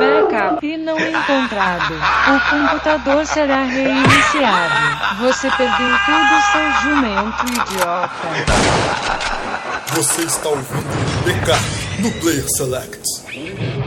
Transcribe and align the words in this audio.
Backup 0.00 0.76
não 0.78 0.98
encontrado. 0.98 1.94
O 1.94 2.40
computador 2.50 3.26
será 3.26 3.64
reiniciado. 3.64 5.18
Você 5.20 5.50
perdeu 5.50 5.98
tudo, 6.06 6.40
seu 6.52 6.72
jumento 6.82 7.44
idiota. 7.46 8.28
Você 9.94 10.22
está 10.22 10.48
ouvindo 10.48 11.24
Backup 11.26 11.62
no 12.00 12.10
Player 12.12 12.46
Select. 12.56 13.79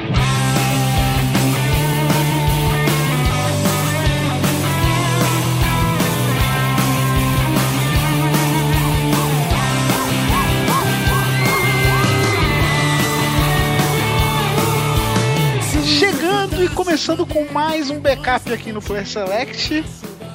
Começando 16.75 17.25
com 17.25 17.45
mais 17.51 17.89
um 17.91 17.99
backup 17.99 18.51
aqui 18.51 18.71
no 18.71 18.81
Player 18.81 19.07
Select. 19.07 19.83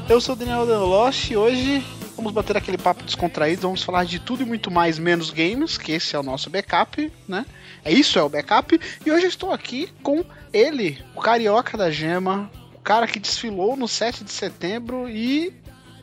Eu 0.09 0.21
sou 0.21 0.35
o 0.35 0.39
Daniel 0.39 0.65
Deloche 0.65 1.33
e 1.33 1.37
hoje 1.37 1.85
vamos 2.15 2.33
bater 2.33 2.57
aquele 2.57 2.79
papo 2.79 3.03
descontraído, 3.03 3.63
vamos 3.63 3.83
falar 3.83 4.05
de 4.05 4.21
tudo 4.21 4.43
e 4.43 4.47
muito 4.47 4.71
mais 4.71 4.99
menos 4.99 5.31
games, 5.31 5.77
que 5.77 5.93
esse 5.93 6.15
é 6.15 6.19
o 6.19 6.23
nosso 6.23 6.49
backup, 6.49 7.13
né? 7.27 7.45
É 7.85 7.93
isso, 7.93 8.19
é 8.19 8.23
o 8.23 8.29
backup. 8.29 8.79
E 9.05 9.11
hoje 9.11 9.25
eu 9.25 9.29
estou 9.29 9.53
aqui 9.53 9.89
com 10.03 10.25
ele, 10.53 11.03
o 11.15 11.21
carioca 11.21 11.77
da 11.77 11.91
gema, 11.91 12.51
o 12.75 12.81
cara 12.81 13.07
que 13.09 13.19
desfilou 13.19 13.77
no 13.77 13.89
7 13.89 14.23
de 14.23 14.31
setembro 14.31 15.09
e 15.09 15.53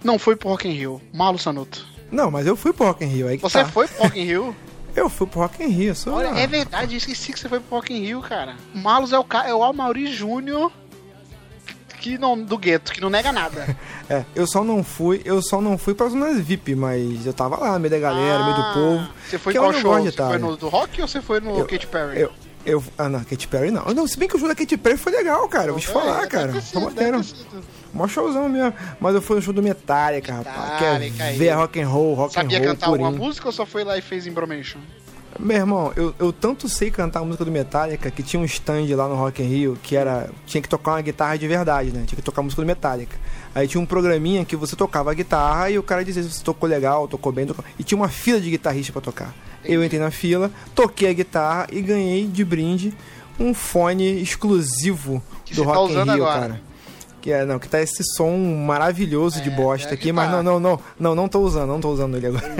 não 0.03 0.19
foi 0.19 0.35
pro 0.35 0.49
Rock 0.49 0.67
in 0.67 0.71
Rio, 0.71 1.01
Malo 1.13 1.39
Sanuto. 1.39 1.87
Não, 2.11 2.29
mas 2.29 2.45
eu 2.45 2.57
fui 2.57 2.73
pro 2.73 2.87
Rock 2.87 3.05
in 3.05 3.07
Rio. 3.07 3.27
Aí 3.27 3.37
Você 3.37 3.59
tá. 3.59 3.65
foi 3.65 3.87
pro 3.87 4.03
Rock 4.03 4.19
in 4.19 4.25
Rio? 4.25 4.55
Eu 4.95 5.09
fui 5.09 5.27
pro 5.27 5.41
Rock 5.41 5.61
in 5.63 5.67
Rio. 5.67 5.93
Sou... 5.95 6.13
Olha, 6.13 6.27
é 6.39 6.47
verdade, 6.47 6.93
eu 6.95 6.97
esqueci 6.97 7.33
que 7.33 7.39
você 7.39 7.49
foi 7.49 7.59
pro 7.59 7.75
Rock 7.75 7.93
in 7.93 7.99
Rio, 7.99 8.21
cara. 8.21 8.55
O 8.73 8.77
Malus 8.77 9.11
é 9.11 9.19
o, 9.19 9.23
ca- 9.23 9.47
é 9.47 9.53
o 9.53 9.63
Amaury 9.63 10.07
Júnior 10.07 10.71
que 11.99 12.17
não, 12.19 12.39
do 12.41 12.55
gueto, 12.57 12.91
que 12.93 13.01
não 13.01 13.09
nega 13.09 13.31
nada. 13.31 13.75
É, 14.07 14.23
eu 14.35 14.45
só 14.45 14.63
não 14.63 14.83
fui, 14.83 15.19
eu 15.25 15.41
só 15.41 15.59
não 15.59 15.79
fui 15.79 15.95
pra 15.95 16.07
zona 16.07 16.31
VIP, 16.35 16.75
mas 16.75 17.25
eu 17.25 17.33
tava 17.33 17.57
lá, 17.57 17.73
no 17.73 17.79
meio 17.79 17.89
da 17.89 17.97
galera, 17.97 18.37
no 18.37 18.45
meio 18.45 18.55
do 18.57 18.73
povo. 18.73 19.09
Você 19.27 19.39
foi 19.39 19.51
em 19.53 19.55
é 19.57 19.59
qual 19.59 19.73
show? 19.73 19.99
Você 19.99 20.11
foi 20.11 20.37
no 20.37 20.55
do 20.55 20.69
Rock 20.69 21.01
ou 21.01 21.07
você 21.07 21.21
foi 21.23 21.39
no 21.39 21.57
Eu- 21.57 21.65
Katy 21.65 21.87
Perry? 21.87 22.19
Eu, 22.19 22.31
eu, 22.65 22.83
ah, 22.97 23.07
não, 23.09 23.23
Katy 23.23 23.47
Perry 23.47 23.71
não. 23.71 23.85
Não, 23.93 24.07
se 24.07 24.17
bem 24.17 24.27
que 24.27 24.35
o 24.35 24.39
show 24.39 24.47
da 24.47 24.55
Katy 24.55 24.77
Perry 24.77 24.97
foi 24.97 25.11
legal, 25.11 25.47
cara. 25.47 25.71
Vou 25.71 25.79
te 25.79 25.87
falar, 25.87 26.23
É, 26.23 26.27
cara. 26.27 26.61
Foi 26.61 26.81
maneiro. 26.81 27.21
Mó 27.93 28.07
showzão 28.07 28.49
mesmo. 28.49 28.73
Mas 28.99 29.15
eu 29.15 29.21
fui 29.21 29.37
no 29.37 29.41
show 29.41 29.53
do 29.53 29.63
Metallica, 29.63 30.33
rapaz. 30.33 30.77
Que 30.77 30.83
Metallica 30.83 31.23
é 31.23 31.27
aí. 31.29 31.37
ver 31.37 31.51
rock 31.51 31.79
and 31.81 31.87
roll, 31.87 32.13
rock 32.13 32.33
Sabia 32.33 32.57
and 32.57 32.61
roll 32.61 32.69
cantar 32.71 32.87
alguma 32.87 33.11
música 33.11 33.47
ou 33.47 33.51
só 33.53 33.65
foi 33.65 33.83
lá 33.83 33.97
e 33.97 34.01
fez 34.01 34.27
Imbromation? 34.27 34.79
Meu 35.37 35.57
irmão, 35.57 35.91
eu, 35.97 36.15
eu 36.17 36.31
tanto 36.31 36.69
sei 36.69 36.89
cantar 36.89 37.19
a 37.19 37.23
música 37.25 37.43
do 37.43 37.51
Metallica 37.51 38.09
que 38.09 38.23
tinha 38.23 38.39
um 38.41 38.45
stand 38.45 38.85
lá 38.95 39.07
no 39.07 39.15
Rock 39.15 39.43
in 39.43 39.47
Rio 39.47 39.77
que 39.83 39.95
era. 39.95 40.29
Tinha 40.45 40.61
que 40.61 40.69
tocar 40.69 40.91
uma 40.91 41.01
guitarra 41.01 41.37
de 41.37 41.45
verdade, 41.47 41.91
né? 41.91 42.03
Tinha 42.07 42.15
que 42.15 42.21
tocar 42.21 42.39
a 42.41 42.43
música 42.43 42.61
do 42.61 42.65
Metallica. 42.65 43.17
Aí 43.53 43.67
tinha 43.67 43.81
um 43.81 43.85
programinha 43.85 44.45
que 44.45 44.55
você 44.55 44.75
tocava 44.77 45.11
a 45.11 45.13
guitarra 45.13 45.69
e 45.69 45.77
o 45.77 45.83
cara 45.83 46.05
dizia 46.05 46.23
se 46.23 46.31
você 46.31 46.43
tocou 46.43 46.69
legal, 46.69 47.07
tocou 47.07 47.31
bem, 47.33 47.45
tocou... 47.45 47.63
e 47.77 47.83
tinha 47.83 47.97
uma 47.97 48.07
fila 48.09 48.39
de 48.39 48.49
guitarristas 48.49 48.91
pra 48.93 49.01
tocar. 49.01 49.33
Eu 49.63 49.83
entrei 49.83 49.99
na 49.99 50.11
fila, 50.11 50.49
toquei 50.73 51.09
a 51.09 51.13
guitarra 51.13 51.67
e 51.71 51.81
ganhei 51.81 52.27
de 52.27 52.45
brinde 52.45 52.93
um 53.37 53.53
fone 53.53 54.21
exclusivo 54.21 55.21
Que 55.43 55.53
do 55.55 55.63
tá 55.65 55.73
Rock 55.73 55.91
in 55.91 55.95
usando 55.95 56.13
Rio, 56.13 56.23
agora. 56.25 56.39
cara. 56.41 56.61
Que 57.21 57.31
é, 57.31 57.43
não, 57.43 57.57
que 57.57 57.67
tá 57.67 57.81
esse 57.81 58.03
som 58.15 58.37
maravilhoso 58.37 59.41
de 59.41 59.49
É, 59.49 59.51
bosta 59.51 59.89
é 59.89 59.93
aqui, 59.95 60.11
mas 60.11 60.29
tá. 60.29 60.43
não, 60.43 60.43
não, 60.43 60.59
não, 60.59 60.79
não, 60.99 61.15
não 61.15 61.27
tô 61.27 61.39
usando, 61.39 61.67
não 61.69 61.81
tô 61.81 61.89
usando 61.89 62.15
ele 62.15 62.27
agora. 62.27 62.55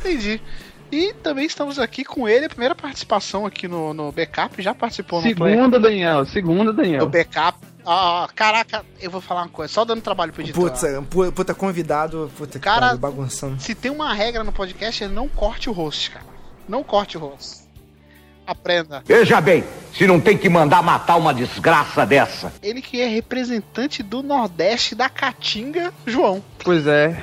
Entendi. 0.00 0.40
E 0.90 1.12
também 1.14 1.46
estamos 1.46 1.78
aqui 1.78 2.04
com 2.04 2.28
ele, 2.28 2.46
a 2.46 2.48
primeira 2.48 2.74
participação 2.74 3.44
aqui 3.44 3.66
no, 3.66 3.92
no 3.92 4.12
Backup, 4.12 4.60
já 4.62 4.74
participou 4.74 5.20
no 5.20 5.34
Play- 5.34 5.54
Segunda, 5.54 5.80
Daniel. 5.80 6.24
Segunda, 6.26 6.64
no 6.64 6.72
Daniel. 6.72 7.08
Backup. 7.08 7.58
Ah, 7.84 8.28
caraca, 8.34 8.84
eu 9.00 9.10
vou 9.10 9.20
falar 9.20 9.42
uma 9.42 9.48
coisa, 9.48 9.72
só 9.72 9.84
dando 9.84 10.00
trabalho 10.02 10.32
pro 10.32 10.42
editor. 10.42 10.70
Puta, 10.70 11.02
pu- 11.08 11.32
puta 11.32 11.54
convidado, 11.54 12.30
puta 12.36 12.58
que 12.58 12.64
Cara- 12.64 12.86
pariu, 12.86 12.98
bagunçando. 12.98 13.60
Se 13.60 13.74
tem 13.74 13.90
uma 13.90 14.12
regra 14.12 14.42
no 14.42 14.52
podcast 14.52 15.04
é 15.04 15.08
não 15.08 15.28
corte 15.28 15.68
o 15.70 15.72
host, 15.72 16.10
cara. 16.10 16.26
Não 16.68 16.82
corte 16.82 17.16
o 17.16 17.20
host. 17.20 17.65
Aprenda. 18.46 19.02
Veja 19.04 19.40
bem, 19.40 19.64
se 19.92 20.06
não 20.06 20.20
tem 20.20 20.38
que 20.38 20.48
mandar 20.48 20.82
matar 20.82 21.16
uma 21.16 21.34
desgraça 21.34 22.06
dessa. 22.06 22.52
Ele 22.62 22.80
que 22.80 23.00
é 23.00 23.08
representante 23.08 24.02
do 24.02 24.22
Nordeste 24.22 24.94
da 24.94 25.08
Caatinga, 25.08 25.92
João. 26.06 26.42
Pois 26.62 26.86
é. 26.86 27.20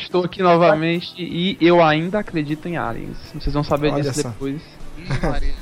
Estou 0.00 0.24
aqui 0.24 0.42
novamente 0.42 1.14
e 1.18 1.56
eu 1.60 1.82
ainda 1.82 2.20
acredito 2.20 2.68
em 2.68 2.76
aliens. 2.76 3.16
Vocês 3.34 3.52
vão 3.52 3.64
saber 3.64 3.92
Olha 3.92 4.02
disso 4.02 4.22
só. 4.22 4.28
depois. 4.28 4.62
Ih, 4.96 5.26
Maria. 5.26 5.54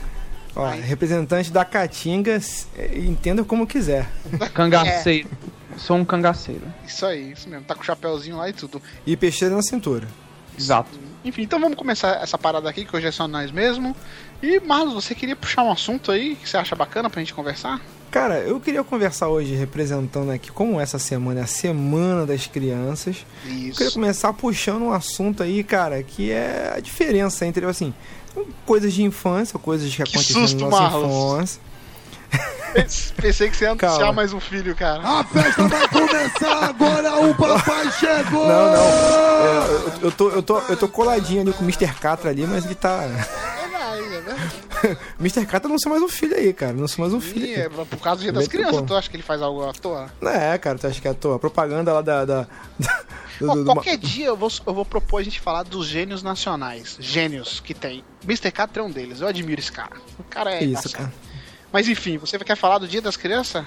Ó, 0.54 0.68
representante 0.70 1.52
da 1.52 1.64
Caatinga, 1.64 2.38
é, 2.76 2.98
entenda 2.98 3.44
como 3.44 3.66
quiser. 3.66 4.08
Cangaceiro. 4.52 5.28
Sou 5.76 5.96
um 5.96 6.04
cangaceiro. 6.04 6.62
Isso 6.84 7.06
aí, 7.06 7.30
isso 7.30 7.48
mesmo. 7.48 7.64
Tá 7.64 7.74
com 7.74 7.82
o 7.82 7.84
chapéuzinho 7.84 8.36
lá 8.36 8.48
e 8.48 8.52
tudo. 8.52 8.82
E 9.06 9.16
peixeira 9.16 9.54
na 9.54 9.62
cintura. 9.62 10.08
Exato. 10.58 10.90
Enfim, 11.24 11.42
então 11.42 11.60
vamos 11.60 11.76
começar 11.76 12.20
essa 12.20 12.36
parada 12.36 12.68
aqui, 12.68 12.84
que 12.84 12.96
hoje 12.96 13.06
é 13.06 13.12
só 13.12 13.28
nós 13.28 13.52
mesmo. 13.52 13.94
E, 14.42 14.60
Marlos, 14.60 14.94
você 14.94 15.14
queria 15.14 15.34
puxar 15.34 15.62
um 15.62 15.72
assunto 15.72 16.12
aí 16.12 16.36
que 16.36 16.48
você 16.48 16.56
acha 16.56 16.76
bacana 16.76 17.10
pra 17.10 17.20
gente 17.20 17.34
conversar? 17.34 17.80
Cara, 18.10 18.38
eu 18.38 18.58
queria 18.58 18.82
conversar 18.82 19.28
hoje 19.28 19.54
representando 19.54 20.30
aqui, 20.30 20.50
como 20.50 20.80
essa 20.80 20.98
semana 20.98 21.40
é 21.40 21.42
a 21.42 21.46
Semana 21.46 22.24
das 22.24 22.46
Crianças, 22.46 23.26
eu 23.44 23.50
queria 23.50 23.68
Isso. 23.70 23.92
começar 23.92 24.32
puxando 24.32 24.82
um 24.82 24.92
assunto 24.92 25.42
aí, 25.42 25.62
cara, 25.62 26.02
que 26.02 26.30
é 26.30 26.72
a 26.74 26.80
diferença 26.80 27.44
entre, 27.44 27.66
assim, 27.66 27.92
coisas 28.64 28.94
de 28.94 29.02
infância, 29.02 29.58
coisas 29.58 29.94
que, 29.94 30.02
aconteceram 30.02 30.40
susto, 30.40 30.64
na 30.64 30.70
nossa 30.70 30.82
Marlos. 30.82 31.34
infância. 31.34 31.68
Pensei 33.16 33.50
que 33.50 33.56
você 33.56 33.64
ia 33.64 33.70
anunciar 33.70 33.98
Calma. 33.98 34.12
mais 34.12 34.32
um 34.32 34.40
filho, 34.40 34.74
cara. 34.74 35.02
A 35.02 35.24
festa 35.24 35.68
vai 35.68 35.88
começar 35.88 36.64
agora, 36.64 37.20
o 37.20 37.34
papai 37.34 37.90
chegou! 37.92 38.46
Não, 38.46 38.72
não. 38.72 38.82
é, 38.82 39.68
eu, 39.70 39.92
eu 40.02 40.12
tô, 40.12 40.30
eu, 40.30 40.42
tô, 40.42 40.58
eu 40.60 40.76
tô 40.76 40.88
coladinho 40.88 41.42
ali 41.42 41.52
com 41.52 41.64
o 41.64 41.64
Mr. 41.64 41.92
Catra 41.94 42.30
ali, 42.30 42.46
mas 42.46 42.64
ele 42.64 42.74
tá. 42.74 43.06
Mr. 45.20 45.44
Catra 45.46 45.68
não 45.68 45.78
sou 45.78 45.90
mais 45.90 46.02
um 46.02 46.08
filho 46.08 46.34
aí, 46.36 46.52
cara. 46.52 46.72
Não 46.72 46.86
sou 46.88 47.02
mais 47.04 47.12
um 47.14 47.20
filho. 47.20 47.44
Aí. 47.46 47.54
é 47.54 47.68
por 47.68 47.98
causa 48.00 48.20
do 48.20 48.22
dia 48.22 48.32
das 48.32 48.46
crianças, 48.48 48.82
tu 48.86 48.94
acha 48.94 49.08
que 49.10 49.16
ele 49.16 49.22
faz 49.22 49.42
algo 49.42 49.68
à 49.68 49.72
toa? 49.72 50.10
Não 50.20 50.30
é, 50.30 50.56
cara, 50.58 50.78
tu 50.78 50.86
acha 50.86 51.00
que 51.00 51.08
é 51.08 51.10
à 51.10 51.14
toa? 51.14 51.36
A 51.36 51.38
propaganda 51.38 51.92
lá 51.92 52.00
da. 52.02 52.24
da, 52.24 52.42
da- 52.78 53.02
do- 53.40 53.50
Ó, 53.50 53.54
do- 53.54 53.64
do- 53.64 53.72
qualquer 53.72 53.96
dia 53.98 54.26
eu 54.26 54.36
vou, 54.36 54.50
eu 54.66 54.74
vou 54.74 54.84
propor 54.84 55.18
a 55.20 55.22
gente 55.22 55.40
falar 55.40 55.62
dos 55.62 55.86
gênios 55.86 56.22
nacionais. 56.22 56.96
Gênios 57.00 57.60
que 57.60 57.72
tem. 57.74 58.04
Mr. 58.24 58.50
Catra 58.50 58.82
é 58.82 58.84
um 58.86 58.90
deles, 58.90 59.20
eu 59.20 59.28
admiro 59.28 59.60
esse 59.60 59.70
cara. 59.72 59.96
O 60.18 60.24
cara 60.24 60.54
é. 60.54 60.64
Isso, 60.64 60.90
cara. 60.90 61.12
Mas 61.72 61.88
enfim, 61.88 62.16
você 62.18 62.38
quer 62.38 62.56
falar 62.56 62.78
do 62.78 62.88
dia 62.88 63.02
das 63.02 63.16
crianças? 63.16 63.64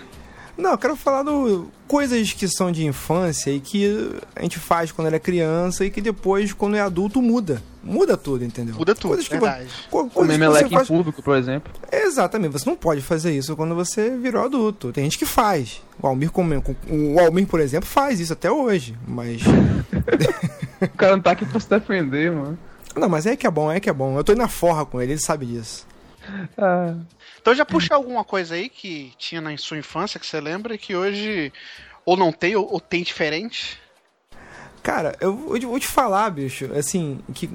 Não, 0.57 0.72
eu 0.72 0.78
quero 0.78 0.95
falar 0.95 1.23
do 1.23 1.67
coisas 1.88 2.34
que 2.34 2.47
são 2.47 2.72
de 2.72 2.85
infância 2.85 3.50
e 3.51 3.59
que 3.59 4.12
a 4.35 4.41
gente 4.41 4.59
faz 4.59 4.91
quando 4.91 5.07
era 5.07 5.19
criança 5.19 5.84
e 5.85 5.89
que 5.89 6.01
depois, 6.01 6.53
quando 6.53 6.75
é 6.75 6.81
adulto, 6.81 7.22
muda. 7.22 7.62
Muda 7.84 8.16
tudo, 8.16 8.44
entendeu? 8.45 8.75
Muda 8.75 8.94
tudo, 8.94 9.07
coisas 9.09 9.28
que, 9.28 9.34
verdade. 9.39 9.66
co- 9.89 10.01
coisas 10.01 10.13
Comer 10.13 10.34
que 10.34 10.39
meleca 10.39 10.59
você 10.67 10.73
em 10.73 10.78
faz... 10.78 10.88
público, 10.88 11.23
por 11.23 11.35
exemplo. 11.35 11.73
Exatamente, 11.91 12.51
você 12.51 12.69
não 12.69 12.75
pode 12.75 13.01
fazer 13.01 13.31
isso 13.35 13.56
quando 13.56 13.73
você 13.73 14.16
virou 14.17 14.44
adulto. 14.45 14.91
Tem 14.91 15.03
gente 15.06 15.17
que 15.17 15.25
faz. 15.25 15.81
O 16.01 16.06
Almir, 16.06 16.29
o 16.35 17.19
Almir, 17.19 17.47
por 17.47 17.59
exemplo, 17.59 17.88
faz 17.89 18.19
isso 18.19 18.33
até 18.33 18.51
hoje, 18.51 18.95
mas... 19.07 19.41
O 20.81 20.97
cara 20.97 21.16
não 21.16 21.22
tá 21.22 21.31
aqui 21.31 21.45
pra 21.45 21.59
se 21.59 21.69
defender, 21.69 22.31
mano. 22.31 22.57
Não, 22.95 23.07
mas 23.07 23.25
é 23.28 23.35
que 23.35 23.45
é 23.45 23.51
bom, 23.51 23.72
é 23.72 23.79
que 23.79 23.89
é 23.89 23.94
bom. 23.94 24.18
Eu 24.18 24.23
tô 24.23 24.31
indo 24.31 24.39
na 24.41 24.47
forra 24.47 24.83
com 24.85 25.00
ele, 25.01 25.13
ele 25.13 25.22
sabe 25.22 25.45
disso. 25.45 25.85
Ah, 26.57 26.95
Então 27.41 27.56
já 27.56 27.66
puxa 27.66 27.96
alguma 27.96 28.24
coisa 28.24 28.56
aí 28.56 28.69
que 28.69 29.13
tinha 29.18 29.41
na 29.41 29.56
sua 29.57 29.78
infância 29.78 30.19
que 30.19 30.25
você 30.28 30.40
lembra 30.40 30.75
e 30.75 30.78
que 30.78 30.96
hoje 30.96 31.52
ou 32.06 32.16
não 32.16 32.31
tem 32.31 32.56
ou, 32.56 32.72
ou 32.72 32.79
tem 32.79 33.02
diferente? 33.03 33.79
Cara, 34.84 35.16
eu 35.19 35.35
vou 35.35 35.59
te- 35.59 35.66
vou 35.66 35.80
te 35.80 35.88
falar, 35.88 36.30
bicho, 36.30 36.72
assim, 36.75 37.19
que 37.34 37.50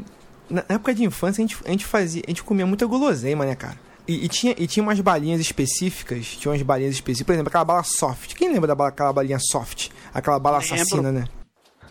na 0.51 0.65
época 0.69 0.95
de 0.95 1.05
infância 1.05 1.43
a 1.43 1.47
gente, 1.47 1.57
a 1.65 1.71
gente 1.71 1.85
fazia, 1.85 2.23
a 2.27 2.31
gente 2.31 2.43
comia 2.43 2.67
muita 2.67 2.87
guloseima, 2.87 3.45
né, 3.45 3.55
cara? 3.55 3.79
E, 4.09 4.25
e 4.25 4.29
tinha, 4.29 4.55
e 4.57 4.67
tinha 4.69 4.83
umas 4.83 5.01
balinhas 5.01 5.41
específicas, 5.41 6.27
tinha 6.37 6.53
umas 6.53 6.63
balinhas 6.63 6.95
específicas, 6.95 7.27
por 7.27 7.33
exemplo, 7.33 7.49
aquela 7.49 7.65
bala 7.65 7.83
soft. 7.83 8.35
Quem 8.35 8.53
lembra 8.53 8.69
da 8.69 8.75
bala, 8.75 8.91
aquela 8.91 9.13
balinha 9.13 9.39
soft? 9.41 9.89
Aquela 10.15 10.39
bala 10.39 10.59
Lembro. 10.59 10.75
assassina, 10.75 11.11
né? 11.13 11.25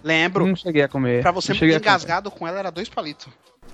Lembro. 0.02 0.46
não 0.48 0.56
cheguei 0.56 0.84
a 0.84 0.88
comer. 0.88 1.22
Pra 1.22 1.32
você 1.32 1.54
comer. 1.54 1.76
engasgado 1.78 2.32
com 2.32 2.48
ela 2.48 2.60
era 2.60 2.70
dois 2.72 2.88
palitos. 2.88 3.28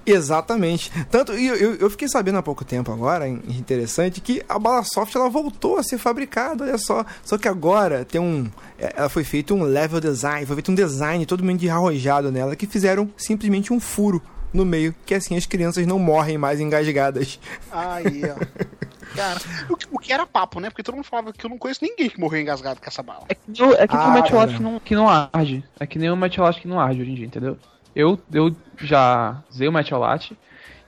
Exatamente. 0.06 0.92
Tanto, 1.10 1.34
e 1.34 1.48
eu, 1.48 1.76
eu, 1.76 1.90
fiquei 1.90 2.08
sabendo 2.08 2.38
há 2.38 2.44
pouco 2.44 2.64
tempo 2.66 2.92
agora, 2.92 3.28
in- 3.28 3.42
interessante, 3.50 4.20
que 4.22 4.44
a 4.50 4.58
bala 4.58 4.84
soft 4.84 5.16
ela 5.16 5.30
voltou 5.30 5.78
a 5.78 5.84
ser 5.84 5.98
fabricada, 5.98 6.64
olha 6.64 6.78
só. 6.78 7.06
Só 7.24 7.38
que 7.38 7.48
agora 7.48 8.04
tem 8.06 8.20
um. 8.20 8.50
é, 8.80 8.94
Ela 8.96 9.10
foi 9.10 9.24
feito 9.24 9.54
um 9.54 9.64
level 9.64 10.00
design, 10.00 10.46
foi 10.46 10.56
feito 10.56 10.72
um 10.72 10.76
design 10.76 11.26
todo 11.26 11.44
mundo 11.44 11.70
arrojado 11.70 12.32
nela, 12.32 12.56
que 12.56 12.66
fizeram 12.66 13.10
simplesmente 13.18 13.72
um 13.74 13.80
furo 13.80 14.22
no 14.54 14.66
meio, 14.66 14.94
que 15.06 15.14
assim 15.16 15.38
as 15.38 15.46
crianças 15.46 15.86
não 15.88 15.98
morrem 16.00 16.38
mais 16.38 16.60
engasgadas. 16.60 17.40
Aí, 17.72 18.22
ó. 18.26 18.36
Cara, 19.16 19.42
o 19.70 19.76
que, 19.76 19.86
o 19.92 20.00
que 20.00 20.14
era 20.14 20.26
papo, 20.26 20.62
né? 20.62 20.70
Porque 20.70 20.82
todo 20.84 20.96
mundo 20.96 21.04
falava 21.04 21.34
que 21.34 21.46
eu 21.46 21.50
não 21.50 21.58
conheço 21.58 21.84
ninguém 21.84 22.10
que 22.10 22.18
morreu 22.18 22.40
engasgado 22.42 22.80
com 22.80 22.88
essa 22.88 23.04
bala. 23.04 23.26
É 23.28 23.36
que, 23.36 23.62
o- 23.62 23.74
é 23.74 23.86
que 23.86 23.94
Ah, 23.94 24.24
o 24.26 24.30
cara. 24.30 24.48
que 24.54 24.64
não, 24.64 24.80
que 24.80 24.96
não 24.96 25.10
arde. 25.10 25.66
É 25.80 25.86
que 25.86 26.00
nem 26.00 26.10
o 26.10 26.16
metiolate 26.16 26.62
que 26.62 26.68
não 26.68 26.80
arde 26.80 27.02
hoje 27.02 27.12
em 27.12 27.16
dia, 27.16 27.26
entendeu? 27.26 27.58
Eu, 27.96 28.20
eu 28.34 28.56
já 28.80 29.44
usei 29.50 29.68
o 29.68 29.72
metiolate 29.72 30.38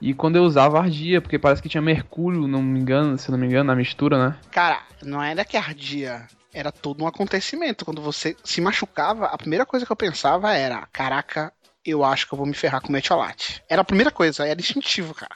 E 0.00 0.12
quando 0.14 0.36
eu 0.36 0.42
usava 0.44 0.78
ardia, 0.80 1.20
porque 1.20 1.38
parece 1.38 1.62
que 1.62 1.68
tinha 1.68 1.82
mercúrio, 1.82 2.46
não 2.48 2.62
me 2.62 2.78
engano, 2.80 3.16
se 3.18 3.30
não 3.30 3.38
me 3.38 3.46
engano, 3.46 3.64
na 3.68 3.76
mistura, 3.76 4.18
né? 4.30 4.36
Cara, 4.50 4.80
não 5.02 5.22
era 5.22 5.44
que 5.44 5.56
ardia. 5.56 6.26
Era 6.52 6.70
todo 6.70 7.02
um 7.02 7.06
acontecimento. 7.06 7.84
Quando 7.84 8.00
você 8.02 8.36
se 8.44 8.60
machucava, 8.60 9.26
a 9.26 9.36
primeira 9.36 9.66
coisa 9.66 9.84
que 9.84 9.90
eu 9.92 9.96
pensava 9.96 10.52
era: 10.52 10.86
caraca, 10.92 11.52
eu 11.84 12.04
acho 12.04 12.26
que 12.28 12.34
eu 12.34 12.38
vou 12.38 12.46
me 12.46 12.54
ferrar 12.54 12.80
com 12.80 12.92
metiolate. 12.92 13.62
Era 13.68 13.82
a 13.82 13.84
primeira 13.84 14.10
coisa, 14.10 14.46
era 14.46 14.60
instintivo, 14.60 15.14
cara. 15.14 15.34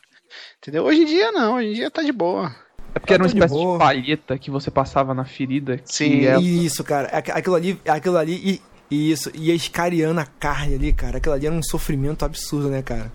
Entendeu? 0.58 0.84
Hoje 0.84 1.02
em 1.02 1.06
dia 1.06 1.32
não, 1.32 1.56
hoje 1.56 1.68
em 1.68 1.72
dia 1.74 1.90
tá 1.90 2.02
de 2.02 2.12
boa. 2.12 2.54
É 2.94 2.98
porque 2.98 3.14
era 3.14 3.22
uma 3.22 3.28
de 3.28 3.34
espécie 3.34 3.54
de, 3.54 3.60
boa. 3.60 3.78
palheta 3.78 4.38
que 4.38 4.50
você 4.50 4.70
passava 4.70 5.12
na 5.14 5.24
ferida. 5.24 5.78
que 5.78 5.84
Sim. 5.92 6.24
é- 6.26 6.38
Isso, 6.38 6.82
cara. 6.84 7.08
Aqu- 7.08 7.32
Aquilo 7.32 7.54
ali, 7.56 7.80
aquilo 7.86 8.16
ali 8.16 8.60
e 8.90 9.10
isso, 9.10 9.30
ia 9.34 9.54
escariando 9.54 10.20
a 10.20 10.26
carne 10.26 10.74
ali, 10.74 10.92
cara. 10.92 11.18
Aquilo 11.18 11.34
ali 11.34 11.46
era 11.46 11.54
um 11.54 11.62
sofrimento 11.62 12.24
absurdo, 12.24 12.68
né, 12.70 12.82
cara? 12.82 13.12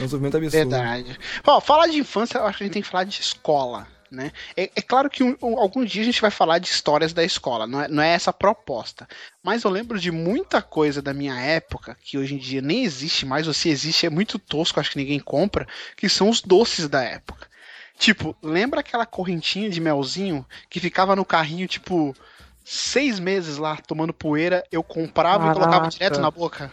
É 0.00 0.02
um 0.04 0.08
sofrimento 0.08 0.36
absurdo. 0.36 0.70
Verdade. 0.70 1.18
Ó, 1.46 1.60
falar 1.60 1.86
de 1.88 1.98
infância, 1.98 2.38
eu 2.38 2.46
acho 2.46 2.58
que 2.58 2.64
a 2.64 2.66
gente 2.66 2.74
tem 2.74 2.82
que 2.82 2.88
falar 2.88 3.04
de 3.04 3.20
escola. 3.20 3.86
Né? 4.10 4.30
É, 4.54 4.70
é 4.76 4.82
claro 4.82 5.08
que 5.08 5.22
um, 5.24 5.34
um- 5.42 5.58
algum 5.58 5.82
dia 5.82 6.02
a 6.02 6.04
gente 6.04 6.20
vai 6.20 6.30
falar 6.30 6.58
de 6.58 6.68
histórias 6.68 7.14
da 7.14 7.24
escola, 7.24 7.66
não 7.66 7.80
é, 7.80 7.88
não 7.88 8.02
é 8.02 8.10
essa 8.10 8.28
a 8.28 8.32
proposta. 8.34 9.08
Mas 9.42 9.64
eu 9.64 9.70
lembro 9.70 9.98
de 9.98 10.10
muita 10.10 10.60
coisa 10.60 11.00
da 11.00 11.14
minha 11.14 11.34
época, 11.40 11.96
que 12.04 12.18
hoje 12.18 12.34
em 12.34 12.38
dia 12.38 12.60
nem 12.60 12.84
existe 12.84 13.24
mais, 13.24 13.48
ou 13.48 13.54
se 13.54 13.70
existe 13.70 14.04
é 14.04 14.10
muito 14.10 14.38
tosco, 14.38 14.78
acho 14.78 14.90
que 14.90 14.98
ninguém 14.98 15.18
compra, 15.18 15.66
que 15.96 16.10
são 16.10 16.28
os 16.28 16.42
doces 16.42 16.88
da 16.90 17.02
época. 17.02 17.46
Tipo, 17.98 18.36
lembra 18.42 18.80
aquela 18.80 19.06
correntinha 19.06 19.70
de 19.70 19.80
melzinho 19.80 20.44
que 20.68 20.78
ficava 20.78 21.16
no 21.16 21.24
carrinho, 21.24 21.66
tipo, 21.66 22.14
seis 22.64 23.18
meses 23.20 23.58
lá 23.58 23.76
tomando 23.76 24.12
poeira, 24.14 24.64
eu 24.72 24.82
comprava 24.82 25.46
e 25.46 25.50
colocava 25.50 25.86
Caraca. 25.86 25.88
direto 25.88 26.20
na 26.20 26.30
boca? 26.30 26.72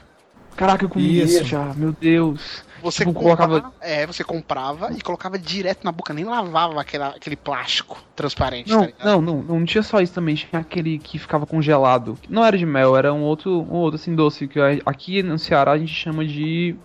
Caraca, 0.56 0.86
eu 0.86 0.90
comia 0.90 1.26
Isso. 1.26 1.44
já, 1.44 1.74
meu 1.74 1.94
Deus. 1.94 2.64
Você 2.82 3.06
Tipo, 3.06 3.14
comprava, 3.14 3.46
colocava- 3.46 3.74
é, 3.82 4.08
você 4.08 4.24
comprava 4.24 4.94
e 4.94 5.02
colocava 5.02 5.38
direto 5.38 5.84
na 5.84 5.92
boca, 5.92 6.14
nem 6.14 6.24
lavava 6.26 6.80
aquela, 6.80 7.10
aquele 7.10 7.36
plástico 7.36 8.02
transparente, 8.16 8.78
tá 8.78 8.86
Não, 8.86 8.88
ligado? 8.88 9.14
não, 9.14 9.22
não, 9.22 9.44
não 9.44 9.66
tinha 9.66 9.82
só 9.82 10.00
isso 10.02 10.14
também, 10.14 10.36
tinha 10.36 10.60
aquele 10.62 11.00
que 11.00 11.18
ficava 11.18 11.46
congelado. 11.46 12.20
Não 12.30 12.46
era 12.46 12.58
de 12.58 12.66
mel, 12.66 12.96
era 12.96 13.14
um 13.14 13.22
outro, 13.24 13.62
um 13.64 13.72
outro 13.74 13.96
assim 14.00 14.16
doce 14.16 14.48
que 14.48 14.60
aqui 14.86 15.24
no 15.24 15.40
Ceará 15.40 15.72
a 15.72 15.78
gente 15.78 15.94
chama 15.94 16.26
de 16.26 16.80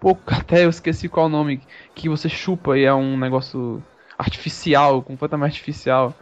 Pô, 0.00 0.22
até 0.26 0.64
eu 0.64 0.70
esqueci 0.70 1.08
qual 1.08 1.26
é 1.26 1.28
o 1.28 1.32
nome, 1.32 1.66
que 1.94 2.08
você 2.08 2.28
chupa 2.28 2.78
e 2.78 2.84
é 2.84 2.94
um 2.94 3.18
negócio 3.18 3.82
artificial, 4.18 5.02
completamente 5.02 5.52
artificial. 5.52 6.18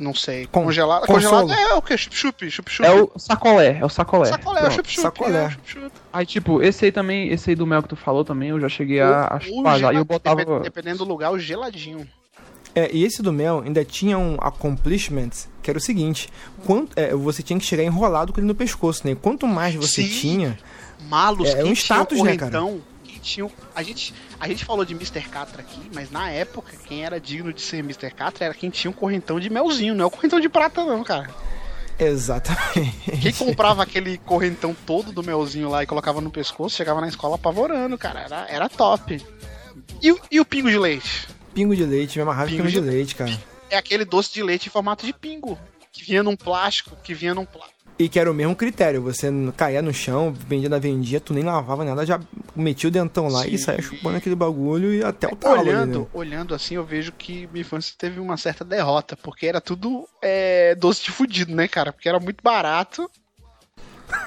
Não 0.00 0.14
sei. 0.14 0.46
Con- 0.46 0.64
congelado, 0.64 1.06
consolo. 1.06 1.42
congelado 1.48 1.70
é 1.70 1.74
o 1.74 1.82
que? 1.82 1.96
Chup-chup, 1.96 2.50
chup-chup. 2.50 2.86
É 2.88 2.90
o 2.92 3.10
sacolé, 3.18 3.78
é 3.80 3.84
o 3.84 3.88
sacolé. 3.90 4.30
sacolé, 4.30 4.60
é 4.60 4.62
o 4.62 4.64
Pronto. 4.66 4.76
chup-chup. 4.76 5.02
sacolé. 5.02 5.44
é 5.44 5.46
o 5.46 5.50
chup-chup. 5.50 5.90
Aí, 6.12 6.24
tipo, 6.26 6.62
esse 6.62 6.86
aí 6.86 6.90
também, 6.92 7.28
esse 7.28 7.50
aí 7.50 7.54
do 7.56 7.66
mel 7.66 7.82
que 7.82 7.88
tu 7.90 7.96
falou 7.96 8.24
também, 8.24 8.48
eu 8.48 8.58
já 8.58 8.68
cheguei 8.68 9.00
a, 9.00 9.28
a 9.34 9.38
chupar 9.38 9.78
já. 9.78 9.92
E 9.92 9.96
eu 9.96 10.04
botava. 10.04 10.36
depe- 10.36 10.60
Dependendo 10.62 10.98
do 10.98 11.04
lugar, 11.04 11.30
o 11.30 11.38
geladinho. 11.38 12.08
É, 12.74 12.88
e 12.94 13.04
esse 13.04 13.20
do 13.20 13.32
mel 13.32 13.62
ainda 13.66 13.84
tinha 13.84 14.16
um 14.16 14.36
accomplishment, 14.40 15.30
que 15.62 15.70
era 15.70 15.78
o 15.78 15.82
seguinte: 15.82 16.28
quanto, 16.64 16.92
é, 16.98 17.14
você 17.14 17.42
tinha 17.42 17.58
que 17.58 17.66
chegar 17.66 17.82
enrolado 17.82 18.32
com 18.32 18.40
ele 18.40 18.46
no 18.46 18.54
pescoço, 18.54 19.06
né? 19.06 19.14
Quanto 19.20 19.46
mais 19.46 19.74
você 19.74 20.02
Sim. 20.02 20.08
tinha, 20.08 20.58
Malos, 21.08 21.48
É, 21.48 21.60
é 21.60 21.64
um 21.64 21.72
status, 21.72 22.16
tinha 22.18 22.24
né, 22.30 22.36
o 22.36 22.38
correntão, 22.38 22.68
quem 22.70 22.80
tinha 23.20 23.46
o- 23.46 23.52
a 23.74 23.82
gente 23.82 24.12
A 24.40 24.48
gente 24.48 24.64
falou 24.64 24.84
de 24.84 24.94
Mr. 24.94 25.20
Catra 25.28 25.60
aqui, 25.62 25.90
mas 25.94 26.10
na 26.10 26.30
época, 26.30 26.72
quem 26.86 27.04
era 27.04 27.20
digno 27.20 27.52
de 27.52 27.60
ser 27.60 27.78
Mr. 27.80 28.10
Catra 28.10 28.46
era 28.46 28.54
quem 28.54 28.70
tinha 28.70 28.90
um 28.90 28.94
correntão 28.94 29.38
de 29.38 29.50
melzinho, 29.50 29.94
não 29.94 30.04
é 30.04 30.06
o 30.06 30.10
correntão 30.10 30.40
de 30.40 30.48
prata, 30.48 30.82
não, 30.84 31.04
cara. 31.04 31.28
exatamente. 31.98 33.10
Quem 33.20 33.32
comprava 33.32 33.82
aquele 33.82 34.18
correntão 34.18 34.74
todo 34.86 35.12
do 35.12 35.22
melzinho 35.22 35.68
lá 35.68 35.82
e 35.82 35.86
colocava 35.86 36.20
no 36.20 36.30
pescoço, 36.30 36.76
chegava 36.76 37.00
na 37.00 37.08
escola 37.08 37.34
apavorando, 37.36 37.96
cara. 37.98 38.20
Era, 38.20 38.46
era 38.48 38.68
top. 38.68 39.22
E, 40.02 40.12
o- 40.12 40.20
e 40.30 40.40
o 40.40 40.44
pingo 40.44 40.70
de 40.70 40.78
leite? 40.78 41.28
Pingo 41.54 41.76
de 41.76 41.84
leite, 41.84 42.16
me 42.16 42.22
amarrava 42.22 42.48
Pingo 42.48 42.62
pingo 42.62 42.72
de 42.72 42.80
de- 42.80 42.86
leite, 42.94 43.14
cara. 43.14 43.38
É 43.68 43.76
aquele 43.76 44.04
doce 44.04 44.32
de 44.32 44.42
leite 44.42 44.66
em 44.68 44.70
formato 44.70 45.04
de 45.04 45.12
pingo. 45.12 45.58
Que 45.92 46.04
vinha 46.04 46.22
num 46.22 46.36
plástico, 46.36 46.96
que 47.02 47.12
vinha 47.12 47.34
num 47.34 47.44
plástico. 47.44 47.79
E 48.02 48.08
que 48.08 48.18
era 48.18 48.30
o 48.30 48.34
mesmo 48.34 48.56
critério, 48.56 49.02
você 49.02 49.28
caía 49.56 49.82
no 49.82 49.92
chão, 49.92 50.32
vendia 50.32 50.70
na 50.70 50.78
vendia, 50.78 51.20
tu 51.20 51.34
nem 51.34 51.44
lavava 51.44 51.84
nada, 51.84 52.06
já 52.06 52.18
metia 52.56 52.88
o 52.88 52.90
dentão 52.90 53.28
lá 53.28 53.46
e 53.46 53.58
Sim. 53.58 53.64
saia 53.64 53.82
chupando 53.82 54.16
aquele 54.16 54.34
bagulho 54.34 54.94
e 54.94 55.04
até 55.04 55.26
o 55.26 55.36
talo. 55.36 55.60
ali, 55.60 55.68
Olhando, 55.68 56.00
né? 56.00 56.06
olhando 56.14 56.54
assim, 56.54 56.76
eu 56.76 56.84
vejo 56.84 57.12
que 57.12 57.46
minha 57.48 57.60
infância 57.60 57.94
teve 57.98 58.18
uma 58.18 58.38
certa 58.38 58.64
derrota, 58.64 59.18
porque 59.18 59.46
era 59.46 59.60
tudo 59.60 60.08
é, 60.22 60.74
doce 60.76 61.02
de 61.04 61.10
fudido, 61.10 61.54
né, 61.54 61.68
cara? 61.68 61.92
Porque 61.92 62.08
era 62.08 62.18
muito 62.18 62.42
barato. 62.42 63.10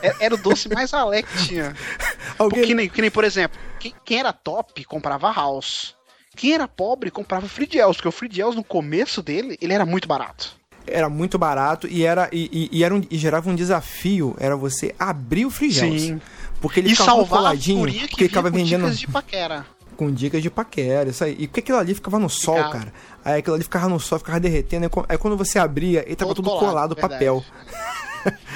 É- 0.02 0.26
Era 0.26 0.36
o 0.36 0.38
doce 0.38 0.70
mais 0.70 0.94
alé 0.94 1.24
que 1.24 1.38
tinha. 1.46 1.74
Alguém- 2.38 2.64
Que 2.66 2.74
nem, 2.76 2.88
que 2.88 3.02
nem, 3.02 3.10
por 3.12 3.24
exemplo, 3.24 3.60
quem, 3.80 3.94
quem 4.06 4.20
era 4.20 4.32
top 4.32 4.86
comprava 4.86 5.32
House. 5.32 5.96
Quem 6.36 6.54
era 6.54 6.68
pobre 6.68 7.12
comprava 7.12 7.48
Fridiels, 7.48 7.98
porque 7.98 8.08
o 8.08 8.12
Fridiels 8.12 8.56
no 8.56 8.64
começo 8.64 9.22
dele, 9.22 9.58
ele 9.62 9.74
era 9.74 9.86
muito 9.86 10.08
barato. 10.08 10.56
Era 10.86 11.08
muito 11.10 11.38
barato 11.38 11.88
e 11.88 12.04
era 12.04 12.30
e, 12.32 12.50
e- 12.72 12.78
e 12.80 12.84
era 12.84 12.94
um, 12.94 13.02
e 13.10 13.18
gerava 13.18 13.50
um 13.50 13.56
desafio, 13.56 14.36
era 14.40 14.56
você 14.56 14.94
abrir 15.00 15.46
o 15.46 15.50
frigels. 15.50 16.14
Porque 16.62 16.80
ele 16.80 16.88
e 16.90 16.92
ficava 16.92 17.12
salvar 17.12 17.26
a 17.26 17.42
coladinho, 17.44 17.86
que 17.88 18.08
porque 18.10 18.28
ficava 18.28 18.50
com 18.52 18.58
vendendo 18.58 18.82
dicas 18.84 19.00
de 19.00 19.08
paquera. 19.08 19.66
com 19.98 20.12
dicas 20.12 20.42
de 20.42 20.50
paquera, 20.50 21.10
isso 21.10 21.24
aí. 21.24 21.36
E 21.40 21.48
porque 21.48 21.60
aquilo 21.62 21.78
ali 21.78 21.94
ficava 21.94 22.18
no 22.20 22.30
sol, 22.30 22.56
Ficava. 22.58 22.74
cara. 22.74 22.94
Aí 23.24 23.40
aquilo 23.40 23.56
ali 23.56 23.64
ficava 23.64 23.88
no 23.90 24.00
sol, 24.00 24.20
ficava 24.20 24.40
derretendo. 24.40 24.90
Aí 25.10 25.18
quando 25.18 25.38
você 25.38 25.58
abria, 25.60 26.04
ele 26.06 26.16
tava 26.16 26.30
Todo 26.34 26.44
tudo 26.44 26.58
colado, 26.58 26.96
colado, 26.96 26.96
papel. 26.96 27.44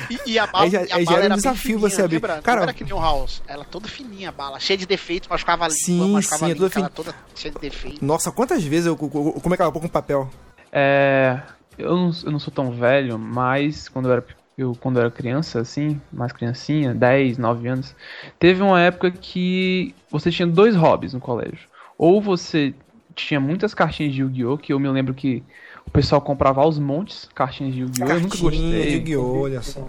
E, 0.09 0.31
e 0.31 0.39
a 0.39 0.47
bala, 0.47 0.63
Aí 0.63 0.71
já- 0.71 0.81
e 0.85 0.91
a 0.94 0.95
aí 0.95 1.03
já 1.03 1.12
bala 1.12 1.25
era 1.25 1.33
um 1.33 1.38
desafio 1.38 1.62
fininha, 1.77 1.79
você 1.89 2.01
abrir. 2.01 2.15
Lembra? 2.15 2.41
Cara- 2.41 2.56
não 2.62 2.63
era 2.63 2.74
que 2.74 2.85
nem 2.85 2.94
o 2.94 3.00
House. 3.01 3.41
Ela 3.45 3.65
toda 3.65 3.85
fininha 3.89 4.29
a 4.29 4.31
bala, 4.31 4.62
cheia 4.62 4.77
de 4.77 4.85
defeitos, 4.85 5.27
machucava 5.27 5.65
a 5.65 5.68
língua, 5.68 5.83
Sim, 5.83 6.12
machucava 6.13 6.39
sim, 6.39 6.45
a 6.45 6.47
é 6.47 6.56
toda 6.56 6.74
ela 6.79 6.88
fin- 6.88 6.94
toda 6.95 7.15
cheia 7.35 7.53
de 7.53 7.59
defeitos. 7.59 8.00
Nossa, 8.01 8.31
quantas 8.31 8.63
vezes 8.63 8.85
eu, 8.85 8.94
eu, 8.97 9.33
eu 9.35 9.41
comi 9.41 9.56
aquela 9.56 9.69
porra 9.69 9.85
com 9.88 9.91
papel? 9.91 10.29
É. 10.71 11.41
Eu 11.77 11.95
não, 11.95 12.12
eu 12.24 12.31
não 12.31 12.39
sou 12.39 12.53
tão 12.53 12.71
velho, 12.71 13.19
mas 13.19 13.88
quando 13.88 14.07
eu 14.07 14.13
era, 14.13 14.25
eu, 14.57 14.75
quando 14.79 14.97
eu 14.97 15.01
era 15.01 15.12
criança, 15.12 15.59
assim, 15.59 16.01
mais 16.12 16.31
criancinha, 16.31 16.94
10, 16.94 17.38
9 17.38 17.68
anos, 17.68 17.95
teve 18.39 18.62
uma 18.62 18.81
época 18.81 19.12
que 19.12 19.94
você 20.09 20.31
tinha 20.31 20.47
dois 20.47 20.75
hobbies 20.75 21.13
no 21.13 21.19
colégio. 21.19 21.68
Ou 21.97 22.21
você 22.21 22.74
tinha 23.15 23.39
muitas 23.39 23.74
cartinhas 23.74 24.13
de 24.13 24.21
Yu-Gi-Oh! 24.21 24.57
que 24.57 24.71
eu 24.74 24.79
me 24.79 24.88
lembro 24.89 25.13
que 25.13 25.44
o 25.85 25.91
pessoal 25.91 26.21
comprava 26.21 26.62
aos 26.62 26.77
montes 26.77 27.29
cartinhas 27.33 27.74
de 27.74 27.81
Yu-Gi-Oh! 27.81 28.09
Eu 28.09 28.21
nunca 28.21 28.38
gostei. 28.38 28.88
de 28.88 28.95
Yu-Gi-Oh! 28.97 29.41
olha 29.41 29.62
só. 29.62 29.88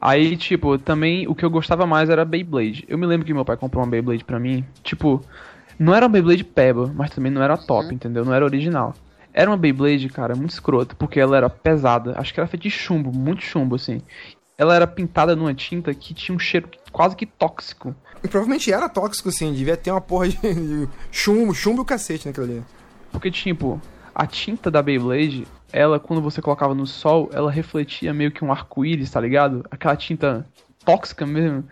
Aí, 0.00 0.36
tipo, 0.36 0.78
também 0.78 1.28
o 1.28 1.34
que 1.34 1.44
eu 1.44 1.50
gostava 1.50 1.86
mais 1.86 2.08
era 2.08 2.24
Beyblade. 2.24 2.84
Eu 2.88 2.96
me 2.96 3.06
lembro 3.06 3.26
que 3.26 3.34
meu 3.34 3.44
pai 3.44 3.56
comprou 3.56 3.84
uma 3.84 3.90
Beyblade 3.90 4.24
pra 4.24 4.40
mim. 4.40 4.64
Tipo, 4.82 5.22
não 5.78 5.94
era 5.94 6.06
uma 6.06 6.12
Beyblade 6.12 6.42
Peba, 6.42 6.90
mas 6.94 7.10
também 7.10 7.30
não 7.30 7.42
era 7.42 7.56
top, 7.56 7.94
entendeu? 7.94 8.24
Não 8.24 8.32
era 8.32 8.44
original. 8.44 8.94
Era 9.32 9.50
uma 9.50 9.56
Beyblade, 9.56 10.08
cara, 10.08 10.34
muito 10.34 10.50
escrota, 10.50 10.94
porque 10.94 11.20
ela 11.20 11.36
era 11.36 11.48
pesada. 11.48 12.14
Acho 12.18 12.34
que 12.34 12.40
era 12.40 12.48
feita 12.48 12.64
de 12.64 12.70
chumbo, 12.70 13.12
muito 13.12 13.42
chumbo, 13.42 13.76
assim. 13.76 14.02
Ela 14.58 14.74
era 14.74 14.86
pintada 14.86 15.34
numa 15.36 15.54
tinta 15.54 15.94
que 15.94 16.12
tinha 16.12 16.34
um 16.34 16.38
cheiro 16.38 16.68
quase 16.92 17.16
que 17.16 17.24
tóxico. 17.24 17.94
E 18.22 18.28
provavelmente 18.28 18.72
era 18.72 18.88
tóxico, 18.88 19.30
sim. 19.30 19.52
Devia 19.52 19.76
ter 19.76 19.90
uma 19.90 20.00
porra 20.00 20.28
de 20.28 20.36
de 20.42 20.88
chumbo, 21.10 21.54
chumbo 21.54 21.80
e 21.80 21.82
o 21.82 21.84
cacete 21.84 22.26
naquilo 22.26 22.46
ali. 22.46 22.62
Porque, 23.10 23.30
tipo, 23.30 23.80
a 24.14 24.26
tinta 24.26 24.70
da 24.70 24.82
Beyblade, 24.82 25.46
ela, 25.72 25.98
quando 25.98 26.20
você 26.20 26.42
colocava 26.42 26.74
no 26.74 26.86
sol, 26.86 27.30
ela 27.32 27.50
refletia 27.50 28.12
meio 28.12 28.30
que 28.30 28.44
um 28.44 28.52
arco-íris, 28.52 29.10
tá 29.10 29.20
ligado? 29.20 29.64
Aquela 29.70 29.96
tinta 29.96 30.46
tóxica 30.84 31.24
mesmo. 31.26 31.64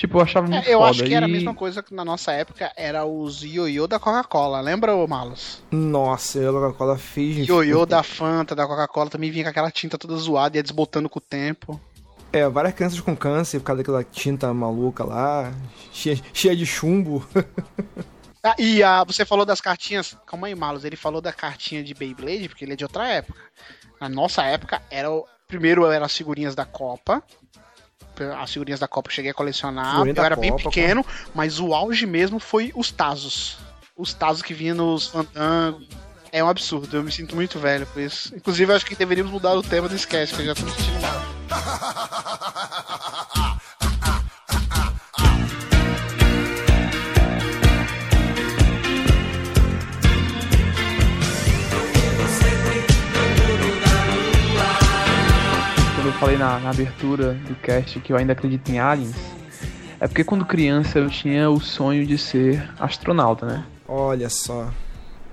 Tipo, 0.00 0.16
eu 0.16 0.22
achava 0.22 0.46
muito 0.48 0.66
É, 0.66 0.72
eu 0.72 0.78
foda. 0.78 0.90
acho 0.92 1.04
que 1.04 1.12
era 1.12 1.26
a 1.26 1.28
e- 1.28 1.32
mesma 1.32 1.54
coisa 1.54 1.82
que 1.82 1.92
na 1.92 2.02
nossa 2.06 2.32
época 2.32 2.72
era 2.74 3.04
os 3.04 3.42
ioiô 3.44 3.86
da 3.86 3.98
Coca-Cola. 3.98 4.58
Lembra, 4.58 4.94
ô 4.96 5.06
Malus? 5.06 5.62
Nossa, 5.70 6.40
a 6.40 6.50
Coca-Cola 6.50 6.96
fez. 6.96 7.46
Ioiô 7.46 7.84
da 7.84 8.02
Fanta, 8.02 8.54
da 8.56 8.66
Coca-Cola 8.66 9.10
também 9.10 9.30
vinha 9.30 9.44
com 9.44 9.50
aquela 9.50 9.70
tinta 9.70 9.98
toda 9.98 10.16
zoada 10.16 10.56
e 10.56 10.58
ia 10.58 10.62
desbotando 10.62 11.06
com 11.10 11.18
o 11.18 11.20
tempo. 11.20 11.78
É, 12.32 12.48
várias 12.48 12.72
crianças 12.72 12.98
com 12.98 13.14
câncer 13.14 13.58
por 13.60 13.66
causa 13.66 13.82
daquela 13.82 14.02
tinta 14.02 14.54
maluca 14.54 15.04
lá, 15.04 15.52
cheia, 15.92 16.18
cheia 16.32 16.56
de 16.56 16.64
chumbo. 16.64 17.22
Ah, 18.42 18.54
e 18.58 18.82
ah, 18.82 19.04
você 19.04 19.22
falou 19.26 19.44
das 19.44 19.60
cartinhas. 19.60 20.16
Calma 20.26 20.46
aí, 20.46 20.54
Malus. 20.54 20.82
Ele 20.82 20.96
falou 20.96 21.20
da 21.20 21.30
cartinha 21.30 21.84
de 21.84 21.92
Beyblade, 21.92 22.48
porque 22.48 22.64
ele 22.64 22.72
é 22.72 22.76
de 22.76 22.84
outra 22.84 23.06
época. 23.06 23.38
Na 24.00 24.08
nossa 24.08 24.42
época, 24.44 24.80
era 24.90 25.10
o... 25.10 25.26
primeiro 25.46 25.84
eram 25.84 26.06
as 26.06 26.16
figurinhas 26.16 26.54
da 26.54 26.64
Copa. 26.64 27.22
As 28.24 28.52
figurinhas 28.52 28.80
da 28.80 28.88
Copa 28.88 29.08
eu 29.08 29.14
cheguei 29.14 29.30
a 29.30 29.34
colecionar. 29.34 29.92
Figurinha 29.92 30.14
Eu 30.16 30.24
era 30.24 30.36
bem 30.36 30.50
Copa, 30.50 30.64
pequeno, 30.64 31.04
mas 31.34 31.60
o 31.60 31.74
auge 31.74 32.06
mesmo 32.06 32.38
foi 32.38 32.72
os 32.74 32.90
Tazos. 32.90 33.58
Os 33.96 34.14
Tazos 34.14 34.42
que 34.42 34.54
vinham 34.54 34.76
nos 34.76 35.08
Fandango. 35.08 35.82
É 36.32 36.44
um 36.44 36.48
absurdo, 36.48 36.96
eu 36.96 37.02
me 37.02 37.10
sinto 37.10 37.34
muito 37.34 37.58
velho 37.58 37.86
por 37.86 38.00
isso. 38.00 38.34
Inclusive, 38.34 38.70
eu 38.70 38.76
acho 38.76 38.86
que 38.86 38.94
deveríamos 38.94 39.32
mudar 39.32 39.52
o 39.54 39.62
tema 39.62 39.88
do 39.88 39.96
sketch, 39.96 40.32
que 40.32 40.42
eu 40.42 40.46
já 40.46 40.54
tô 40.54 40.62
me 40.62 40.70
sentindo 40.70 41.00
mal. 41.00 42.19
Falei 56.20 56.36
na, 56.36 56.58
na 56.60 56.68
abertura 56.68 57.32
do 57.32 57.54
cast 57.54 57.98
que 57.98 58.12
eu 58.12 58.16
ainda 58.18 58.34
acredito 58.34 58.70
em 58.70 58.78
aliens, 58.78 59.16
É 59.98 60.06
porque 60.06 60.22
quando 60.22 60.44
criança 60.44 60.98
eu 60.98 61.08
tinha 61.08 61.48
o 61.48 61.58
sonho 61.58 62.06
de 62.06 62.18
ser 62.18 62.68
astronauta, 62.78 63.46
né? 63.46 63.64
Olha 63.88 64.28
só. 64.28 64.70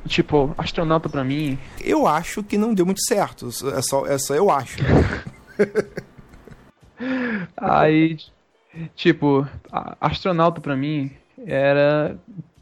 Tipo, 0.06 0.56
astronauta 0.58 1.10
pra 1.10 1.25
mim. 1.25 1.60
Eu 1.82 2.08
acho 2.08 2.41
que 2.41 2.58
não 2.58 2.74
deu 2.74 2.86
muito 2.86 3.01
certo. 3.03 3.50
É 3.75 3.82
só, 3.82 4.06
é 4.06 4.17
só 4.17 4.34
eu 4.34 4.50
acho. 4.50 4.77
Aí, 7.58 8.17
tipo, 8.96 9.46
astronauta 10.00 10.62
pra 10.62 10.77
mim 10.77 11.12
era. 11.46 12.17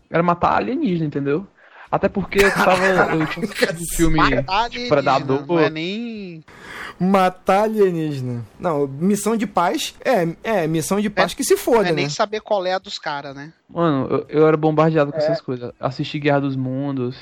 Era 0.10 0.24
matar 0.24 0.58
alienígena, 0.58 1.06
entendeu? 1.06 1.46
Até 1.96 2.10
porque 2.10 2.44
eu 2.44 2.52
tava. 2.52 2.86
Eu 3.16 3.26
tinha 3.28 3.46
assistido 3.46 3.80
um 3.82 3.86
filme. 3.96 4.18
Matar 4.18 4.64
alienígena, 4.66 4.90
Predador. 4.90 5.46
Não 5.48 5.60
é 5.60 5.70
nem. 5.70 6.44
Matar 7.00 7.64
alienígena. 7.64 8.46
Não, 8.60 8.86
missão 8.86 9.38
de 9.38 9.48
paz. 9.48 9.96
É, 10.04 10.28
é 10.44 10.68
missão 10.68 11.00
de 11.00 11.10
paz 11.10 11.34
que 11.34 11.42
se 11.42 11.54
Não 11.54 11.62
foda, 11.62 11.88
é 11.88 11.92
né? 11.92 11.94
nem 11.94 12.10
saber 12.10 12.42
qual 12.42 12.66
é 12.66 12.74
a 12.74 12.80
dos 12.80 13.00
caras, 13.00 13.34
né? 13.34 13.54
Mano, 13.70 14.08
eu, 14.12 14.26
eu 14.28 14.48
era 14.48 14.58
bombardeado 14.58 15.14
com 15.14 15.18
essas 15.18 15.40
coisas. 15.40 15.72
Assisti 15.80 16.20
Guerra 16.20 16.42
dos 16.42 16.58
Mundos, 16.58 17.16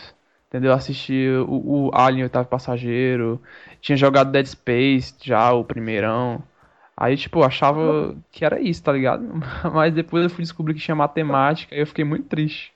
entendeu? 0.50 0.74
Assisti 0.74 1.28
o, 1.48 1.90
o 1.90 1.92
Alien 1.94 2.24
Oitavo 2.24 2.50
Passageiro. 2.50 3.40
Tinha 3.80 3.96
jogado 3.96 4.32
Dead 4.32 4.48
Space 4.48 5.14
já, 5.22 5.54
o 5.54 5.64
primeirão. 5.64 6.42
Aí, 6.98 7.16
tipo, 7.16 7.40
eu 7.40 7.44
achava 7.44 8.16
que 8.32 8.44
era 8.44 8.60
isso, 8.60 8.82
tá 8.82 8.92
ligado? 8.92 9.24
Mas 9.72 9.94
depois 9.94 10.24
eu 10.24 10.32
fui 10.32 10.44
descobrir 10.44 10.74
que 10.74 10.80
tinha 10.80 10.96
matemática 10.96 11.76
e 11.76 11.80
eu 11.80 11.86
fiquei 11.86 12.04
muito 12.04 12.26
triste. 12.26 12.74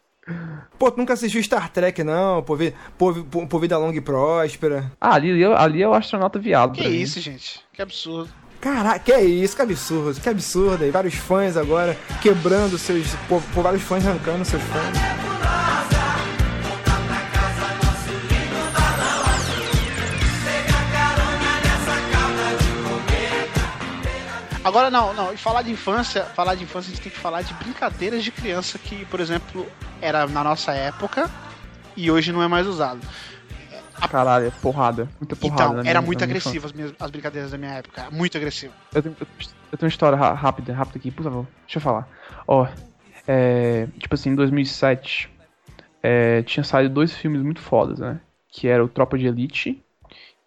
Pô, 0.78 0.92
tu 0.92 0.98
nunca 0.98 1.14
assistiu 1.14 1.42
Star 1.42 1.70
Trek, 1.70 2.04
não? 2.04 2.44
Por, 2.44 2.58
vi- 2.58 2.74
por, 2.98 3.24
por, 3.26 3.48
por 3.48 3.60
vida 3.62 3.78
longa 3.78 3.98
e 3.98 4.02
próspera. 4.02 4.92
Ah, 5.00 5.14
ali, 5.16 5.44
ali 5.44 5.82
é 5.82 5.88
o 5.88 5.94
astronauta 5.94 6.38
viado. 6.38 6.74
Que 6.74 6.82
pra 6.82 6.90
mim. 6.90 6.98
isso, 6.98 7.20
gente? 7.22 7.62
Que 7.74 7.82
absurdo. 7.82 8.30
Caraca, 8.60 9.00
que 9.00 9.12
é 9.14 9.24
isso? 9.24 9.56
Que 9.56 9.62
absurdo, 9.62 10.20
que 10.20 10.28
absurdo. 10.30 10.84
aí 10.84 10.92
vários 10.92 11.14
fãs 11.16 11.56
agora 11.56 11.98
quebrando 12.22 12.78
seus. 12.78 13.08
Por, 13.30 13.42
por 13.54 13.64
vários 13.64 13.84
fãs 13.84 14.06
arrancando 14.06 14.44
seus 14.46 14.62
fãs. 14.64 15.97
Agora 24.68 24.90
não, 24.92 25.14
não, 25.14 25.34
e 25.34 25.38
falar 25.38 25.62
de 25.62 25.72
infância, 25.72 26.24
falar 26.26 26.56
de 26.56 26.64
infância 26.64 26.92
a 26.92 26.94
gente 26.96 27.02
tem 27.04 27.12
que 27.12 27.18
falar 27.18 27.42
de 27.42 27.54
brincadeiras 27.54 28.24
de 28.24 28.32
criança 28.32 28.78
que, 28.78 29.06
por 29.06 29.20
exemplo, 29.20 29.66
era 30.02 30.28
na 30.28 30.44
nossa 30.44 30.74
época 30.74 31.30
e 31.96 32.12
hoje 32.12 32.32
não 32.34 32.44
é 32.44 32.48
mais 32.48 32.68
usado. 32.68 33.00
Caralho, 34.12 34.46
é 34.48 34.52
porrada. 34.52 35.10
Muita 35.20 35.36
porrada. 35.36 35.64
então, 35.64 35.74
na 35.74 35.90
era 35.90 36.00
minha- 36.00 36.02
muito 36.06 36.20
na 36.20 36.28
minha 36.28 36.38
agressivo 36.38 36.66
as, 36.68 36.74
minhas- 36.74 36.94
as 37.00 37.10
brincadeiras 37.10 37.52
da 37.52 37.58
minha 37.58 37.72
época, 37.72 38.10
muito 38.12 38.38
agressivo. 38.38 38.74
Eu 38.94 39.02
tenho, 39.02 39.16
eu 39.20 39.26
tenho- 39.28 39.82
uma 39.82 39.88
história 39.88 40.18
rápida, 40.18 40.74
rápida 40.74 41.00
aqui, 41.00 41.10
por 41.12 41.24
favor. 41.24 41.48
Deixa 41.66 41.78
eu 41.78 41.82
falar. 41.82 42.08
Ó, 42.48 42.68
é, 43.28 43.88
tipo 43.98 44.14
assim, 44.14 44.32
em 44.32 44.36
2007, 44.36 45.30
é, 46.04 46.44
tinha 46.44 46.64
saído 46.64 46.94
dois 46.94 47.12
filmes 47.16 47.42
muito 47.42 47.60
fodas, 47.62 48.00
né? 48.00 48.20
Que 48.52 48.68
era 48.68 48.84
o 48.84 48.88
Tropa 48.88 49.18
de 49.18 49.26
Elite 49.28 49.82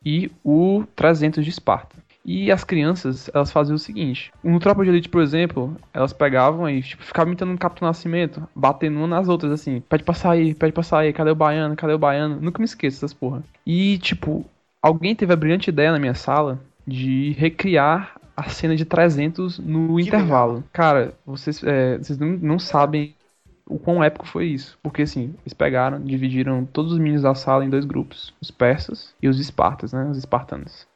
e 0.05 0.31
o 0.45 0.85
300 0.95 1.43
de 1.45 1.51
Esparta. 1.51 1.97
E 2.25 2.53
as 2.53 2.65
crianças, 2.65 3.31
elas 3.33 3.51
faziam 3.51 3.77
o 3.77 3.79
seguinte. 3.79 4.33
No 4.45 4.59
Tropa 4.59 4.85
de 4.85 4.91
Elite, 4.91 5.09
por 5.09 5.23
exemplo, 5.23 5.77
elas 5.93 6.13
pegavam 6.13 6.69
e 6.69 6.83
tipo, 6.83 7.03
ficavam 7.03 7.31
imitando 7.31 7.53
um 7.53 7.57
Capitão 7.57 7.89
Nascimento, 7.89 8.47
batendo 8.55 8.99
uma 8.99 9.07
nas 9.07 9.29
outras, 9.29 9.53
assim. 9.53 9.81
Pede 9.89 10.05
pra 10.05 10.15
sair, 10.15 10.55
pede 10.55 10.73
pra 10.73 10.83
sair, 10.83 11.13
cadê 11.13 11.31
o 11.31 11.35
baiano, 11.35 11.77
cadê 11.77 11.95
o 11.95 11.99
baiano? 11.99 12.39
Nunca 12.41 12.59
me 12.59 12.65
esqueço 12.65 12.99
dessas 12.99 13.15
porra. 13.15 13.43
E, 13.67 13.99
tipo, 13.99 14.45
alguém 14.83 15.15
teve 15.15 15.33
a 15.33 15.37
brilhante 15.37 15.71
ideia 15.71 15.93
na 15.93 15.99
minha 15.99 16.15
sala 16.15 16.61
de 16.87 17.33
recriar 17.39 18.21
a 18.37 18.49
cena 18.49 18.75
de 18.75 18.85
300 18.85 19.59
no 19.59 19.97
Que 19.97 20.03
intervalo. 20.03 20.65
Cara, 20.73 21.15
vocês, 21.27 21.63
é, 21.63 21.99
vocês 21.99 22.19
não, 22.19 22.29
não 22.29 22.59
sabem 22.59 23.15
o 23.67 23.79
quão 23.79 24.03
épico 24.03 24.27
foi 24.27 24.47
isso. 24.47 24.79
Porque 24.83 25.03
assim, 25.03 25.35
eles 25.43 25.55
pegaram, 25.55 26.01
dividiram 26.01 26.65
todos 26.65 26.93
os 26.93 26.99
meninos 26.99 27.23
da 27.23 27.35
sala 27.35 27.65
em 27.65 27.71
dois 27.71 27.85
grupos: 27.85 28.35
os 28.41 28.51
persas 28.51 29.15
e 29.23 29.29
os 29.29 29.39
espartas, 29.39 29.93
né? 29.93 30.05
Os 30.11 30.19
espartanos. 30.19 30.87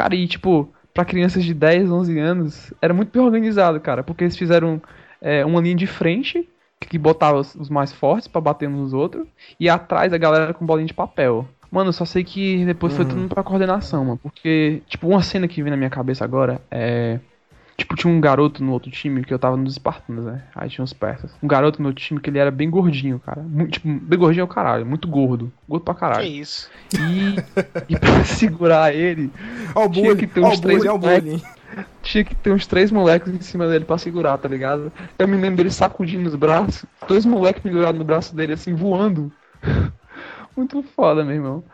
Cara, 0.00 0.14
e 0.14 0.26
tipo, 0.26 0.66
pra 0.94 1.04
crianças 1.04 1.44
de 1.44 1.52
10, 1.52 1.90
11 1.90 2.18
anos, 2.18 2.72
era 2.80 2.94
muito 2.94 3.12
bem 3.12 3.22
organizado, 3.22 3.78
cara. 3.78 4.02
Porque 4.02 4.24
eles 4.24 4.34
fizeram 4.34 4.80
é, 5.20 5.44
uma 5.44 5.60
linha 5.60 5.74
de 5.74 5.86
frente 5.86 6.48
que 6.80 6.96
botava 6.96 7.36
os, 7.36 7.68
mais 7.68 7.92
fortes 7.92 8.26
pra 8.26 8.40
bater 8.40 8.66
uns 8.66 8.78
nos 8.78 8.94
outros, 8.94 9.28
e 9.60 9.68
atrás 9.68 10.10
a 10.14 10.16
galera 10.16 10.54
com 10.54 10.64
bolinha 10.64 10.86
de 10.86 10.94
papel. 10.94 11.46
Mano, 11.70 11.90
eu 11.90 11.92
só 11.92 12.06
sei 12.06 12.24
que 12.24 12.64
depois 12.64 12.96
foi 12.96 13.04
tudo 13.04 13.28
pra 13.28 13.42
coordenação, 13.42 14.06
mano. 14.06 14.18
Porque, 14.22 14.80
tipo, 14.86 15.06
uma 15.06 15.20
cena 15.20 15.46
que 15.46 15.62
vem 15.62 15.70
na 15.70 15.76
minha 15.76 15.90
cabeça 15.90 16.24
agora 16.24 16.62
é. 16.70 17.20
Tipo, 17.80 17.96
tinha 17.96 18.12
um 18.12 18.20
garoto 18.20 18.62
no 18.62 18.72
outro 18.72 18.90
time 18.90 19.24
que 19.24 19.32
eu 19.32 19.38
tava 19.38 19.56
nos 19.56 19.72
Espartanos, 19.72 20.26
né? 20.26 20.42
Aí 20.54 20.68
tinha 20.68 20.84
uns 20.84 20.92
persas. 20.92 21.32
Um 21.42 21.48
garoto 21.48 21.80
no 21.80 21.88
outro 21.88 22.04
time 22.04 22.20
que 22.20 22.28
ele 22.28 22.38
era 22.38 22.50
bem 22.50 22.68
gordinho, 22.68 23.18
cara. 23.18 23.40
Muito, 23.40 23.72
tipo, 23.72 23.88
bem 23.88 24.18
gordinho 24.18 24.42
é 24.42 24.44
o 24.44 24.48
caralho, 24.48 24.84
muito 24.84 25.08
gordo. 25.08 25.50
Gordo 25.66 25.82
pra 25.82 25.94
Que 25.94 26.00
caralho. 26.00 26.26
isso? 26.26 26.70
E, 26.92 27.36
e 27.88 27.98
pra 27.98 28.22
segurar 28.28 28.94
ele, 28.94 29.30
Ó 29.74 29.86
o 29.86 29.88
bullying, 29.88 30.16
que 30.18 30.26
ter 30.26 30.42
ó 30.42 30.48
uns 30.50 30.58
o 30.58 30.60
três 30.60 30.84
bullying. 30.84 31.42
tinha 32.02 32.22
que 32.22 32.34
ter 32.34 32.52
uns 32.52 32.66
três 32.66 32.92
moleques 32.92 33.32
em 33.32 33.40
cima 33.40 33.66
dele 33.66 33.86
pra 33.86 33.96
segurar, 33.96 34.36
tá 34.36 34.46
ligado? 34.46 34.92
Eu 35.18 35.26
me 35.26 35.38
lembro 35.38 35.56
dele 35.56 35.70
sacudindo 35.70 36.28
os 36.28 36.34
braços, 36.34 36.84
dois 37.08 37.24
moleques 37.24 37.62
pendurados 37.62 37.98
no 37.98 38.04
braço 38.04 38.36
dele, 38.36 38.52
assim, 38.52 38.74
voando. 38.74 39.32
Muito 40.54 40.82
foda, 40.82 41.24
meu 41.24 41.34
irmão. 41.34 41.64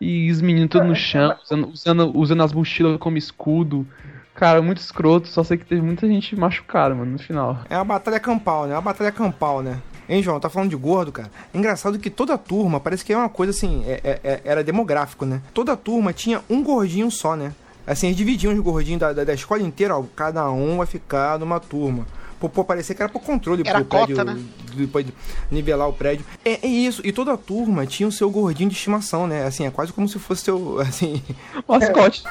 E 0.00 0.30
os 0.30 0.40
meninos 0.40 0.70
tudo 0.70 0.84
no 0.84 0.94
chão, 0.94 1.34
usando, 1.42 1.68
usando, 1.68 2.16
usando 2.16 2.42
as 2.44 2.52
mochilas 2.52 2.96
como 2.98 3.18
escudo. 3.18 3.84
Cara, 4.34 4.62
muito 4.62 4.78
escroto, 4.78 5.28
só 5.28 5.44
sei 5.44 5.58
que 5.58 5.64
teve 5.66 5.82
muita 5.82 6.06
gente 6.06 6.34
machucada, 6.36 6.94
mano, 6.94 7.12
no 7.12 7.18
final. 7.18 7.58
É 7.68 7.76
uma 7.76 7.84
batalha 7.84 8.18
campal, 8.18 8.66
né? 8.66 8.72
É 8.72 8.76
uma 8.76 8.82
batalha 8.82 9.12
campal, 9.12 9.62
né? 9.62 9.80
Hein, 10.08 10.22
João? 10.22 10.40
Tá 10.40 10.48
falando 10.48 10.70
de 10.70 10.76
gordo, 10.76 11.12
cara? 11.12 11.30
É 11.52 11.58
engraçado 11.58 11.98
que 11.98 12.08
toda 12.10 12.36
turma, 12.38 12.80
parece 12.80 13.04
que 13.04 13.12
é 13.12 13.16
uma 13.16 13.28
coisa 13.28 13.50
assim, 13.50 13.84
é- 13.86 14.00
é- 14.02 14.20
é- 14.24 14.40
era 14.44 14.64
demográfico, 14.64 15.24
né? 15.26 15.40
Toda 15.52 15.76
turma 15.76 16.12
tinha 16.12 16.42
um 16.48 16.62
gordinho 16.62 17.10
só, 17.10 17.36
né? 17.36 17.52
Assim, 17.86 18.06
eles 18.06 18.16
dividiam 18.16 18.52
os 18.52 18.60
gordinhos 18.60 19.00
da, 19.00 19.12
da, 19.12 19.24
da 19.24 19.34
escola 19.34 19.62
inteira, 19.62 19.96
ó. 19.96 20.04
Cada 20.16 20.50
um 20.50 20.78
vai 20.78 20.86
ficar 20.86 21.38
numa 21.38 21.58
turma. 21.60 22.06
Pô, 22.38 22.48
pô, 22.48 22.64
parecia 22.64 22.94
que 22.94 23.02
era 23.02 23.10
pro 23.10 23.20
controle 23.20 23.62
Era 23.66 23.80
pro 23.80 23.84
prédio. 23.84 24.16
cota, 24.16 24.32
né? 24.32 24.40
Depois 24.74 25.04
de 25.04 25.12
nivelar 25.50 25.86
o 25.88 25.92
prédio. 25.92 26.24
É, 26.42 26.66
é 26.66 26.66
isso. 26.66 27.02
E 27.04 27.12
toda 27.12 27.36
turma 27.36 27.84
tinha 27.84 28.08
o 28.08 28.12
seu 28.12 28.30
gordinho 28.30 28.70
de 28.70 28.74
estimação, 28.76 29.26
né? 29.26 29.44
Assim, 29.44 29.66
é 29.66 29.70
quase 29.70 29.92
como 29.92 30.08
se 30.08 30.18
fosse 30.18 30.44
seu, 30.44 30.78
assim, 30.80 31.22
Mascote. 31.68 32.24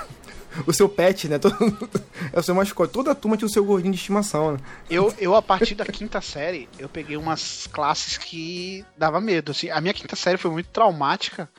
O 0.66 0.74
seu 0.74 0.88
pet, 0.90 1.28
né? 1.28 1.38
Todo- 1.40 1.56
é 2.34 2.40
o 2.40 2.44
seu 2.44 2.56
mascote. 2.56 2.92
Toda 2.94 3.14
turma 3.16 3.38
tinha 3.38 3.48
o 3.48 3.52
seu 3.52 3.64
gordinho 3.64 3.94
de 3.94 4.00
estimação, 4.00 4.54
né? 4.54 4.58
Eu, 4.90 5.14
eu, 5.20 5.36
a 5.36 5.42
partir 5.42 5.76
da 5.76 5.86
quinta 5.86 6.22
série, 6.22 6.68
eu 6.78 6.90
peguei 6.90 7.18
umas 7.18 7.68
classes 7.72 8.18
que 8.18 8.84
dava 8.98 9.20
medo. 9.22 9.52
Assim, 9.52 9.70
a 9.70 9.80
minha 9.82 9.94
quinta 9.94 10.16
série 10.16 10.38
foi 10.38 10.52
muito 10.52 10.68
traumática, 10.70 11.50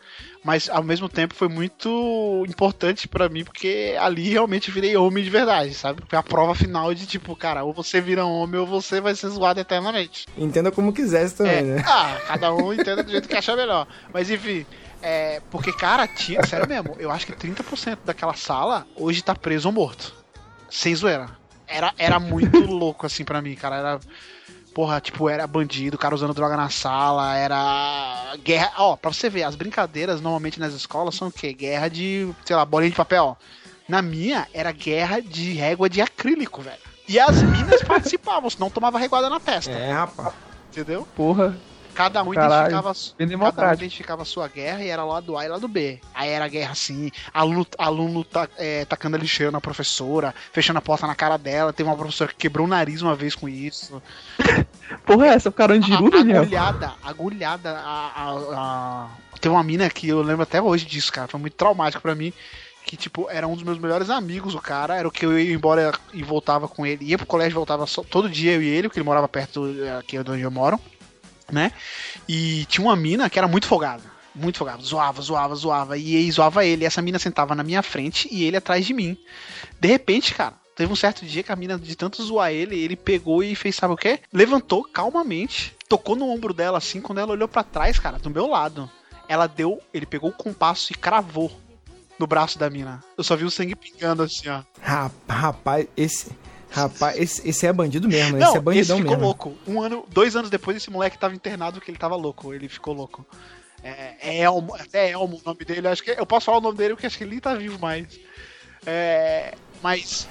mas 0.44 0.68
ao 0.68 0.82
mesmo 0.82 1.08
tempo 1.08 1.34
foi 1.34 1.48
muito 1.48 2.44
importante 2.48 3.06
pra 3.08 3.28
mim, 3.28 3.44
porque 3.44 3.96
ali 4.00 4.28
realmente 4.28 4.70
virei 4.70 4.96
homem 4.96 5.22
de 5.22 5.30
verdade, 5.30 5.74
sabe? 5.74 6.02
Foi 6.08 6.18
a 6.18 6.22
prova 6.22 6.54
final 6.54 6.92
de 6.94 7.06
tipo, 7.06 7.34
cara, 7.36 7.62
ou 7.64 7.72
você 7.72 8.00
vira 8.00 8.24
homem 8.24 8.60
ou 8.60 8.66
você 8.66 9.00
vai 9.00 9.14
ser 9.14 9.28
zoado 9.28 9.60
eternamente. 9.60 10.26
Entenda 10.36 10.70
como 10.70 10.92
quisesse 10.92 11.36
também, 11.36 11.56
É, 11.58 11.62
né? 11.62 11.84
Ah, 11.86 12.18
cada 12.26 12.54
um 12.54 12.72
entenda 12.72 13.02
do 13.02 13.10
jeito 13.10 13.28
que 13.28 13.36
achar 13.36 13.56
melhor. 13.56 13.86
Mas 14.12 14.30
enfim, 14.30 14.64
é, 15.02 15.40
porque, 15.50 15.72
cara, 15.72 16.06
tinha, 16.06 16.44
sério 16.46 16.68
mesmo, 16.68 16.96
eu 16.98 17.10
acho 17.10 17.26
que 17.26 17.32
30% 17.32 17.98
daquela 18.04 18.34
sala 18.34 18.86
hoje 18.96 19.22
tá 19.22 19.34
preso 19.34 19.68
ou 19.68 19.72
morto. 19.74 20.14
Sem 20.70 20.94
zoeira. 20.94 21.28
Era, 21.66 21.92
era 21.98 22.18
muito 22.18 22.58
louco, 22.66 23.06
assim, 23.06 23.24
pra 23.24 23.42
mim, 23.42 23.54
cara. 23.54 23.76
Era. 23.76 24.00
Porra, 24.74 25.00
tipo, 25.00 25.28
era 25.28 25.46
bandido, 25.48 25.98
cara 25.98 26.14
usando 26.14 26.32
droga 26.32 26.56
na 26.56 26.68
sala, 26.68 27.36
era. 27.36 28.36
Guerra. 28.42 28.72
Ó, 28.78 28.96
pra 28.96 29.12
você 29.12 29.28
ver, 29.28 29.42
as 29.42 29.56
brincadeiras 29.56 30.20
normalmente 30.20 30.60
nas 30.60 30.72
escolas 30.74 31.14
são 31.14 31.28
o 31.28 31.32
quê? 31.32 31.52
Guerra 31.52 31.88
de, 31.88 32.32
sei 32.44 32.54
lá, 32.54 32.64
bolinha 32.64 32.90
de 32.90 32.96
papel. 32.96 33.36
Na 33.88 34.00
minha, 34.00 34.46
era 34.54 34.70
guerra 34.70 35.20
de 35.20 35.52
régua 35.52 35.88
de 35.88 36.00
acrílico, 36.00 36.62
velho. 36.62 36.78
E 37.08 37.18
as 37.18 37.42
minas 37.42 37.82
participavam, 37.86 38.48
senão 38.48 38.70
tomava 38.70 38.98
reguada 38.98 39.28
na 39.28 39.40
testa. 39.40 39.72
É, 39.72 39.92
rapaz. 39.92 40.32
Entendeu? 40.70 41.06
Porra. 41.16 41.58
Cada 41.94 42.22
um 42.22 42.30
Caralho, 42.32 42.70
identificava, 42.70 43.52
cada 43.52 43.70
um 43.70 43.72
identificava 43.74 44.22
a 44.22 44.24
sua 44.24 44.48
guerra 44.48 44.82
e 44.82 44.88
era 44.88 45.04
lado 45.04 45.36
A 45.36 45.44
e 45.44 45.48
lado 45.48 45.68
B. 45.68 46.00
Aí 46.14 46.28
era 46.30 46.48
guerra 46.48 46.72
assim, 46.72 47.10
aluno, 47.34 47.66
aluno 47.78 48.24
ta- 48.24 48.48
é, 48.56 48.84
tacando 48.84 49.16
a 49.16 49.18
lixeira 49.18 49.50
na 49.52 49.60
professora, 49.60 50.34
fechando 50.52 50.78
a 50.78 50.82
porta 50.82 51.06
na 51.06 51.14
cara 51.14 51.36
dela. 51.36 51.72
Teve 51.72 51.88
uma 51.88 51.96
professora 51.96 52.30
que 52.30 52.36
quebrou 52.38 52.66
o 52.66 52.70
nariz 52.70 53.02
uma 53.02 53.14
vez 53.14 53.34
com 53.34 53.48
isso. 53.48 54.02
Porra, 55.06 55.26
é 55.26 55.30
essa? 55.30 55.48
O 55.48 55.52
Carandiru, 55.52 56.06
A- 56.06 56.10
Daniel? 56.10 56.42
agulhada, 56.42 56.92
agulhada. 57.02 57.70
A, 57.78 58.10
a, 58.14 58.30
a... 58.54 59.08
Tem 59.40 59.50
uma 59.50 59.62
mina 59.62 59.88
que 59.90 60.08
eu 60.08 60.22
lembro 60.22 60.42
até 60.42 60.60
hoje 60.60 60.84
disso, 60.86 61.12
cara. 61.12 61.28
Foi 61.28 61.40
muito 61.40 61.54
traumático 61.54 62.02
pra 62.02 62.14
mim. 62.14 62.32
Que, 62.84 62.96
tipo, 62.96 63.28
era 63.30 63.46
um 63.46 63.54
dos 63.54 63.62
meus 63.62 63.78
melhores 63.78 64.10
amigos, 64.10 64.54
o 64.54 64.60
cara. 64.60 64.96
Era 64.96 65.06
o 65.06 65.10
que 65.10 65.24
eu 65.24 65.38
ia 65.38 65.52
embora 65.54 65.92
e 66.12 66.22
voltava 66.22 66.66
com 66.66 66.84
ele. 66.86 67.04
Ia 67.04 67.18
pro 67.18 67.26
colégio 67.26 67.52
e 67.52 67.54
voltava 67.54 67.86
só- 67.86 68.02
todo 68.02 68.28
dia, 68.28 68.52
eu 68.52 68.62
e 68.62 68.68
ele, 68.68 68.88
porque 68.88 68.98
ele 68.98 69.04
morava 69.06 69.28
perto 69.28 69.64
aqui 69.98 70.22
de 70.22 70.30
onde 70.30 70.42
eu 70.42 70.50
moro, 70.50 70.80
né? 71.52 71.72
E 72.28 72.64
tinha 72.66 72.84
uma 72.86 72.96
mina 72.96 73.28
que 73.30 73.38
era 73.38 73.48
muito 73.48 73.66
folgada. 73.66 74.02
Muito 74.34 74.58
folgada. 74.58 74.82
Zoava, 74.82 75.20
zoava, 75.20 75.54
zoava. 75.54 75.98
E 75.98 76.16
aí 76.16 76.30
zoava 76.30 76.64
ele. 76.64 76.84
E 76.84 76.86
essa 76.86 77.02
mina 77.02 77.18
sentava 77.18 77.54
na 77.54 77.62
minha 77.64 77.82
frente 77.82 78.28
e 78.30 78.44
ele 78.44 78.56
atrás 78.56 78.86
de 78.86 78.94
mim. 78.94 79.16
De 79.80 79.88
repente, 79.88 80.34
cara, 80.34 80.54
teve 80.76 80.92
um 80.92 80.96
certo 80.96 81.26
dia 81.26 81.42
que 81.42 81.50
a 81.50 81.56
mina, 81.56 81.78
de 81.78 81.96
tanto 81.96 82.22
zoar 82.22 82.52
ele, 82.52 82.78
ele 82.78 82.94
pegou 82.96 83.42
e 83.42 83.54
fez, 83.54 83.74
sabe 83.74 83.92
o 83.94 83.96
quê? 83.96 84.20
Levantou 84.32 84.84
calmamente, 84.84 85.74
tocou 85.88 86.14
no 86.16 86.28
ombro 86.30 86.54
dela 86.54 86.78
assim, 86.78 87.00
quando 87.00 87.18
ela 87.18 87.32
olhou 87.32 87.48
pra 87.48 87.64
trás, 87.64 87.98
cara, 87.98 88.18
do 88.18 88.30
meu 88.30 88.46
lado. 88.46 88.88
Ela 89.28 89.46
deu, 89.46 89.80
ele 89.92 90.06
pegou 90.06 90.30
o 90.30 90.32
compasso 90.32 90.92
e 90.92 90.94
cravou 90.96 91.50
no 92.18 92.26
braço 92.26 92.58
da 92.58 92.68
mina. 92.70 93.02
Eu 93.18 93.24
só 93.24 93.34
vi 93.36 93.44
o 93.44 93.50
sangue 93.50 93.74
pingando 93.74 94.22
assim, 94.22 94.48
ó. 94.48 94.62
Ra- 94.80 95.10
Rapaz, 95.28 95.86
esse. 95.96 96.30
Rapaz, 96.70 97.18
esse, 97.18 97.48
esse 97.48 97.66
é 97.66 97.72
bandido 97.72 98.08
mesmo, 98.08 98.38
Não, 98.38 98.48
esse 98.48 98.56
é 98.56 98.60
bandidão 98.60 98.96
esse 98.96 99.02
ficou 99.02 99.16
mesmo. 99.16 99.24
louco. 99.26 99.56
Um 99.66 99.82
ano, 99.82 100.04
dois 100.08 100.36
anos 100.36 100.48
depois, 100.50 100.76
esse 100.76 100.90
moleque 100.90 101.18
tava 101.18 101.34
internado 101.34 101.78
porque 101.78 101.90
ele 101.90 101.98
tava 101.98 102.14
louco. 102.16 102.54
Ele 102.54 102.68
ficou 102.68 102.94
louco. 102.94 103.26
É, 103.82 104.14
é 104.20 104.38
Elmo, 104.42 104.74
até 104.76 105.10
Elmo 105.10 105.36
o 105.38 105.42
nome 105.44 105.64
dele. 105.64 105.88
Acho 105.88 106.02
que 106.02 106.10
eu 106.10 106.26
posso 106.26 106.46
falar 106.46 106.58
o 106.58 106.60
nome 106.60 106.76
dele 106.78 106.94
porque 106.94 107.06
acho 107.06 107.18
que 107.18 107.24
ele 107.24 107.32
nem 107.32 107.40
tá 107.40 107.54
vivo 107.54 107.78
mais. 107.78 108.06
É, 108.86 109.54
mas 109.82 110.28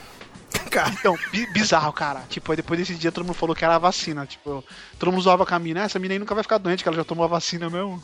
Cara, 0.71 0.89
então, 0.91 1.17
bi- 1.31 1.45
bizarro, 1.51 1.91
cara. 1.93 2.21
Tipo, 2.29 2.51
aí 2.51 2.55
depois 2.55 2.79
desse 2.79 2.95
dia 2.95 3.11
todo 3.11 3.23
mundo 3.25 3.35
falou 3.35 3.55
que 3.55 3.63
era 3.65 3.75
a 3.75 3.79
vacina. 3.79 4.25
Tipo, 4.25 4.63
todo 4.97 5.11
mundo 5.11 5.21
zoava 5.21 5.45
com 5.45 5.53
a 5.55 5.59
mina. 5.59 5.81
"Ah, 5.81 5.85
Essa 5.85 5.99
mina 5.99 6.13
aí 6.13 6.19
nunca 6.19 6.33
vai 6.33 6.43
ficar 6.43 6.57
doente, 6.57 6.81
que 6.83 6.89
ela 6.89 6.95
já 6.97 7.03
tomou 7.03 7.23
a 7.25 7.27
vacina 7.27 7.69
mesmo. 7.69 8.01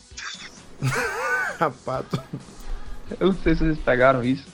rapaz, 1.58 2.04
Eu 3.20 3.28
não 3.28 3.36
sei 3.42 3.54
se 3.54 3.60
vocês 3.64 3.78
pegaram 3.78 4.22
isso, 4.22 4.44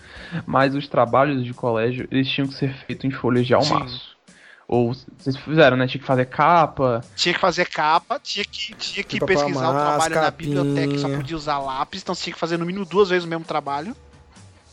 mas 0.46 0.74
os 0.74 0.88
trabalhos 0.88 1.44
de 1.44 1.52
colégio, 1.54 2.06
eles 2.10 2.28
tinham 2.28 2.46
que 2.48 2.54
ser 2.54 2.72
feitos 2.86 3.04
em 3.04 3.10
folhas 3.10 3.46
de 3.46 3.54
almaço. 3.54 4.12
Ou 4.68 4.94
vocês 4.94 5.36
fizeram, 5.36 5.76
né? 5.76 5.86
Tinha 5.86 6.00
que 6.00 6.06
fazer 6.06 6.24
capa. 6.26 7.02
Tinha 7.14 7.34
que 7.34 7.40
fazer 7.40 7.68
capa, 7.68 8.18
tinha 8.18 8.44
que, 8.44 8.74
tinha 8.74 9.04
que 9.04 9.20
pesquisar 9.20 9.68
o 9.70 9.72
trabalho 9.72 10.14
na 10.14 10.20
capinha. 10.22 10.62
biblioteca, 10.62 10.98
só 10.98 11.08
podia 11.08 11.36
usar 11.36 11.58
lápis, 11.58 12.00
então 12.02 12.14
você 12.14 12.24
tinha 12.24 12.34
que 12.34 12.40
fazer 12.40 12.56
no 12.56 12.64
mínimo 12.64 12.84
duas 12.86 13.10
vezes 13.10 13.24
o 13.24 13.28
mesmo 13.28 13.44
trabalho. 13.44 13.94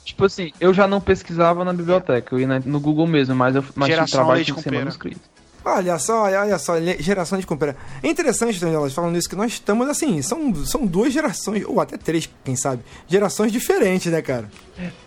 Tipo 0.05 0.25
assim, 0.25 0.51
eu 0.59 0.73
já 0.73 0.87
não 0.87 1.01
pesquisava 1.01 1.63
na 1.65 1.73
biblioteca, 1.73 2.33
eu 2.33 2.39
ia 2.39 2.47
na- 2.47 2.59
no 2.59 2.79
Google 2.79 3.05
mesmo, 3.05 3.35
mas 3.35 3.55
eu 3.55 3.63
mas 3.75 3.87
tinha 3.89 3.97
trabalho 4.07 4.43
tinha 4.43 4.55
que 4.55 4.61
ser 4.61 4.69
manuscrito. 4.79 5.21
Olha 5.75 5.99
só, 5.99 6.23
olha, 6.23 6.57
só, 6.57 6.73
geração 6.99 7.39
de 7.39 7.45
compra. 7.45 7.75
É 8.01 8.07
interessante, 8.07 8.59
Daniela, 8.59 8.89
falando 8.89 9.17
isso, 9.17 9.29
que 9.29 9.35
nós 9.35 9.53
estamos 9.53 9.88
assim, 9.88 10.21
são, 10.21 10.53
são 10.65 10.85
duas 10.85 11.13
gerações, 11.13 11.63
ou 11.65 11.79
até 11.79 11.97
três, 11.97 12.29
quem 12.43 12.55
sabe, 12.55 12.83
gerações 13.07 13.51
diferentes, 13.51 14.11
né, 14.11 14.21
cara? 14.21 14.49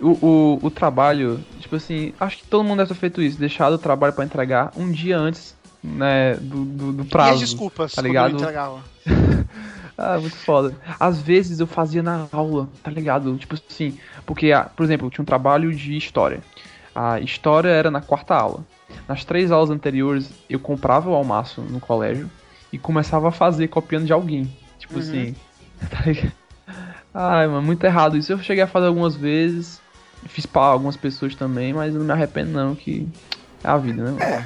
O, 0.00 0.11
o, 0.11 0.59
o 0.62 0.71
trabalho, 0.71 1.45
tipo 1.61 1.76
assim, 1.76 2.12
acho 2.21 2.38
que 2.38 2.47
todo 2.47 2.64
mundo 2.64 2.78
deve 2.78 2.95
ter 2.95 3.00
feito 3.00 3.23
isso, 3.23 3.38
deixado 3.38 3.75
o 3.75 3.78
trabalho 3.78 4.12
pra 4.12 4.25
entregar 4.25 4.73
um 4.76 4.90
dia 4.90 5.19
antes, 5.19 5.54
né, 5.83 6.35
do, 6.35 6.64
do, 6.64 6.92
do 6.92 7.04
prazo. 7.04 7.31
e 7.31 7.35
as 7.35 7.40
desculpas, 7.40 7.92
tá 7.92 8.02
ligado? 8.02 8.33
não 8.33 8.40
entregava. 8.40 8.85
Ah, 9.97 10.19
muito 10.19 10.37
foda. 10.37 10.75
Às 10.99 11.21
vezes 11.21 11.61
eu 11.61 11.66
fazia 11.66 12.02
na 12.02 12.26
aula, 12.33 12.69
tá 12.83 12.90
ligado? 12.90 13.37
Tipo 13.37 13.54
assim, 13.54 13.97
porque, 14.25 14.50
ah, 14.50 14.69
por 14.75 14.83
exemplo, 14.83 15.07
eu 15.07 15.11
tinha 15.11 15.23
um 15.23 15.26
trabalho 15.26 15.73
de 15.73 15.97
história. 15.97 16.40
A 16.95 17.21
história 17.21 17.69
era 17.69 17.90
na 17.90 18.00
quarta 18.00 18.35
aula. 18.35 18.64
Nas 19.09 19.25
três 19.25 19.51
aulas 19.51 19.71
anteriores, 19.71 20.31
eu 20.49 20.59
comprava 20.59 21.11
o 21.11 21.15
almoço 21.15 21.61
no 21.61 21.81
colégio 21.81 22.31
e 22.73 22.79
começava 22.79 23.29
a 23.29 23.33
fazer 23.33 23.69
copiando 23.69 24.07
de 24.07 24.13
alguém. 24.13 24.51
Tipo 24.79 24.99
assim, 24.99 25.35
tá 25.91 26.03
ligado? 26.07 26.33
Ai, 27.15 27.47
mano, 27.47 27.63
muito 27.63 27.85
errado 27.85 28.17
isso. 28.17 28.33
Eu 28.33 28.39
cheguei 28.39 28.63
a 28.63 28.67
fazer 28.67 28.87
algumas 28.87 29.15
vezes, 29.15 29.81
fiz 30.27 30.47
pra 30.47 30.63
algumas 30.63 30.97
pessoas 30.97 31.35
também, 31.35 31.73
mas 31.73 31.95
eu 31.95 31.99
não 31.99 32.07
me 32.07 32.13
arrependo 32.13 32.53
não, 32.53 32.75
que 32.75 33.07
é 33.63 33.69
a 33.69 33.77
vida, 33.77 34.03
né? 34.03 34.11
mano? 34.11 34.23
É, 34.23 34.45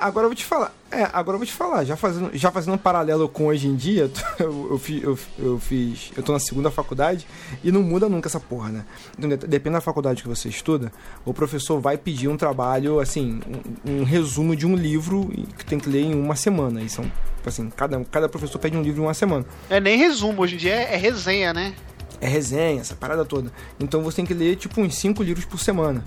agora 0.00 0.24
eu 0.26 0.28
vou 0.30 0.34
te 0.36 0.44
falar. 0.44 0.72
É, 0.90 1.02
agora 1.12 1.34
eu 1.34 1.38
vou 1.38 1.46
te 1.46 1.52
falar. 1.52 1.84
Já 1.84 1.96
fazendo, 1.96 2.30
já 2.32 2.50
fazendo 2.50 2.74
um 2.74 2.78
paralelo 2.78 3.28
com 3.28 3.46
hoje 3.46 3.66
em 3.66 3.74
dia, 3.74 4.10
eu, 4.38 4.68
eu, 4.70 4.78
fi- 4.78 5.02
eu, 5.02 5.18
eu 5.38 5.58
fiz. 5.58 6.12
Eu 6.16 6.22
tô 6.22 6.32
na 6.32 6.38
segunda 6.38 6.70
faculdade 6.70 7.26
e 7.62 7.72
não 7.72 7.82
muda 7.82 8.08
nunca 8.08 8.28
essa 8.28 8.38
porra, 8.38 8.70
né? 8.70 8.84
Então, 9.18 9.28
de- 9.28 9.36
Depende 9.36 9.74
da 9.74 9.80
faculdade 9.80 10.22
que 10.22 10.28
você 10.28 10.48
estuda, 10.48 10.92
o 11.24 11.34
professor 11.34 11.80
vai 11.80 11.98
pedir 11.98 12.28
um 12.28 12.36
trabalho, 12.36 13.00
assim, 13.00 13.40
um, 13.84 14.00
um 14.00 14.04
resumo 14.04 14.54
de 14.54 14.66
um 14.66 14.76
livro 14.76 15.28
que 15.58 15.64
tem 15.64 15.78
que 15.78 15.88
ler 15.88 16.02
em 16.02 16.14
uma 16.14 16.36
semana. 16.36 16.80
E 16.80 16.88
são, 16.88 17.10
assim, 17.44 17.68
cada, 17.70 18.02
cada 18.04 18.28
professor 18.28 18.58
pede 18.58 18.76
um 18.76 18.82
livro 18.82 19.02
em 19.02 19.04
uma 19.06 19.14
semana. 19.14 19.44
É 19.68 19.80
nem 19.80 19.98
resumo, 19.98 20.42
hoje 20.42 20.54
em 20.54 20.58
dia 20.58 20.74
é, 20.74 20.94
é 20.94 20.96
resenha, 20.96 21.52
né? 21.52 21.74
É 22.20 22.28
resenha, 22.28 22.80
essa 22.80 22.94
parada 22.94 23.24
toda. 23.24 23.52
Então 23.80 24.02
você 24.02 24.16
tem 24.16 24.24
que 24.26 24.32
ler, 24.34 24.56
tipo, 24.56 24.80
uns 24.80 24.94
cinco 24.94 25.22
livros 25.22 25.44
por 25.44 25.58
semana. 25.58 26.02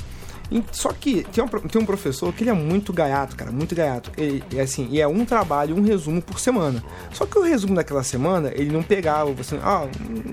Só 0.72 0.94
que 0.94 1.24
tem 1.32 1.44
um, 1.44 1.48
tem 1.48 1.82
um 1.82 1.86
professor 1.86 2.32
que 2.34 2.44
ele 2.44 2.50
é 2.50 2.54
muito 2.54 2.94
gaiato, 2.94 3.36
cara, 3.36 3.52
muito 3.52 3.76
gaiato. 3.76 4.12
Ele, 4.18 4.44
é 4.56 4.62
assim, 4.62 4.88
e 4.90 5.02
é 5.02 5.08
um 5.08 5.26
trabalho, 5.26 5.76
um 5.76 5.82
resumo 5.82 6.22
por 6.22 6.40
semana. 6.40 6.84
Só 7.12 7.26
que 7.26 7.38
o 7.38 7.42
resumo 7.44 7.76
daquela 7.76 8.04
semana, 8.04 8.52
ele 8.56 8.72
não 8.72 8.82
pegava, 8.82 9.32
você, 9.34 9.58
ah, 9.62 9.86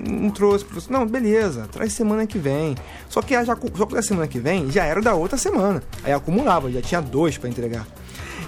não 0.08 0.30
trouxe, 0.30 0.64
professor. 0.64 0.92
Não, 0.92 1.04
beleza, 1.06 1.68
traz 1.70 1.92
semana 1.92 2.26
que 2.26 2.38
vem. 2.38 2.76
Só 3.08 3.20
que, 3.22 3.34
a- 3.34 3.42
já, 3.44 3.56
só 3.76 3.86
que 3.86 3.96
a 3.98 4.02
semana 4.02 4.28
que 4.28 4.38
vem 4.38 4.70
já 4.70 4.84
era 4.84 5.00
da 5.02 5.14
outra 5.14 5.36
semana. 5.36 5.82
Aí 6.04 6.12
acumulava, 6.12 6.70
já 6.70 6.80
tinha 6.80 7.00
dois 7.02 7.36
pra 7.36 7.48
entregar. 7.48 7.86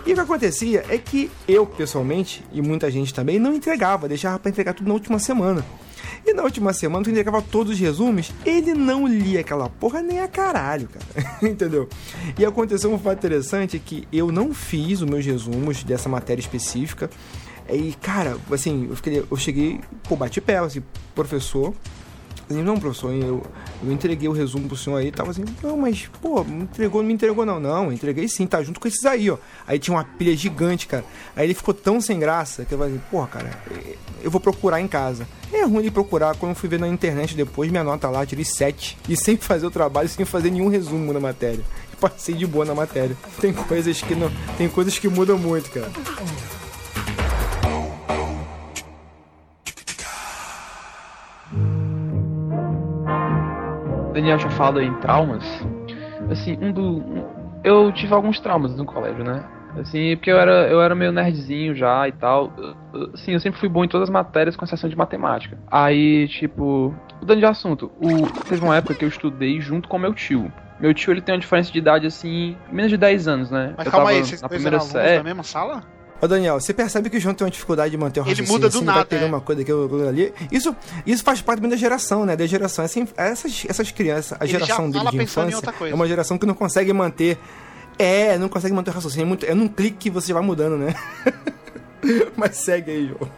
E 0.07 0.13
o 0.13 0.15
que 0.15 0.21
acontecia 0.21 0.85
é 0.89 0.99
que 0.99 1.29
eu, 1.49 1.67
pessoalmente, 1.67 2.45
e 2.53 2.63
muita 2.63 2.89
gente 2.93 3.13
também, 3.13 3.41
não 3.41 3.53
entregava, 3.53 4.07
deixava 4.07 4.39
pra 4.39 4.51
entregar 4.51 4.73
tudo 4.73 4.87
na 4.87 4.95
última 4.95 5.19
semana. 5.19 5.65
E 6.27 6.35
na 6.35 6.43
última 6.43 6.73
semana 6.73 7.05
tu 7.05 7.11
entregava 7.11 7.41
todos 7.41 7.75
os 7.75 7.79
resumos, 7.79 8.33
ele 8.45 8.75
não 8.75 9.07
lia 9.07 9.41
aquela 9.41 9.69
porra 9.69 10.03
nem 10.03 10.19
a 10.19 10.27
caralho, 10.27 10.89
cara. 10.89 11.39
Entendeu? 11.41 11.89
E 12.37 12.45
aconteceu 12.45 12.93
um 12.93 12.99
fato 12.99 13.19
interessante 13.19 13.79
que 13.79 14.09
eu 14.13 14.33
não 14.33 14.53
fiz 14.53 15.03
os 15.03 15.09
meus 15.09 15.25
resumos 15.25 15.85
dessa 15.85 16.09
matéria 16.09 16.41
específica. 16.41 17.09
E, 17.71 17.95
cara, 18.03 18.37
assim, 18.51 18.89
eu, 18.91 18.97
fiquei, 18.97 19.25
eu 19.31 19.37
cheguei, 19.37 19.81
pô, 20.09 20.17
bati 20.17 20.41
pé, 20.41 20.59
assim, 20.59 20.83
professor, 21.15 21.73
ele, 22.49 22.63
não, 22.63 22.79
professor, 22.79 23.13
eu, 23.13 23.43
eu 23.83 23.93
entreguei 23.93 24.29
o 24.29 24.33
resumo 24.33 24.69
pro 24.69 24.77
senhor 24.77 24.97
aí, 24.97 25.11
tava 25.11 25.33
assim, 25.33 25.45
não, 25.63 25.77
mas, 25.77 26.09
pô, 26.23 26.43
entregou, 26.43 27.03
não 27.03 27.09
me 27.09 27.15
entregou 27.15 27.45
não. 27.45 27.59
Não, 27.59 27.93
entreguei 27.93 28.29
sim, 28.29 28.47
tá 28.47 28.63
junto 28.63 28.79
com 28.79 28.87
esses 28.87 29.05
aí, 29.05 29.29
ó. 29.31 29.37
Aí 29.67 29.79
tinha 29.79 29.97
uma 29.97 30.05
pilha 30.05 30.37
gigante, 30.37 30.87
cara. 30.87 31.05
Aí 31.35 31.47
ele 31.47 31.55
ficou 31.55 31.75
tão 31.75 32.01
sem 32.01 32.19
graça 32.19 32.65
que 32.65 32.73
eu 32.73 32.79
falei, 32.79 33.01
porra, 33.11 33.27
cara, 33.27 33.51
eh, 33.71 33.97
eu 34.23 34.31
vou 34.31 34.41
procurar 34.41 34.81
em 34.81 34.87
casa. 34.87 35.27
É 35.53 35.65
ruim 35.65 35.83
de 35.83 35.91
procurar, 35.91 36.37
quando 36.37 36.51
eu 36.51 36.57
fui 36.57 36.69
ver 36.69 36.79
na 36.79 36.87
internet 36.87 37.35
depois, 37.35 37.71
minha 37.71 37.83
nota 37.83 38.09
lá, 38.09 38.25
tirei 38.25 38.45
7. 38.45 38.97
E 39.09 39.17
sem 39.17 39.37
fazer 39.37 39.67
o 39.67 39.71
trabalho, 39.71 40.09
sem 40.09 40.25
fazer 40.25 40.51
nenhum 40.51 40.69
resumo 40.69 41.13
na 41.13 41.21
matéria. 41.21 41.65
Passei 42.01 42.35
de 42.35 42.47
boa 42.47 42.65
na 42.65 42.75
matéria. 42.75 43.17
Tem 43.41 43.53
coisas 43.53 44.03
que 44.03 44.15
não. 44.15 44.31
Tem 44.59 44.69
coisas 44.69 44.99
que 44.99 45.09
mudam 45.09 45.39
muito, 45.39 45.71
cara. 45.71 45.91
Daniel 54.17 54.39
tinha 54.39 54.51
falado 54.51 54.81
em 54.81 54.95
traumas. 54.95 55.45
Assim, 56.31 56.57
um 56.61 56.73
do. 56.73 56.83
um- 56.83 57.37
eu 57.63 57.93
tive 57.93 58.15
alguns 58.15 58.41
traumas 58.41 58.75
no 58.75 58.85
colégio, 58.87 59.23
né? 59.23 59.45
Assim, 59.79 60.17
porque 60.17 60.31
eu 60.31 60.39
era, 60.39 60.69
eu 60.69 60.81
era 60.81 60.95
meio 60.95 61.13
nerdzinho 61.13 61.75
já 61.75 62.09
e 62.09 62.13
tal. 62.13 62.51
Assim, 63.13 63.33
eu 63.33 63.41
sempre 63.41 63.61
fui 63.61 63.69
bom 63.69 63.85
em 63.85 63.89
todas 63.89 64.09
as 64.09 64.13
matérias, 64.13 64.57
com 64.57 64.65
exceção 64.65 64.89
de 64.89 64.97
matemática. 64.97 65.59
Aí, 65.71 66.27
tipo, 66.29 66.95
mudando 67.21 67.41
de 67.41 67.45
assunto, 67.45 67.93
o, 68.01 68.27
teve 68.49 68.65
uma 68.65 68.75
época 68.77 68.95
que 68.95 69.05
eu 69.05 69.09
estudei 69.09 69.61
junto 69.61 69.87
com 69.87 69.99
meu 69.99 70.15
tio. 70.15 70.51
Meu 70.81 70.95
tio, 70.95 71.13
ele 71.13 71.21
tem 71.21 71.35
uma 71.35 71.41
diferença 71.41 71.71
de 71.71 71.79
idade, 71.79 72.07
assim, 72.07 72.57
menos 72.73 72.91
de 72.91 72.97
10 72.97 73.29
anos, 73.29 73.51
né? 73.51 73.75
Mas 73.77 73.87
eu 73.87 73.93
calma 73.93 74.11
aí, 74.11 74.25
vocês 74.25 74.41
na 74.41 74.49
primeira 74.49 74.81
série. 74.81 75.19
da 75.19 75.25
mesma 75.25 75.43
sala? 75.43 75.83
Ô 76.21 76.27
Daniel, 76.27 76.59
você 76.59 76.73
percebe 76.73 77.11
que 77.11 77.19
o 77.19 77.21
João 77.21 77.35
tem 77.35 77.45
uma 77.45 77.51
dificuldade 77.51 77.91
de 77.91 77.99
manter 77.99 78.21
o 78.21 78.23
Ele 78.23 78.31
raciocínio 78.31 78.53
muda 78.53 78.69
do 78.69 78.77
assim, 78.77 78.87
nada, 78.87 78.99
vai 78.99 79.07
pegando 79.07 79.27
é. 79.27 79.35
uma 79.35 79.41
coisa 79.41 79.63
aqui, 79.63 79.73
outra 79.73 80.09
ali. 80.09 80.33
Isso, 80.51 80.75
isso 81.07 81.23
faz 81.23 81.43
parte 81.43 81.59
também 81.59 81.71
da 81.71 81.77
geração, 81.77 82.25
né? 82.25 82.35
Da 82.35 82.47
geração. 82.47 82.85
Assim, 82.85 83.07
essas, 83.17 83.67
essas 83.69 83.91
crianças, 83.91 84.39
a 84.41 84.45
Ele 84.45 84.53
geração 84.53 84.91
dele 84.91 85.11
de 85.11 85.23
infância 85.23 85.61
é 85.91 85.95
uma 85.95 86.07
geração 86.07 86.39
que 86.39 86.47
não 86.47 86.55
consegue 86.55 86.93
manter. 86.93 87.39
É, 87.99 88.39
não 88.39 88.49
consegue 88.49 88.75
manter 88.75 88.91
o 88.91 88.95
raciocínio. 88.95 89.25
É, 89.25 89.27
muito, 89.27 89.47
é 89.47 89.55
num 89.55 89.69
clique 89.69 89.97
que 89.97 90.11
você 90.11 90.33
vai 90.33 90.43
mudando, 90.43 90.79
né? 90.79 90.95
Mas 92.37 92.57
segue 92.57 92.91
aí, 92.91 93.09
João. 93.09 93.31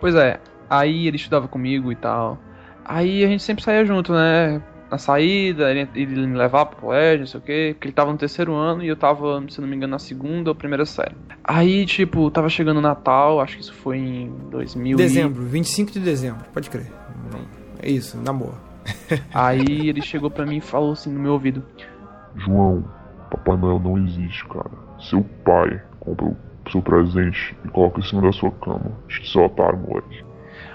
Pois 0.00 0.14
é, 0.14 0.38
aí 0.70 1.06
ele 1.06 1.16
estudava 1.16 1.48
comigo 1.48 1.92
e 1.92 1.96
tal. 1.96 2.38
Aí 2.84 3.24
a 3.24 3.28
gente 3.28 3.42
sempre 3.42 3.64
saía 3.64 3.84
junto, 3.84 4.12
né? 4.12 4.62
Na 4.90 4.98
saída, 4.98 5.70
ele, 5.70 5.88
ele 5.94 6.26
me 6.28 6.36
levava 6.36 6.66
pro 6.66 6.76
colégio, 6.80 7.20
não 7.20 7.26
sei 7.26 7.40
o 7.40 7.42
quê, 7.42 7.70
porque 7.74 7.88
ele 7.88 7.94
tava 7.94 8.12
no 8.12 8.18
terceiro 8.18 8.54
ano 8.54 8.84
e 8.84 8.88
eu 8.88 8.96
tava, 8.96 9.42
se 9.48 9.60
não 9.60 9.66
me 9.66 9.74
engano, 9.74 9.90
na 9.90 9.98
segunda 9.98 10.50
ou 10.50 10.54
primeira 10.54 10.86
série. 10.86 11.14
Aí, 11.42 11.84
tipo, 11.84 12.30
tava 12.30 12.48
chegando 12.48 12.76
o 12.78 12.80
Natal, 12.80 13.40
acho 13.40 13.56
que 13.56 13.62
isso 13.62 13.74
foi 13.74 13.98
em 13.98 14.30
2000 14.50 14.92
e- 14.96 15.02
Dezembro, 15.02 15.42
25 15.42 15.90
de 15.90 16.00
dezembro, 16.00 16.44
pode 16.54 16.70
crer. 16.70 16.86
É 17.82 17.90
isso, 17.90 18.16
na 18.18 18.32
boa. 18.32 18.54
Aí 19.34 19.88
ele 19.88 20.00
chegou 20.00 20.30
pra 20.30 20.46
mim 20.46 20.58
e 20.58 20.60
falou 20.60 20.92
assim 20.92 21.10
no 21.12 21.18
meu 21.18 21.32
ouvido: 21.32 21.62
João, 22.36 22.84
Papai 23.30 23.56
Noel 23.56 23.80
não 23.80 23.98
existe, 23.98 24.46
cara. 24.46 24.70
Seu 25.00 25.22
pai 25.44 25.82
compra 26.00 26.26
o 26.26 26.36
seu 26.70 26.80
presente 26.80 27.56
e 27.64 27.68
coloca 27.68 27.98
em 28.00 28.02
cima 28.04 28.22
da 28.22 28.32
sua 28.32 28.50
cama. 28.52 28.92
Acho 29.08 29.20
que 29.20 29.38
é 29.38 29.42
otário, 29.44 29.78
moleque. 29.78 30.24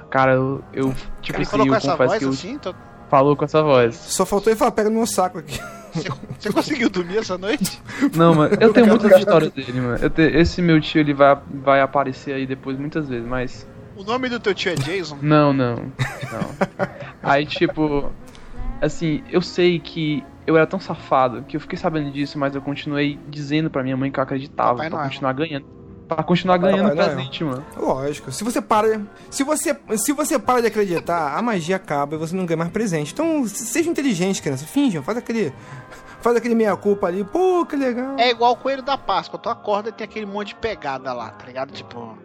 Cara, 0.10 0.34
eu, 0.34 0.62
eu 0.74 0.94
tipo 1.22 1.38
Ele 1.38 1.44
assim, 1.44 1.52
colocou 1.52 1.74
eu 1.74 1.78
essa 1.78 1.92
confesso 1.92 2.10
voz 2.10 2.20
que 2.20 2.26
eu 2.26 2.30
assim? 2.30 2.58
Tô- 2.60 2.76
falou 3.12 3.36
com 3.36 3.44
essa 3.46 3.62
voz. 3.62 3.94
Só 3.96 4.26
faltou 4.26 4.52
ele 4.52 4.58
falar, 4.58 4.72
pega 4.72 4.90
no 4.90 4.96
meu 4.96 5.06
saco 5.06 5.38
aqui. 5.40 5.60
Você, 5.94 6.10
você 6.40 6.54
conseguiu 6.54 6.90
dormir 6.90 7.18
essa 7.18 7.38
noite? 7.38 7.82
Não, 8.16 8.34
mano, 8.34 8.56
eu 8.62 8.72
tenho 8.72 8.88
muitas 8.88 9.12
histórias 9.20 9.52
dele, 9.52 9.82
mano. 9.82 9.98
Eu 10.02 10.10
te- 10.10 10.22
esse 10.22 10.62
meu 10.62 10.80
tio, 10.80 11.02
ele 11.02 11.14
vai, 11.14 11.38
vai 11.54 11.82
aparecer 11.82 12.34
aí 12.34 12.48
depois 12.48 12.80
muitas 12.80 13.10
vezes, 13.10 13.28
mas. 13.28 13.68
O 13.98 14.04
nome 14.06 14.30
do 14.30 14.40
teu 14.40 14.56
tio 14.56 14.72
é 14.72 14.76
Jason? 14.76 15.18
Não, 15.22 15.52
não. 15.52 15.76
Não. 15.76 16.68
Aí, 17.22 17.46
tipo. 17.46 18.10
Assim, 18.82 19.22
eu 19.30 19.42
sei 19.42 19.78
que 19.80 20.24
eu 20.48 20.56
era 20.58 20.66
tão 20.66 20.80
safado 20.80 21.44
que 21.44 21.56
eu 21.58 21.62
fiquei 21.62 21.78
sabendo 21.78 22.10
disso, 22.10 22.40
mas 22.40 22.56
eu 22.56 22.62
continuei 22.62 23.20
dizendo 23.30 23.70
pra 23.70 23.84
minha 23.84 23.96
mãe 23.98 24.10
que 24.12 24.18
eu 24.20 24.24
acreditava 24.24 24.70
Papai 24.76 24.90
pra 24.90 25.04
continuar 25.04 25.34
ganhando. 25.34 25.66
Pra 26.16 26.24
continuar 26.24 26.58
ganhando 26.58 26.94
presente, 26.94 27.42
mano. 27.42 27.66
Lógico. 27.78 28.34
Se 28.34 28.44
você 28.44 28.60
para, 28.62 29.02
se 29.30 29.46
você, 29.46 29.78
se 29.96 30.12
você 30.12 30.38
para 30.38 30.60
de 30.60 30.68
acreditar, 30.68 31.38
a 31.38 31.42
magia 31.42 31.78
acaba 31.78 32.16
e 32.16 32.20
você 32.20 32.36
não 32.36 32.46
ganha 32.46 32.58
mais 32.58 32.70
presente. 32.70 33.14
Então, 33.14 33.48
seja 33.48 33.90
inteligente, 33.90 34.42
criança. 34.42 34.66
Finjam, 34.66 35.02
faz 35.02 35.18
aquele 35.18 35.54
faz 36.20 36.36
aquele 36.36 36.54
meia 36.54 36.76
culpa 36.76 37.08
ali. 37.08 37.24
Pô, 37.24 37.66
que 37.66 37.78
legal. 37.78 38.18
É 38.20 38.30
igual 38.30 38.52
o 38.52 38.56
coelho 38.58 38.82
da 38.82 38.98
Páscoa. 38.98 39.40
Tu 39.40 39.48
acorda 39.48 39.88
e 39.88 39.94
tem 39.94 40.04
aquele 40.04 40.26
monte 40.26 40.50
de 40.50 40.56
pegada 40.56 41.14
lá, 41.14 41.30
tá 41.30 41.46
ligado? 41.46 41.72
Tipo. 41.72 42.18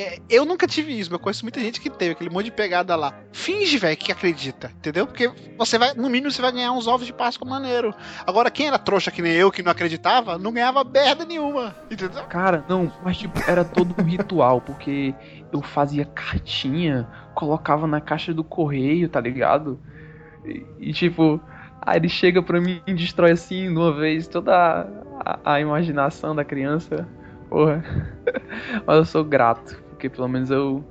É, 0.00 0.18
Eu 0.28 0.44
nunca 0.44 0.66
tive 0.66 0.92
isso, 0.92 1.10
mas 1.10 1.18
eu 1.18 1.22
conheço 1.22 1.44
muita 1.44 1.60
gente 1.60 1.80
que 1.80 1.88
teve 1.90 2.12
aquele 2.12 2.30
monte 2.30 2.46
de 2.46 2.50
pegada 2.52 2.94
lá. 2.96 3.12
Finge, 3.32 3.78
velho, 3.78 3.96
que 3.96 4.12
acredita, 4.12 4.70
entendeu? 4.76 5.06
Porque 5.06 5.30
você 5.58 5.78
vai, 5.78 5.94
no 5.94 6.08
mínimo, 6.10 6.30
você 6.30 6.42
vai 6.42 6.52
ganhar 6.52 6.72
uns 6.72 6.86
ovos 6.86 7.06
de 7.06 7.12
Páscoa 7.12 7.48
maneiro. 7.48 7.94
Agora, 8.26 8.50
quem 8.50 8.66
era 8.68 8.78
trouxa 8.78 9.10
que 9.10 9.22
nem 9.22 9.32
eu, 9.32 9.50
que 9.50 9.62
não 9.62 9.72
acreditava, 9.72 10.38
não 10.38 10.52
ganhava 10.52 10.82
merda 10.84 11.24
nenhuma, 11.24 11.74
entendeu? 11.90 12.24
Cara, 12.24 12.64
não, 12.68 12.92
mas 13.02 13.16
tipo, 13.16 13.38
era 13.48 13.64
todo 13.64 13.94
um 13.98 14.04
ritual, 14.04 14.60
porque 14.60 15.14
eu 15.52 15.62
fazia 15.62 16.04
cartinha, 16.04 17.06
colocava 17.34 17.86
na 17.86 18.00
caixa 18.00 18.32
do 18.34 18.44
correio, 18.44 19.08
tá 19.08 19.20
ligado? 19.20 19.80
E, 20.44 20.64
e, 20.78 20.92
tipo, 20.92 21.40
aí 21.82 21.98
ele 21.98 22.08
chega 22.08 22.42
pra 22.42 22.60
mim 22.60 22.80
e 22.86 22.94
destrói 22.94 23.32
assim, 23.32 23.68
de 23.72 23.76
uma 23.78 23.92
vez, 23.92 24.26
toda 24.28 24.52
a, 24.54 24.86
a- 25.44 25.54
a 25.54 25.60
imaginação 25.60 26.34
da 26.34 26.44
criança. 26.44 27.08
Porra. 27.48 27.82
Mas 28.86 28.96
eu 28.96 29.04
sou 29.04 29.24
grato, 29.24 29.82
porque 30.08 30.16
pelo 30.16 30.28
menos 30.28 30.50
eu 30.50 30.84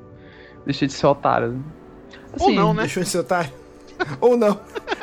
deixei 0.66 0.88
de 0.88 0.94
ser 0.94 1.08
otário. 1.08 1.64
Ou 2.40 2.52
não, 2.52 2.74
né? 2.74 2.84
Deixou 2.84 3.04
de 3.04 3.10
ser 3.10 3.20
otário. 3.20 3.52
Ou 4.22 4.36
não. 4.38 4.60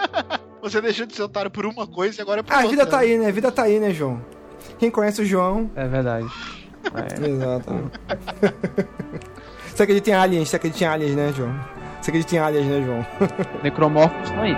Você 0.62 0.80
deixou 0.80 1.06
de 1.06 1.14
ser 1.14 1.22
otário 1.22 1.50
por 1.50 1.66
uma 1.66 1.86
coisa 1.86 2.20
e 2.20 2.22
agora 2.22 2.40
é 2.40 2.42
por 2.42 2.52
Ah, 2.52 2.56
a 2.56 2.58
outra. 2.60 2.70
vida 2.70 2.86
tá 2.86 2.98
aí, 2.98 3.18
né? 3.18 3.28
A 3.28 3.32
vida 3.32 3.50
tá 3.50 3.62
aí, 3.64 3.80
né, 3.80 3.90
João? 3.90 4.20
Quem 4.78 4.90
conhece 4.90 5.20
o 5.22 5.24
João. 5.24 5.70
É 5.74 5.88
verdade. 5.88 6.26
É. 6.94 7.18
Exato. 7.28 7.90
Você 9.74 9.82
acredita 9.82 10.10
em 10.10 10.14
aliens? 10.14 10.48
Você 10.48 10.56
acredita 10.56 10.84
em 10.84 10.86
aliens, 10.86 11.16
né, 11.16 11.32
João? 11.36 11.52
Você 12.00 12.10
acredita 12.10 12.36
em 12.36 12.38
aliens, 12.38 12.66
né, 12.66 12.82
João? 12.84 13.06
Necromorfos 13.62 14.22
estão 14.28 14.42
aí. 14.42 14.54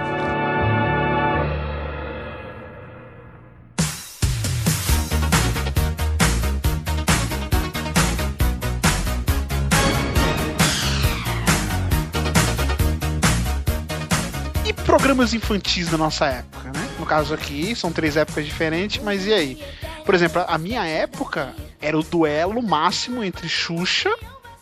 Infantis 15.35 15.89
da 15.89 15.97
nossa 15.99 16.27
época, 16.27 16.71
né? 16.73 16.89
No 16.99 17.07
caso 17.07 17.35
aqui, 17.35 17.75
são 17.75 17.93
três 17.93 18.17
épocas 18.17 18.45
diferentes, 18.45 19.03
mas 19.03 19.27
e 19.27 19.33
aí? 19.33 19.59
Por 20.05 20.15
exemplo, 20.15 20.45
a 20.47 20.59
minha 20.59 20.85
época 20.87 21.55
era 21.81 21.99
o 21.99 22.03
duelo 22.03 22.63
máximo 22.63 23.23
entre 23.25 23.49
Xuxa, 23.49 24.15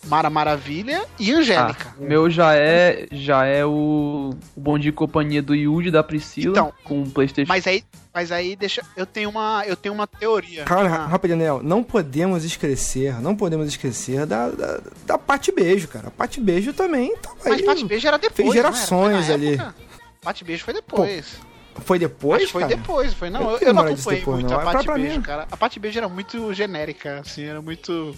Mara 0.06 0.28
Maravilha 0.28 1.04
e 1.18 1.32
Angélica. 1.32 1.94
Ah, 1.96 2.00
meu 2.00 2.28
já 2.28 2.54
é 2.56 3.06
já 3.12 3.44
é 3.46 3.64
o, 3.64 4.34
o 4.56 4.60
Bom 4.60 4.76
Dia 4.78 4.88
e 4.88 4.92
Companhia 4.92 5.40
do 5.40 5.54
Yudi 5.54 5.92
da 5.92 6.02
Priscila 6.02 6.50
Então, 6.50 6.72
com 6.82 7.02
o 7.02 7.10
PlayStation. 7.10 7.48
Mas 7.48 7.66
aí, 7.68 7.84
mas 8.12 8.32
aí 8.32 8.56
deixa, 8.56 8.82
eu 8.96 9.06
tenho 9.06 9.30
uma, 9.30 9.62
eu 9.64 9.76
tenho 9.76 9.94
uma 9.94 10.06
teoria. 10.08 10.64
Cara, 10.64 10.88
Ah, 10.92 11.06
rapidinho, 11.06 11.38
Daniel, 11.38 11.60
não 11.62 11.84
podemos 11.84 12.42
esquecer, 12.44 13.20
não 13.20 13.36
podemos 13.36 13.68
esquecer 13.68 14.26
da, 14.26 14.48
da, 14.48 14.80
da 15.06 15.18
Pate 15.18 15.52
Beijo, 15.52 15.86
cara. 15.86 16.08
A 16.08 16.10
Pate 16.10 16.40
Beijo 16.40 16.72
também 16.72 17.16
tava 17.18 17.36
mas 17.44 17.54
aí. 17.54 17.62
Pate 17.64 17.84
Beijo 17.84 18.06
era 18.08 18.18
depois, 18.18 18.36
fez 18.36 18.48
não 18.48 18.54
era? 18.54 18.72
gerações 18.72 19.26
Foi 19.26 19.28
na 19.28 19.34
ali. 19.34 19.54
época? 19.54 19.74
Pate 20.22 20.44
Beijo 20.44 20.64
foi 20.64 20.72
depois. 20.72 21.36
Foi 21.84 21.98
depois, 21.98 22.36
Acho 22.42 22.46
que 22.46 22.52
foi 22.52 22.62
cara? 22.62 22.76
depois, 22.76 23.12
foi 23.14 23.30
não. 23.30 23.50
Eu 23.50 23.58
Eu, 23.58 23.74
não 23.74 23.82
acompanhei 23.82 24.20
depois, 24.20 24.40
muito 24.40 24.50
não. 24.52 24.60
a 24.60 24.82
pra 24.82 24.94
Beijo, 24.94 25.16
mim. 25.16 25.22
cara. 25.22 25.46
A 25.50 25.56
Pate 25.56 25.80
Beijo 25.80 25.98
era 25.98 26.08
muito 26.08 26.54
genérica, 26.54 27.20
assim, 27.20 27.44
era 27.44 27.60
muito 27.60 28.14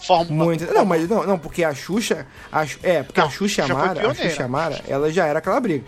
fórmula. 0.00 0.44
Muito. 0.46 0.72
Não, 0.74 0.84
mas 0.84 1.08
não, 1.08 1.24
não, 1.24 1.38
porque 1.38 1.62
a 1.62 1.72
Xuxa. 1.74 2.26
A, 2.50 2.64
é, 2.82 3.02
porque 3.04 3.20
Não, 3.20 3.28
a 3.28 3.30
Xuxa 3.30 3.64
Amara, 3.64 4.10
a. 4.10 4.14
Xuxa 4.14 4.44
Amara, 4.44 4.82
ela 4.88 5.12
já 5.12 5.26
era 5.26 5.38
aquela 5.38 5.60
briga. 5.60 5.84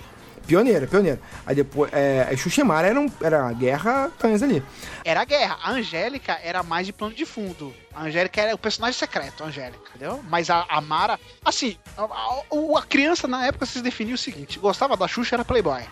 Pioneira, 0.46 0.86
pioneira. 0.86 1.20
Aí 1.46 1.54
depois. 1.54 1.92
É, 1.92 2.28
a 2.30 2.36
Xuxa 2.36 2.62
Amara 2.62 2.88
era, 2.88 3.00
um, 3.00 3.10
era 3.22 3.42
uma 3.44 3.52
guerra 3.52 4.10
cães 4.18 4.42
ali. 4.42 4.62
Era 5.04 5.20
a 5.20 5.24
guerra. 5.24 5.58
A 5.62 5.70
Angélica 5.72 6.38
era 6.42 6.62
mais 6.62 6.86
de 6.86 6.92
plano 6.92 7.14
de 7.14 7.24
fundo. 7.24 7.74
A 7.94 8.04
Angélica 8.04 8.40
era 8.40 8.54
o 8.54 8.58
personagem 8.58 8.98
secreto, 8.98 9.42
a 9.42 9.46
Angélica, 9.46 9.82
entendeu? 9.94 10.20
Mas 10.28 10.50
a, 10.50 10.64
a 10.68 10.80
Mara, 10.80 11.18
assim, 11.44 11.76
a, 11.96 12.02
a- 12.04 12.78
a 12.78 12.82
criança 12.82 13.26
na 13.28 13.46
época 13.46 13.66
se 13.66 13.80
definiu 13.82 14.14
o 14.14 14.18
seguinte: 14.18 14.58
gostava 14.58 14.96
da 14.96 15.06
Xuxa, 15.08 15.36
era 15.36 15.44
Playboy. 15.44 15.82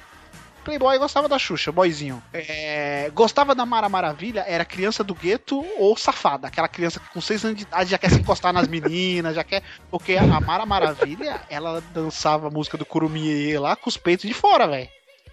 Playboy 0.68 0.98
gostava 0.98 1.26
da 1.30 1.38
Xuxa, 1.38 1.72
boyzinho. 1.72 2.22
É, 2.30 3.10
gostava 3.14 3.54
da 3.54 3.64
Mara 3.64 3.88
Maravilha, 3.88 4.44
era 4.46 4.66
criança 4.66 5.02
do 5.02 5.14
gueto 5.14 5.64
ou 5.78 5.96
safada. 5.96 6.48
Aquela 6.48 6.68
criança 6.68 7.00
que 7.00 7.08
com 7.08 7.22
6 7.22 7.44
anos 7.46 7.56
de 7.56 7.62
idade 7.62 7.90
já 7.90 7.96
quer 7.96 8.10
se 8.10 8.20
encostar 8.20 8.52
nas 8.52 8.68
meninas, 8.68 9.34
já 9.34 9.42
quer. 9.42 9.62
Porque 9.90 10.16
a 10.16 10.40
Mara 10.40 10.66
Maravilha, 10.66 11.40
ela 11.48 11.82
dançava 11.94 12.48
a 12.48 12.50
música 12.50 12.76
do 12.76 12.84
Curumie 12.84 13.56
lá 13.56 13.76
com 13.76 13.88
os 13.88 13.96
peitos 13.96 14.28
de 14.28 14.34
fora, 14.34 14.68
velho. 14.68 14.88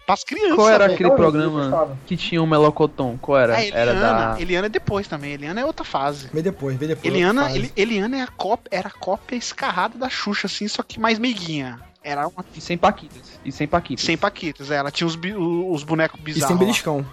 Pras 0.05 0.23
crianças. 0.23 0.55
Qual 0.55 0.69
era 0.69 0.85
velho. 0.85 0.93
aquele 0.93 1.11
programa 1.11 1.97
que 2.05 2.15
tinha 2.15 2.41
o 2.41 2.47
Melocoton? 2.47 3.17
Qual 3.17 3.37
era? 3.37 3.57
A 3.57 3.61
Eliana, 3.61 3.79
era 3.79 3.93
da. 3.93 4.41
Eliana 4.41 4.67
é 4.67 4.69
depois 4.69 5.05
também. 5.05 5.33
Eliana 5.33 5.59
é 5.59 5.65
outra 5.65 5.83
fase. 5.83 6.29
Vê 6.31 6.41
depois, 6.41 6.77
vê 6.77 6.87
depois. 6.87 7.13
Eliana, 7.13 7.49
Eliana 7.75 8.17
é 8.19 8.21
a 8.21 8.27
cópia, 8.27 8.69
era 8.71 8.87
a 8.87 8.91
cópia 8.91 9.35
escarrada 9.35 9.97
da 9.97 10.07
Xuxa, 10.07 10.47
assim, 10.47 10.67
só 10.67 10.81
que 10.81 10.97
mais 10.97 11.19
meiguinha. 11.19 11.79
Era 12.07 12.27
uma 12.27 12.45
E 12.55 12.61
sem 12.61 12.77
Paquitas. 12.77 13.39
E 13.43 13.51
sem 13.51 13.67
Paquitas. 13.67 14.05
sem 14.05 14.15
paquitas, 14.15 14.69
é, 14.69 14.75
ela 14.75 14.91
tinha 14.91 15.07
os, 15.07 15.17
os 15.17 15.83
bonecos 15.83 16.19
E 16.19 16.23
bizarros. 16.23 16.47
sem 16.47 16.55
lá. 16.55 16.59
beliscão. 16.59 17.05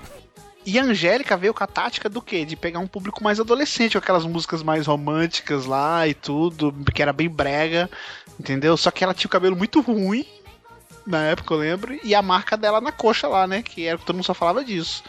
E 0.67 0.79
a 0.79 0.85
Angélica 0.85 1.35
veio 1.37 1.55
com 1.55 1.65
a 1.65 1.67
tática 1.67 2.09
do 2.11 2.21
quê? 2.21 2.45
De 2.45 2.55
pegar 2.55 2.79
um 2.79 2.87
público 2.87 3.25
mais 3.25 3.41
adolescente, 3.41 3.93
com 3.93 3.99
aquelas 3.99 4.25
músicas 4.27 4.63
mais 4.63 4.87
românticas 4.87 5.65
lá 5.65 6.07
e 6.07 6.13
tudo, 6.15 6.73
que 6.95 7.01
era 7.03 7.13
bem 7.13 7.29
brega, 7.29 7.91
entendeu? 8.39 8.77
Só 8.77 8.91
que 8.91 9.03
ela 9.03 9.15
tinha 9.15 9.27
o 9.29 9.33
cabelo 9.33 9.57
muito 9.57 9.81
ruim, 9.81 10.25
na 11.07 11.23
época 11.25 11.55
eu 11.55 11.59
lembro, 11.59 11.99
e 12.05 12.15
a 12.15 12.23
marca 12.23 12.57
dela 12.57 12.81
na 12.81 12.93
coxa 12.93 13.27
lá, 13.27 13.45
né? 13.47 13.61
Que 13.63 13.87
era 13.87 13.99
que 13.99 14.05
todo 14.05 14.15
mundo 14.15 14.25
só 14.27 14.35
falava 14.35 14.63
disso. 14.65 15.03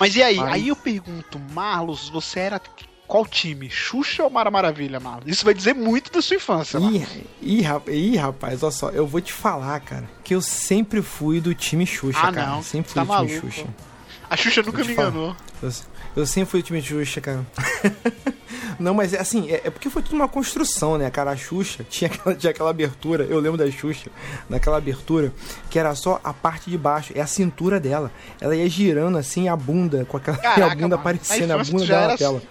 Mas 0.00 0.16
e 0.16 0.22
aí? 0.22 0.40
Ai. 0.40 0.52
Aí 0.54 0.68
eu 0.68 0.76
pergunto, 0.76 1.38
Marlos, 1.52 2.08
você 2.08 2.40
era 2.40 2.58
qual 3.06 3.26
time? 3.26 3.68
Xuxa 3.70 4.24
ou 4.24 4.30
Mara 4.30 4.50
Maravilha, 4.50 4.98
Marlos? 5.00 5.30
Isso 5.30 5.44
vai 5.44 5.54
dizer 5.54 5.74
muito 5.74 6.10
da 6.12 6.20
sua 6.22 6.36
infância, 6.36 6.78
Marlos. 6.80 7.02
Ih, 7.40 7.62
ih, 7.62 7.64
ih, 7.92 8.16
rapaz, 8.16 8.62
olha 8.62 8.72
só, 8.72 8.90
eu 8.90 9.06
vou 9.06 9.20
te 9.20 9.32
falar, 9.32 9.78
cara, 9.80 10.08
que 10.24 10.34
eu 10.34 10.40
sempre 10.42 11.02
fui 11.02 11.40
do 11.40 11.54
time 11.54 11.86
Xuxa, 11.86 12.18
Ah, 12.22 12.32
cara. 12.32 12.46
não, 12.50 12.62
Sempre 12.62 12.90
fui 12.92 12.94
tá 12.94 13.04
do 13.04 13.16
time 13.26 13.30
maluco. 13.32 13.50
Xuxa. 13.52 13.66
A 14.28 14.36
Xuxa 14.36 14.62
nunca 14.62 14.82
me 14.84 14.94
falar. 14.94 15.08
enganou. 15.10 15.36
Eu, 15.62 15.70
eu 16.16 16.26
sempre 16.26 16.50
fui 16.50 16.60
do 16.62 16.66
time 16.66 16.82
Xuxa, 16.82 17.20
cara. 17.20 17.46
Não, 18.78 18.92
mas 18.92 19.14
é 19.14 19.20
assim, 19.20 19.50
é, 19.50 19.62
é 19.64 19.70
porque 19.70 19.88
foi 19.88 20.02
tudo 20.02 20.16
uma 20.16 20.28
construção, 20.28 20.98
né, 20.98 21.08
cara? 21.10 21.30
A 21.30 21.36
Xuxa 21.36 21.82
tinha 21.88 22.10
aquela, 22.10 22.34
tinha 22.36 22.50
aquela 22.50 22.68
abertura, 22.70 23.24
eu 23.24 23.38
lembro 23.40 23.56
da 23.56 23.70
Xuxa, 23.70 24.10
naquela 24.50 24.76
abertura, 24.76 25.32
que 25.70 25.78
era 25.78 25.94
só 25.94 26.20
a 26.22 26.32
parte 26.34 26.68
de 26.70 26.76
baixo, 26.76 27.12
é 27.14 27.20
a 27.20 27.26
cintura 27.26 27.80
dela. 27.80 28.10
Ela 28.40 28.54
ia 28.54 28.68
girando 28.68 29.16
assim 29.16 29.48
a 29.48 29.56
bunda, 29.56 30.04
com 30.04 30.16
aquela 30.18 30.36
Caraca, 30.38 30.66
a 30.66 30.68
bunda 30.74 30.82
mano, 30.88 30.94
aparecendo, 30.96 31.52
a 31.52 31.56
infância 31.56 31.72
bunda 31.72 32.08
na 32.08 32.16
tela. 32.18 32.42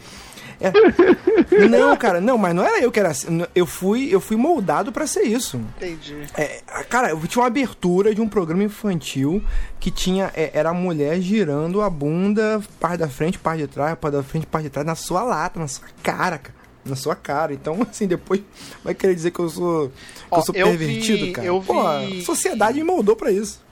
É. 0.73 1.67
Não, 1.67 1.95
cara, 1.95 2.19
não, 2.19 2.38
mas 2.38 2.54
não 2.56 2.63
era 2.63 2.80
eu 2.82 2.91
que 2.91 2.99
era 2.99 3.10
assim. 3.10 3.43
Eu 3.54 3.65
fui, 3.65 4.13
eu 4.13 4.19
fui 4.19 4.36
moldado 4.36 4.91
pra 4.91 5.06
ser 5.08 5.23
isso. 5.23 5.58
Entendi. 5.78 6.15
É, 6.36 6.62
cara, 6.89 7.10
eu 7.10 7.19
tinha 7.28 7.41
uma 7.41 7.47
abertura 7.47 8.13
de 8.13 8.21
um 8.21 8.28
programa 8.28 8.63
infantil 8.63 9.43
que 9.80 9.91
tinha. 9.91 10.32
é, 10.36 10.51
era 10.54 10.69
a 10.69 10.73
mulher 10.73 11.19
girando 11.21 11.82
a 11.82 11.89
bunda, 11.89 12.62
parte 12.80 12.97
da 12.99 13.08
frente, 13.08 13.38
parte 13.39 13.62
de 13.62 13.67
trás, 13.67 13.97
parte 13.97 14.13
da 14.15 14.23
frente, 14.23 14.45
parte 14.47 14.63
de 14.65 14.69
trás, 14.69 14.86
na 14.86 14.95
sua 14.95 15.23
lata, 15.23 15.60
na 15.60 15.67
sua 15.67 15.86
cara, 16.04 16.38
cara. 16.38 16.56
Na 16.86 16.95
sua 16.95 17.15
cara. 17.15 17.51
Então, 17.54 17.80
assim, 17.89 18.06
depois 18.08 18.41
vai 18.84 18.93
querer 18.93 19.15
dizer 19.15 19.32
que 19.32 19.39
eu 19.39 19.49
sou. 19.49 19.89
Que 19.89 19.93
Ó, 20.32 20.38
eu 20.39 20.41
sou 20.43 20.54
pervertido, 20.54 21.25
vi- 21.25 21.32
cara. 21.32 21.47
eu 21.47 21.60
Pô, 21.62 21.73
vi- 21.99 22.19
a 22.21 22.23
sociedade 22.23 22.78
me 22.78 22.84
moldou 22.84 23.15
pra 23.15 23.32
isso. 23.32 23.64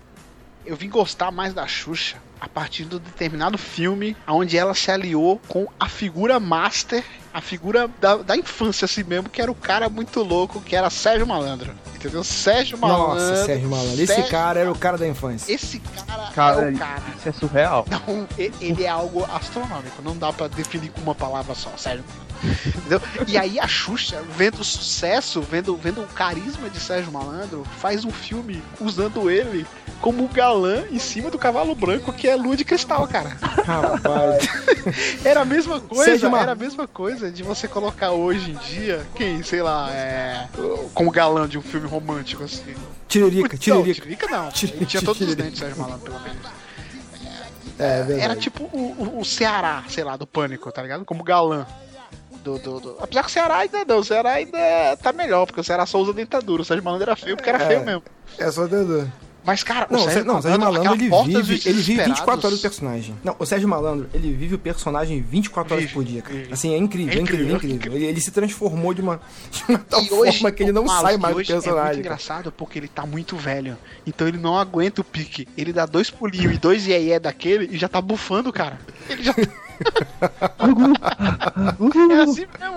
Eu 0.66 0.76
vim 0.76 0.90
gostar 0.90 1.32
mais 1.32 1.54
da 1.54 1.66
Xuxa 1.68 2.18
a 2.40 2.48
partir 2.48 2.84
de 2.86 2.96
um 2.98 3.00
determinado 3.00 3.58
filme 3.58 4.18
onde 4.28 4.58
ela 4.58 4.74
se 4.74 4.92
aliou 4.92 5.40
com 5.48 5.66
a 5.80 5.88
figura 5.88 6.40
master, 6.42 7.02
a 7.34 7.40
figura 7.40 7.90
da, 8.02 8.18
da 8.18 8.36
infância 8.36 8.84
assim 8.84 9.02
mesmo, 9.04 9.30
que 9.30 9.42
era 9.42 9.50
o 9.50 9.56
cara 9.56 9.88
muito 9.88 10.22
louco, 10.22 10.60
que 10.60 10.76
era 10.76 10.90
Sérgio 10.90 11.26
Malandro. 11.26 11.74
Entendeu? 11.96 12.22
Sérgio 12.22 12.78
Malandro. 12.78 13.08
Nossa, 13.16 13.46
Sérgio 13.46 13.70
Malandro. 13.70 13.94
Esse 13.94 14.08
Sérgio- 14.08 14.30
cara 14.32 14.60
era 14.60 14.70
o 14.72 14.78
cara 14.78 14.98
da 14.98 15.08
infância. 15.08 15.54
Esse 15.54 15.80
cara, 15.80 16.32
Cara, 16.34 16.62
é 16.70 16.72
o 16.74 16.78
cara. 16.78 17.04
isso 17.18 17.30
é 17.30 17.32
surreal. 17.32 17.86
Não, 17.90 18.28
e- 18.38 18.52
ele 18.60 18.84
é 18.84 18.90
algo 18.90 19.24
astronômico, 19.34 20.02
não 20.04 20.18
dá 20.18 20.34
pra 20.34 20.50
definir 20.50 20.90
com 20.92 21.00
uma 21.00 21.16
palavra 21.16 21.56
só, 21.56 21.72
sério. 21.78 22.04
Entendeu? 22.66 23.02
E 23.26 23.38
aí 23.38 23.58
a 23.58 23.66
Xuxa, 23.68 24.22
vendo 24.36 24.60
o 24.60 24.64
sucesso, 24.66 25.42
vendo, 25.42 25.78
vendo 25.78 26.02
o 26.02 26.08
carisma 26.08 26.70
de 26.70 26.78
Sérgio 26.78 27.10
Malandro, 27.10 27.64
faz 27.80 28.04
um 28.04 28.12
filme 28.12 28.62
usando 28.82 29.32
ele 29.32 29.66
como 30.04 30.28
galã 30.28 30.84
em 30.92 31.00
cima 31.00 31.32
do 31.32 31.40
cavalo 31.40 31.74
branco, 31.74 32.12
que 32.12 32.28
é 32.28 32.36
Lua 32.36 32.58
de 32.58 32.66
Cristal, 32.66 33.08
cara. 33.08 33.30
Rapaz. 33.40 34.46
Era 35.24 35.40
a 35.42 35.46
mesma 35.46 35.80
coisa, 35.80 36.04
Sérgio 36.04 36.30
Ma- 36.30 36.42
era 36.42 36.52
a 36.52 36.56
mesma 36.56 36.86
coisa 36.90 37.32
de 37.32 37.42
você 37.42 37.70
colocar 37.70 38.12
hoje 38.12 38.52
em 38.52 38.56
dia, 38.56 39.02
quem, 39.16 39.42
sei 39.44 39.62
lá, 39.62 39.90
é. 39.92 40.50
como 40.94 41.10
galã 41.10 41.48
de 41.48 41.58
um 41.58 41.62
filme 41.62 41.88
romântico, 41.88 42.44
assim. 42.44 42.76
Tiririca, 43.08 43.54
Não, 43.54 43.58
tiririca. 43.58 43.94
Tiririca 44.02 44.28
não. 44.28 44.50
Tiririca, 44.52 44.86
tinha 44.86 45.02
todos 45.02 45.22
os 45.22 45.28
tiririca. 45.28 45.44
dentes, 45.44 45.60
Sérgio 45.60 45.78
Malandro, 45.82 46.02
pelo 46.12 46.20
menos. 46.20 46.48
É, 47.80 47.98
verdade. 48.04 48.20
Era 48.20 48.36
tipo 48.36 48.64
o, 48.74 48.78
o, 49.18 49.20
o 49.22 49.26
Ceará, 49.26 49.84
sei 49.88 50.04
lá, 50.04 50.18
do 50.18 50.28
Pânico, 50.28 50.70
tá 50.72 50.82
ligado? 50.82 51.06
Como 51.06 51.24
galã. 51.24 51.66
Do, 52.44 52.60
do, 52.60 52.80
do- 52.82 52.98
Apesar 53.00 53.22
que 53.24 53.30
o 53.30 53.32
Ceará 53.32 53.58
ainda 53.60 53.86
não, 53.86 54.00
o 54.00 54.04
Ceará 54.04 54.32
ainda 54.34 54.58
tá 55.02 55.14
melhor, 55.14 55.46
porque 55.46 55.62
o 55.62 55.64
Ceará 55.64 55.86
só 55.86 55.98
usa 56.02 56.12
dentadura. 56.12 56.62
O 56.62 56.66
Sérgio 56.66 56.84
Malandro 56.84 57.10
era 57.10 57.16
feio 57.16 57.38
porque 57.38 57.50
era 57.50 57.64
É. 57.64 57.68
feio 57.68 57.86
mesmo. 57.86 58.04
É 58.38 58.52
só 58.52 58.68
dedo. 58.68 59.10
Mas, 59.46 59.64
cara, 59.64 59.88
Não, 59.90 60.00
o 60.00 60.04
o 60.04 60.06
Sérgio, 60.06 60.26
não, 60.26 60.38
o 60.38 60.42
Sérgio 60.42 60.60
Malandro 60.60 60.94
aquela 60.94 61.24
ele 61.26 61.42
vive, 61.42 61.70
ele 61.70 61.82
vive 61.82 61.82
24 61.82 62.14
Desesperados- 62.14 62.46
horas 62.46 62.60
do 62.60 62.62
personagem. 62.62 63.16
Não, 63.24 63.36
o 63.38 63.46
Sérgio 63.46 63.68
Malandro, 63.68 64.10
ele 64.14 64.34
vive 64.34 64.56
o 64.56 64.60
personagem 64.60 65.22
24 65.22 65.74
horas 65.74 65.84
Vive, 65.86 65.94
por 65.94 66.04
dia, 66.04 66.22
cara. 66.22 66.36
vive. 66.36 66.54
Assim, 66.54 66.74
é 66.74 66.78
incrível, 66.78 67.14
É 67.14 67.18
é 67.18 67.22
incrível, 67.22 67.48
é 67.48 67.52
incrível, 67.52 67.76
incrível. 67.76 67.98
Ele, 67.98 68.06
ele 68.08 68.22
se 68.22 68.32
transformou 68.32 68.94
de 68.94 69.02
uma, 69.02 69.20
de 69.52 69.64
uma 69.68 69.80
tal 69.80 70.00
hoje, 70.02 70.38
forma 70.40 70.52
que 70.52 70.64
ele 70.64 70.72
não 70.72 70.88
sai 70.88 71.18
mais 71.18 71.36
do 71.36 71.40
hoje 71.42 71.52
É 71.52 71.56
muito 71.56 71.64
personagem. 71.66 72.00
engraçado 72.00 72.52
porque 72.52 72.80
ele 72.80 72.88
tá 72.88 73.06
muito 73.06 73.36
velho. 73.36 73.78
Então 74.08 74.28
ele 74.28 74.38
não 74.38 74.58
aguenta 74.58 75.02
o 75.02 75.04
pique. 75.04 75.48
Ele 75.58 75.74
dá 75.74 75.86
dois 75.86 76.10
pulinhos 76.10 76.56
e 76.56 76.58
dois 76.58 76.88
iê 76.88 77.20
daquele 77.20 77.76
e 77.76 77.78
já 77.78 77.90
tá 77.90 78.02
bufando, 78.02 78.52
cara. 78.54 78.80
Ele 79.10 79.24
já. 79.24 79.34
é 82.14 82.22
assim 82.22 82.46
mesmo. 82.60 82.76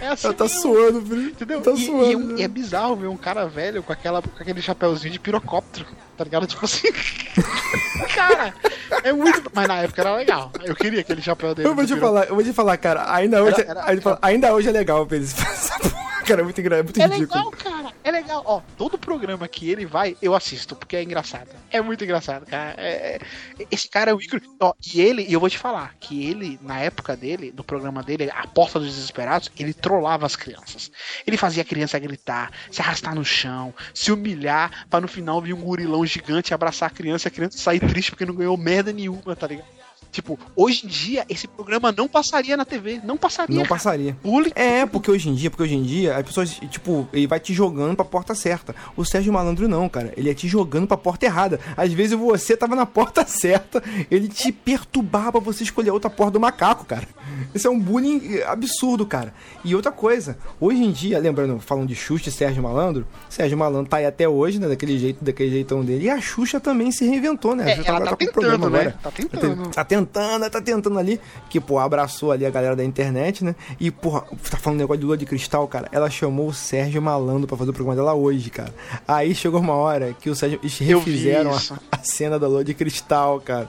É 0.00 0.08
assim 0.08 0.26
Ela 0.26 0.34
tá 0.34 0.44
mesmo. 0.44 0.60
suando, 0.60 1.02
filho. 1.06 1.22
Entendeu? 1.30 1.60
Tá 1.60 1.70
e, 1.72 1.84
suando. 1.86 2.04
e 2.06 2.12
é 2.12 2.16
um- 2.16 2.36
e 2.38 2.42
é 2.42 2.48
bizarro 2.48 2.96
ver 2.96 3.06
um 3.08 3.16
cara 3.16 3.46
velho 3.46 3.82
com, 3.82 3.92
aquela, 3.92 4.22
com 4.22 4.30
aquele 4.42 4.60
chapéuzinho 4.62 5.12
de 5.12 5.18
pirocóptero, 5.18 5.86
tá 6.16 6.24
ligado? 6.24 6.46
Tipo 6.46 6.64
assim. 6.64 6.88
cara, 8.14 8.54
é 9.02 9.12
muito. 9.12 9.42
Mas 9.52 9.68
na 9.68 9.76
época 9.82 10.00
era 10.02 10.16
legal. 10.16 10.50
Eu 10.64 10.74
queria 10.74 11.00
aquele 11.00 11.20
chapéu 11.22 11.54
dele. 11.54 11.68
Eu 11.68 11.74
vou 11.74 11.84
te 11.84 11.88
piro- 11.94 12.00
falar, 12.00 12.24
eu 12.26 12.34
vou 12.34 12.44
te 12.44 12.52
falar, 12.52 12.76
cara, 12.76 13.12
ainda 13.12 13.42
hoje, 13.42 13.60
Era- 13.60 13.70
era- 13.70 13.84
aí 13.86 13.94
ele 13.94 14.00
fala, 14.00 14.18
ainda 14.22 14.54
hoje 14.54 14.68
é 14.68 14.72
legal 14.72 15.04
ver 15.06 15.20
porra, 15.82 16.22
cara, 16.26 16.40
é 16.40 16.44
muito 16.44 16.60
é 16.60 16.82
muito 16.82 17.00
É 17.00 17.06
ridículo. 17.06 17.20
legal, 17.36 17.50
cara. 17.52 17.77
É 18.08 18.10
legal. 18.10 18.42
Ó, 18.46 18.62
todo 18.78 18.96
programa 18.96 19.46
que 19.46 19.70
ele 19.70 19.84
vai, 19.84 20.16
eu 20.22 20.34
assisto, 20.34 20.74
porque 20.74 20.96
é 20.96 21.02
engraçado. 21.02 21.50
É 21.70 21.78
muito 21.82 22.02
engraçado, 22.02 22.46
cara. 22.46 22.74
É- 22.78 23.16
é- 23.16 23.66
esse 23.70 23.86
cara 23.86 24.10
é 24.10 24.14
o 24.14 24.20
ícone. 24.20 24.40
Ó, 24.58 24.72
e 24.94 24.98
ele, 25.02 25.26
e 25.28 25.32
eu 25.34 25.38
vou 25.38 25.50
te 25.50 25.58
falar, 25.58 25.94
que 26.00 26.26
ele, 26.26 26.58
na 26.62 26.80
época 26.80 27.14
dele, 27.14 27.52
do 27.52 27.62
programa 27.62 28.02
dele, 28.02 28.30
A 28.30 28.46
Porta 28.46 28.78
dos 28.80 28.88
Desesperados, 28.94 29.50
ele 29.58 29.74
trollava 29.74 30.24
as 30.24 30.34
crianças. 30.36 30.90
Ele 31.26 31.36
fazia 31.36 31.62
a 31.62 31.66
criança 31.66 31.98
gritar, 31.98 32.50
se 32.70 32.80
arrastar 32.80 33.14
no 33.14 33.26
chão, 33.26 33.74
se 33.92 34.10
humilhar, 34.10 34.86
pra 34.88 35.02
no 35.02 35.08
final 35.08 35.42
vir 35.42 35.52
um 35.52 35.60
gurilão 35.60 36.06
gigante 36.06 36.54
abraçar 36.54 36.88
a 36.88 36.94
criança 36.94 37.28
e 37.28 37.30
a 37.30 37.32
criança 37.32 37.58
sair 37.58 37.80
triste 37.80 38.10
porque 38.12 38.24
não 38.24 38.34
ganhou 38.34 38.56
merda 38.56 38.90
nenhuma, 38.90 39.36
tá 39.36 39.46
ligado? 39.46 39.77
Tipo, 40.10 40.38
hoje 40.56 40.86
em 40.86 40.88
dia, 40.88 41.24
esse 41.28 41.46
programa 41.46 41.92
não 41.92 42.08
passaria 42.08 42.56
na 42.56 42.64
TV. 42.64 43.00
Não 43.04 43.16
passaria. 43.16 43.56
Não 43.56 43.66
passaria. 43.66 44.16
Bullying. 44.22 44.52
É, 44.54 44.86
porque 44.86 45.10
hoje 45.10 45.28
em 45.28 45.34
dia, 45.34 45.50
porque 45.50 45.62
hoje 45.62 45.74
em 45.74 45.82
dia, 45.82 46.16
as 46.16 46.24
pessoas, 46.24 46.50
tipo, 46.70 47.08
ele 47.12 47.26
vai 47.26 47.38
te 47.38 47.52
jogando 47.52 47.94
pra 47.94 48.04
porta 48.04 48.34
certa. 48.34 48.74
O 48.96 49.04
Sérgio 49.04 49.32
Malandro 49.32 49.68
não, 49.68 49.88
cara. 49.88 50.12
Ele 50.16 50.28
ia 50.28 50.34
te 50.34 50.48
jogando 50.48 50.86
pra 50.86 50.96
porta 50.96 51.26
errada. 51.26 51.60
Às 51.76 51.92
vezes 51.92 52.18
você 52.18 52.56
tava 52.56 52.74
na 52.74 52.86
porta 52.86 53.24
certa, 53.28 53.82
ele 54.10 54.28
te 54.28 54.50
perturbava 54.50 55.32
pra 55.32 55.40
você 55.40 55.62
escolher 55.62 55.90
outra 55.90 56.10
porta 56.10 56.32
do 56.32 56.40
macaco, 56.40 56.84
cara. 56.84 57.06
Isso 57.54 57.66
é 57.66 57.70
um 57.70 57.78
bullying 57.78 58.40
absurdo, 58.46 59.06
cara. 59.06 59.32
E 59.64 59.74
outra 59.74 59.92
coisa, 59.92 60.38
hoje 60.60 60.82
em 60.82 60.90
dia, 60.90 61.18
lembrando, 61.18 61.60
falando 61.60 61.88
de 61.88 61.94
Xuxa 61.94 62.28
e 62.28 62.32
Sérgio 62.32 62.62
Malandro, 62.62 63.06
Sérgio 63.28 63.56
Malandro 63.56 63.88
tá 63.90 63.98
aí 63.98 64.06
até 64.06 64.28
hoje, 64.28 64.58
né, 64.58 64.68
daquele 64.68 64.98
jeito, 64.98 65.24
daquele 65.24 65.50
jeitão 65.50 65.84
dele. 65.84 66.04
E 66.06 66.10
a 66.10 66.20
Xuxa 66.20 66.58
também 66.58 66.90
se 66.90 67.06
reinventou, 67.06 67.54
né? 67.54 67.72
É, 67.72 67.76
Xuxa 67.76 67.88
ela 67.88 67.98
agora 67.98 68.10
tá 68.10 68.16
com 68.16 68.24
o 68.24 68.42
tentando, 68.42 68.70
né? 68.70 68.94
Tá 69.02 69.10
tentando. 69.10 69.70
Tá 69.70 69.84
tentando, 69.84 70.07
tá 70.08 70.60
tentando 70.60 70.98
ali, 70.98 71.20
que, 71.48 71.60
pô, 71.60 71.78
abraçou 71.78 72.32
ali 72.32 72.44
a 72.46 72.50
galera 72.50 72.74
da 72.76 72.84
internet, 72.84 73.44
né? 73.44 73.54
E, 73.78 73.90
porra, 73.90 74.24
tá 74.50 74.56
falando 74.56 74.78
negócio 74.80 75.00
de 75.00 75.06
lua 75.06 75.16
de 75.16 75.26
cristal, 75.26 75.66
cara. 75.68 75.88
Ela 75.92 76.10
chamou 76.10 76.48
o 76.48 76.52
Sérgio 76.54 77.00
Malandro 77.00 77.46
pra 77.46 77.56
fazer 77.56 77.70
o 77.70 77.74
programa 77.74 77.96
dela 77.96 78.14
hoje, 78.14 78.50
cara. 78.50 78.74
Aí 79.06 79.34
chegou 79.34 79.60
uma 79.60 79.74
hora 79.74 80.14
que 80.18 80.30
o 80.30 80.34
Sérgio, 80.34 80.58
eles 80.62 80.78
refizeram 80.78 81.52
a, 81.52 81.58
a 81.92 81.98
cena 82.02 82.38
da 82.38 82.46
lua 82.48 82.64
de 82.64 82.74
cristal, 82.74 83.40
cara. 83.40 83.68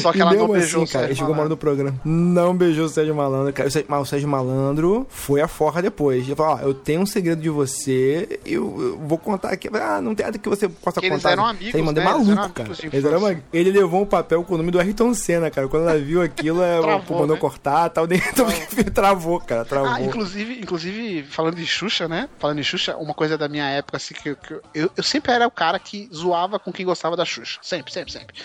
Só 0.00 0.12
que 0.12 0.20
ela 0.20 0.32
não 0.32 0.40
mesmo 0.48 0.52
beijou 0.54 0.82
assim, 0.82 0.90
o 0.90 0.92
cara, 0.92 1.06
Sérgio 1.06 1.16
chegou 1.16 1.32
uma 1.32 1.40
hora 1.40 1.48
no 1.48 1.56
programa. 1.56 2.00
Não 2.04 2.56
beijou 2.56 2.86
o 2.86 2.88
Sérgio 2.88 3.14
Malandro, 3.14 3.52
cara. 3.52 3.68
Mas 3.88 4.02
o 4.02 4.04
Sérgio 4.04 4.28
Malandro 4.28 5.06
foi 5.08 5.40
a 5.40 5.48
forra 5.48 5.80
depois. 5.82 6.24
Ele 6.24 6.34
falou, 6.34 6.56
ó, 6.56 6.60
eu 6.60 6.74
tenho 6.74 7.02
um 7.02 7.06
segredo 7.06 7.40
de 7.40 7.50
você, 7.50 8.40
eu, 8.44 8.82
eu 8.82 8.98
vou 8.98 9.18
contar 9.18 9.50
aqui. 9.50 9.68
Ah, 9.72 10.00
não 10.00 10.14
tem 10.14 10.26
nada 10.26 10.38
que 10.38 10.48
você 10.48 10.68
possa 10.68 11.00
Que 11.00 11.06
eles 11.06 11.18
contar. 11.18 11.32
eram 11.32 11.44
Isso 11.44 11.50
amigos, 11.50 11.74
aí, 11.74 11.82
mano, 11.82 11.98
é 11.98 12.04
né? 12.04 12.10
Eles 12.10 12.26
maluco, 12.26 12.40
eram 12.40 12.50
cara. 12.50 12.68
amigos 12.68 12.94
Eles 12.94 13.04
eram 13.04 13.26
amigos. 13.26 13.44
Ele 13.52 13.70
levou 13.72 14.02
um 14.02 14.06
papel 14.06 14.42
com 14.44 14.54
o 14.54 14.58
nome 14.58 14.70
do 14.70 14.80
Ayrton 14.80 15.14
Senna, 15.14 15.33
cara. 15.50 15.68
Quando 15.68 15.88
ela 15.88 15.98
viu 15.98 16.20
aquilo, 16.22 16.62
ela 16.62 16.82
Travou, 16.82 17.18
mandou 17.20 17.34
né? 17.36 17.40
cortar 17.40 17.88
tal. 17.90 18.06
Então, 18.34 18.46
travou, 18.92 19.40
cara, 19.40 19.64
travou. 19.64 19.90
Ah, 19.90 20.00
inclusive, 20.00 20.60
inclusive, 20.60 21.22
falando 21.24 21.56
de 21.56 21.66
Xuxa, 21.66 22.06
né? 22.08 22.28
Falando 22.38 22.58
de 22.58 22.64
Xuxa, 22.64 22.96
uma 22.96 23.14
coisa 23.14 23.36
da 23.38 23.48
minha 23.48 23.66
época, 23.68 23.96
assim, 23.96 24.14
que, 24.14 24.30
eu- 24.30 24.36
que 24.36 24.54
eu, 24.74 24.90
eu 24.96 25.02
sempre 25.02 25.32
era 25.32 25.46
o 25.46 25.50
cara 25.50 25.78
que 25.78 26.08
zoava 26.12 26.58
com 26.58 26.72
quem 26.72 26.84
gostava 26.86 27.16
da 27.16 27.24
Xuxa. 27.24 27.58
Sempre, 27.62 27.92
sempre, 27.92 28.12
sempre. 28.12 28.36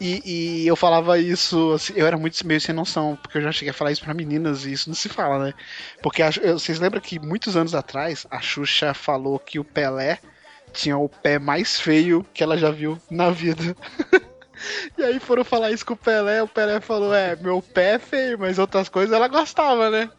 E, 0.00 0.62
e 0.62 0.66
eu 0.66 0.76
falava 0.76 1.18
isso, 1.18 1.72
assim, 1.72 1.92
eu 1.96 2.06
era 2.06 2.16
muito 2.16 2.46
meio 2.46 2.60
sem 2.60 2.74
noção, 2.74 3.18
porque 3.22 3.38
eu 3.38 3.42
já 3.42 3.52
cheguei 3.52 3.70
a 3.70 3.74
falar 3.74 3.92
isso 3.92 4.02
pra 4.02 4.14
meninas 4.14 4.64
e 4.64 4.72
isso 4.72 4.88
não 4.88 4.94
se 4.96 5.08
fala, 5.08 5.44
né? 5.46 5.54
Porque 6.02 6.22
a- 6.22 6.30
eu- 6.42 6.58
vocês 6.58 6.78
lembram 6.78 7.00
que 7.00 7.18
muitos 7.18 7.56
anos 7.56 7.74
atrás 7.74 8.26
a 8.30 8.40
Xuxa 8.40 8.94
falou 8.94 9.38
que 9.38 9.58
o 9.58 9.64
Pelé 9.64 10.18
tinha 10.72 10.96
o 10.98 11.08
pé 11.08 11.38
mais 11.38 11.80
feio 11.80 12.24
que 12.34 12.42
ela 12.42 12.56
já 12.58 12.70
viu 12.70 13.00
na 13.10 13.30
vida. 13.30 13.76
E 14.96 15.04
aí 15.04 15.20
foram 15.20 15.44
falar 15.44 15.70
isso 15.70 15.86
com 15.86 15.94
o 15.94 15.96
Pelé, 15.96 16.42
o 16.42 16.48
Pelé 16.48 16.80
falou, 16.80 17.14
é, 17.14 17.36
meu 17.36 17.62
pé 17.62 17.94
é 17.94 17.98
feio, 17.98 18.38
mas 18.38 18.58
outras 18.58 18.88
coisas 18.88 19.14
ela 19.14 19.28
gostava, 19.28 19.90
né? 19.90 20.10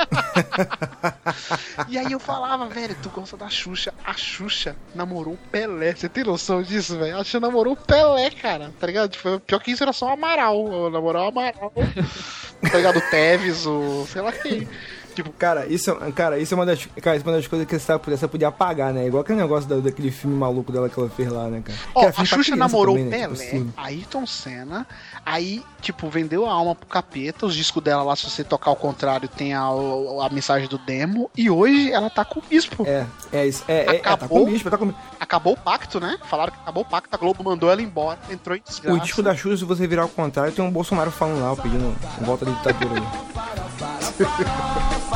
e 1.88 1.98
aí 1.98 2.12
eu 2.12 2.20
falava, 2.20 2.66
velho, 2.66 2.96
tu 3.02 3.10
gosta 3.10 3.36
da 3.36 3.48
Xuxa. 3.48 3.92
A 4.04 4.14
Xuxa 4.14 4.76
namorou 4.94 5.34
o 5.34 5.50
Pelé. 5.50 5.94
Você 5.94 6.08
tem 6.08 6.24
noção 6.24 6.62
disso, 6.62 6.98
velho? 6.98 7.16
A 7.16 7.24
Xuxa 7.24 7.40
namorou 7.40 7.74
o 7.74 7.76
Pelé, 7.76 8.30
cara. 8.30 8.72
Tá 8.78 8.86
ligado? 8.86 9.10
Tipo, 9.10 9.40
pior 9.40 9.58
que 9.60 9.70
isso 9.70 9.82
era 9.82 9.92
só 9.92 10.06
o 10.06 10.12
Amaral. 10.12 10.90
Namorar 10.90 11.24
o 11.24 11.28
Amaral. 11.28 11.72
tá 12.70 12.76
ligado? 12.76 12.98
O 12.98 13.10
Teves, 13.10 13.66
o. 13.66 14.06
sei 14.06 14.22
lá 14.22 14.32
quem. 14.32 14.68
Tipo, 15.14 15.30
Cara, 15.32 15.66
isso, 15.66 15.90
é- 15.90 16.12
cara, 16.12 16.38
isso 16.38 16.54
é 16.54 16.56
uma 16.56 16.66
das, 16.66 16.86
cara, 17.02 17.16
isso 17.16 17.26
é 17.26 17.28
uma 17.30 17.36
das 17.36 17.46
coisas 17.46 17.66
que 17.66 17.78
você 17.78 17.98
podia, 17.98 18.16
você 18.16 18.28
podia 18.28 18.48
apagar, 18.48 18.92
né? 18.92 19.06
Igual 19.06 19.22
aquele 19.22 19.38
negócio 19.40 19.68
da- 19.68 19.76
daquele 19.76 20.10
filme 20.10 20.36
maluco 20.36 20.70
dela 20.72 20.88
que 20.88 20.98
ela 20.98 21.08
fez 21.08 21.30
lá, 21.30 21.48
né, 21.48 21.62
cara? 21.64 21.78
Ó, 21.94 22.02
era 22.04 22.12
a 22.16 22.24
Xuxa 22.24 22.56
namorou 22.56 22.96
também, 22.96 23.08
o 23.08 23.10
né? 23.10 23.18
Tipo 23.28 23.36
Pelé, 23.38 23.48
assim. 23.48 23.72
Ayrton 23.76 24.26
Senna, 24.26 24.86
aí, 25.24 25.62
tipo, 25.80 26.08
vendeu 26.08 26.46
a 26.46 26.52
alma 26.52 26.74
pro 26.74 26.86
capeta, 26.86 27.46
os 27.46 27.54
discos 27.54 27.82
dela 27.82 28.02
lá, 28.02 28.14
se 28.16 28.28
você 28.28 28.44
tocar 28.44 28.70
ao 28.70 28.76
contrário, 28.76 29.28
tem 29.28 29.54
a, 29.54 29.62
a 29.62 30.28
mensagem 30.30 30.68
do 30.68 30.78
demo, 30.78 31.30
e 31.36 31.50
hoje 31.50 31.90
ela 31.92 32.10
tá 32.10 32.24
com 32.24 32.40
o 32.40 32.42
bispo. 32.48 32.84
É, 32.86 33.06
é 33.32 33.46
isso. 33.46 33.64
É, 33.66 33.72
é, 33.74 33.96
é, 33.96 33.98
tá 34.00 34.14
Acabou? 34.14 34.44
com 34.44 34.52
bicho, 34.52 34.70
tá 34.70 34.78
com 34.78 34.92
Acabou 35.18 35.52
o 35.52 35.56
pacto, 35.56 36.00
né? 36.00 36.18
Falaram 36.24 36.52
que 36.52 36.58
acabou 36.60 36.82
o 36.82 36.86
pacto, 36.86 37.14
a 37.14 37.18
Globo 37.18 37.44
mandou 37.44 37.70
ela 37.70 37.82
embora, 37.82 38.18
entrou 38.30 38.56
em 38.56 38.62
desgraça. 38.66 38.96
O 38.96 39.00
disco 39.00 39.22
da 39.22 39.34
Xuxa, 39.34 39.58
se 39.58 39.64
você 39.64 39.86
virar 39.86 40.02
ao 40.02 40.08
contrário, 40.08 40.52
tem 40.52 40.64
um 40.64 40.70
Bolsonaro 40.70 41.10
falando 41.10 41.40
lá, 41.42 41.54
pedindo 41.56 41.94
volta 42.22 42.44
da 42.44 42.52
ditadura 42.52 42.94
aí. 42.94 43.99
Yeah. 44.20 45.00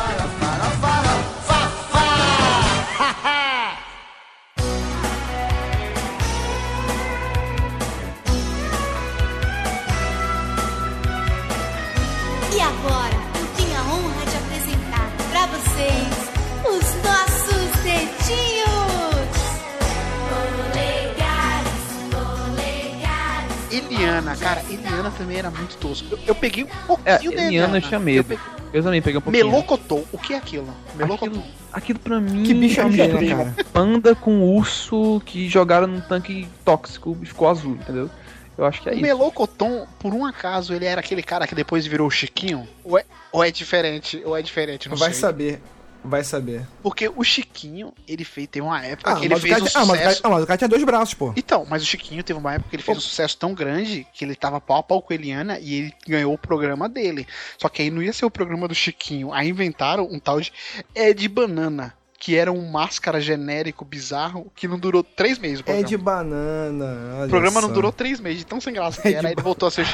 Eliana 25.04 25.10
também 25.10 25.36
era 25.38 25.50
muito 25.50 25.76
tosco. 25.76 26.06
Eu, 26.14 26.18
eu 26.28 26.34
peguei 26.34 26.64
um 26.64 26.68
É, 26.68 26.86
pouquinho 26.86 27.36
da 27.36 27.42
Eliana 27.44 27.78
eu 27.78 27.82
tinha 27.82 28.00
medo. 28.00 28.38
Eu 28.72 28.82
também 28.82 29.00
peguei 29.02 29.18
um 29.18 29.20
pouquinho. 29.20 29.46
Melocotô, 29.46 30.04
o 30.12 30.18
que 30.18 30.34
é 30.34 30.36
aquilo? 30.36 30.66
Melocotô. 30.96 31.26
Aquilo, 31.26 31.44
aquilo 31.72 31.98
pra 32.00 32.20
mim. 32.20 32.42
Que 32.44 32.54
bicho 32.54 32.80
é 32.80 32.88
de 32.88 33.28
cara? 33.28 33.54
Panda 33.72 34.14
com 34.14 34.40
urso 34.56 35.22
que 35.24 35.48
jogaram 35.48 35.86
num 35.86 36.00
tanque 36.00 36.48
tóxico 36.64 37.16
e 37.22 37.26
ficou 37.26 37.48
azul, 37.48 37.74
entendeu? 37.74 38.10
Eu 38.56 38.64
acho 38.64 38.82
que 38.82 38.88
é 38.88 38.92
O 38.92 38.94
isso. 38.94 39.02
Melocoton, 39.02 39.86
por 39.98 40.14
um 40.14 40.24
acaso, 40.24 40.72
ele 40.74 40.84
era 40.84 41.00
aquele 41.00 41.22
cara 41.22 41.46
que 41.46 41.54
depois 41.54 41.86
virou 41.86 42.06
o 42.06 42.10
Chiquinho? 42.10 42.66
Ou 42.84 42.98
é, 42.98 43.04
ou 43.32 43.42
é 43.44 43.50
diferente? 43.50 44.22
Ou 44.24 44.36
é 44.36 44.42
diferente? 44.42 44.88
Não 44.88 44.96
Vai 44.96 45.10
sei. 45.12 45.20
saber. 45.20 45.62
Vai 46.06 46.22
saber. 46.22 46.66
Porque 46.82 47.08
o 47.08 47.24
Chiquinho, 47.24 47.90
ele 48.06 48.24
fez, 48.24 48.46
teve 48.46 48.64
uma 48.66 48.84
época 48.84 49.10
Ah, 49.10 49.16
que 49.16 49.24
ele 49.24 49.36
fez 49.40 49.54
cara, 49.54 49.64
um 49.64 49.66
tinha- 49.66 49.82
ah, 49.82 49.86
mas 49.86 49.96
o 49.96 50.02
sucesso. 50.02 50.22
cara, 50.22 50.32
ah, 50.34 50.36
mas 50.36 50.44
o 50.44 50.46
cara 50.46 50.58
tinha 50.58 50.68
dois 50.68 50.84
braços, 50.84 51.14
pô. 51.14 51.32
Então, 51.34 51.66
mas 51.68 51.82
o 51.82 51.86
Chiquinho 51.86 52.22
teve 52.22 52.38
uma 52.38 52.52
época 52.54 52.68
que 52.68 52.76
ele 52.76 52.82
fez 52.82 52.98
um 52.98 53.00
sucesso 53.00 53.36
tão 53.38 53.54
grande 53.54 54.06
que 54.12 54.22
ele 54.24 54.34
tava 54.34 54.60
pau 54.60 54.76
a 54.78 54.82
pau 54.82 55.00
com 55.00 55.12
a 55.12 55.16
Eliana 55.16 55.58
e 55.58 55.74
ele 55.74 55.94
ganhou 56.06 56.34
o 56.34 56.38
programa 56.38 56.88
dele. 56.90 57.26
Só 57.58 57.70
que 57.70 57.80
aí 57.80 57.90
não 57.90 58.02
ia 58.02 58.12
ser 58.12 58.26
o 58.26 58.30
programa 58.30 58.68
do 58.68 58.74
Chiquinho. 58.74 59.32
Aí 59.32 59.48
inventaram 59.48 60.04
um 60.04 60.18
tal 60.18 60.40
de 60.40 60.52
Ed 60.94 61.26
Banana. 61.28 61.94
Que 62.24 62.34
era 62.38 62.50
um 62.50 62.70
máscara 62.70 63.20
genérico 63.20 63.84
bizarro 63.84 64.50
que 64.56 64.66
não 64.66 64.78
durou 64.78 65.04
três 65.04 65.38
meses. 65.38 65.58
O 65.58 65.60
É 65.60 65.64
programa, 65.64 65.88
de 65.88 65.96
banana. 65.98 67.16
olha 67.18 67.26
o 67.26 67.28
programa 67.28 67.60
não 67.60 67.68
só. 67.68 67.74
durou 67.74 67.92
três 67.92 68.18
meses, 68.18 68.38
de 68.38 68.46
tão 68.46 68.62
sem 68.62 68.72
graça 68.72 69.02
que 69.02 69.08
É 69.08 69.12
era. 69.12 69.28
Aí 69.28 69.34
ele 69.34 69.42
voltou 69.42 69.68
a 69.68 69.70
ser. 69.70 69.84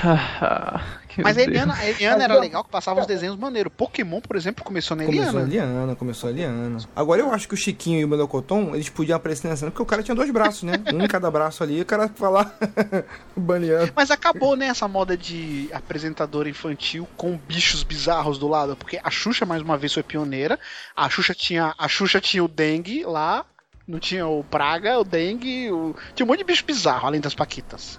Que 1.09 1.21
Mas 1.25 1.37
a. 1.37 1.43
Eliana, 1.43 1.75
a 1.75 1.89
Eliana 1.89 2.23
era 2.23 2.39
legal 2.39 2.63
que 2.63 2.71
passava 2.71 3.01
uns 3.01 3.07
desenhos 3.09 3.37
maneiros. 3.37 3.73
Pokémon, 3.77 4.21
por 4.21 4.37
exemplo, 4.37 4.65
começou 4.65 4.97
na 4.97 5.07
Começou 5.07 5.41
a 5.41 5.43
Eliana. 5.43 5.73
Eliana, 5.75 5.97
começou 5.97 6.29
a 6.29 6.33
Eliana. 6.33 6.79
Agora 6.95 7.21
eu 7.21 7.33
acho 7.33 7.49
que 7.49 7.55
o 7.55 7.57
Chiquinho 7.57 7.99
e 7.99 8.05
o 8.05 8.09
Melocoton, 8.09 8.77
eles 8.77 8.89
podiam 8.89 9.17
aparecer 9.17 9.49
na 9.49 9.57
cena 9.57 9.73
porque 9.73 9.83
o 9.83 9.87
cara 9.87 10.01
tinha 10.01 10.15
dois 10.15 10.31
braços, 10.31 10.63
né? 10.63 10.75
Um 10.95 11.03
em 11.03 11.09
cada 11.09 11.29
braço 11.33 11.65
ali, 11.65 11.81
o 11.81 11.85
cara 11.85 12.09
falar 12.15 12.57
baneando. 13.37 13.93
Mas 13.97 14.09
acabou, 14.13 14.55
né, 14.55 14.67
essa 14.67 14.87
moda 14.87 15.17
de 15.17 15.69
apresentadora 15.73 16.49
infantil 16.49 17.09
com 17.17 17.37
bichos 17.37 17.83
bizarros 17.83 18.39
do 18.39 18.47
lado. 18.47 18.77
Porque 18.77 19.01
a 19.03 19.11
Xuxa, 19.11 19.45
mais 19.45 19.63
uma 19.63 19.77
vez, 19.77 19.93
foi 19.93 20.05
pioneira. 20.05 20.57
A 20.95 21.09
Xuxa 21.09 21.35
tinha, 21.35 21.75
a 21.77 21.89
Xuxa 21.89 22.20
tinha 22.21 22.45
o 22.45 22.49
dengue 22.49 23.05
lá. 23.05 23.45
Não 23.87 23.99
tinha 23.99 24.27
o 24.27 24.45
praga, 24.45 24.99
o 24.99 25.05
dengue. 25.05 25.71
O... 25.71 25.95
Tinha 26.15 26.25
um 26.25 26.29
monte 26.29 26.39
de 26.39 26.45
bicho 26.45 26.65
bizarro, 26.65 27.07
além 27.07 27.21
das 27.21 27.35
paquitas. 27.35 27.99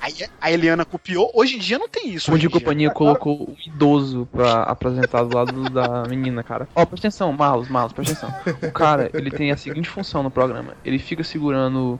Aí 0.00 0.12
a 0.40 0.52
Eliana 0.52 0.84
copiou. 0.84 1.30
Hoje 1.34 1.56
em 1.56 1.58
dia 1.58 1.78
não 1.78 1.88
tem 1.88 2.10
isso. 2.10 2.30
O 2.30 2.38
de 2.38 2.46
em 2.46 2.48
dia. 2.48 2.60
companhia 2.60 2.90
colocou 2.90 3.42
o 3.42 3.56
idoso 3.66 4.28
pra 4.30 4.62
apresentar 4.64 5.24
do 5.24 5.34
lado 5.34 5.70
da 5.70 6.04
menina, 6.04 6.42
cara. 6.42 6.68
Ó, 6.74 6.84
presta 6.84 7.08
atenção, 7.08 7.32
Marlos, 7.32 7.68
Marlos, 7.68 7.92
presta 7.92 8.26
atenção. 8.26 8.68
O 8.68 8.70
cara, 8.70 9.10
ele 9.14 9.30
tem 9.30 9.50
a 9.50 9.56
seguinte 9.56 9.88
função 9.88 10.22
no 10.22 10.30
programa. 10.30 10.76
Ele 10.84 10.98
fica 10.98 11.24
segurando 11.24 11.98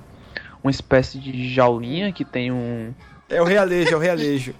uma 0.62 0.70
espécie 0.70 1.18
de 1.18 1.48
jaulinha 1.48 2.12
que 2.12 2.24
tem 2.24 2.52
um... 2.52 2.92
É 3.28 3.40
o 3.40 3.44
realejo, 3.44 3.94
é 3.94 3.96
o 3.96 3.98
realejo. 3.98 4.54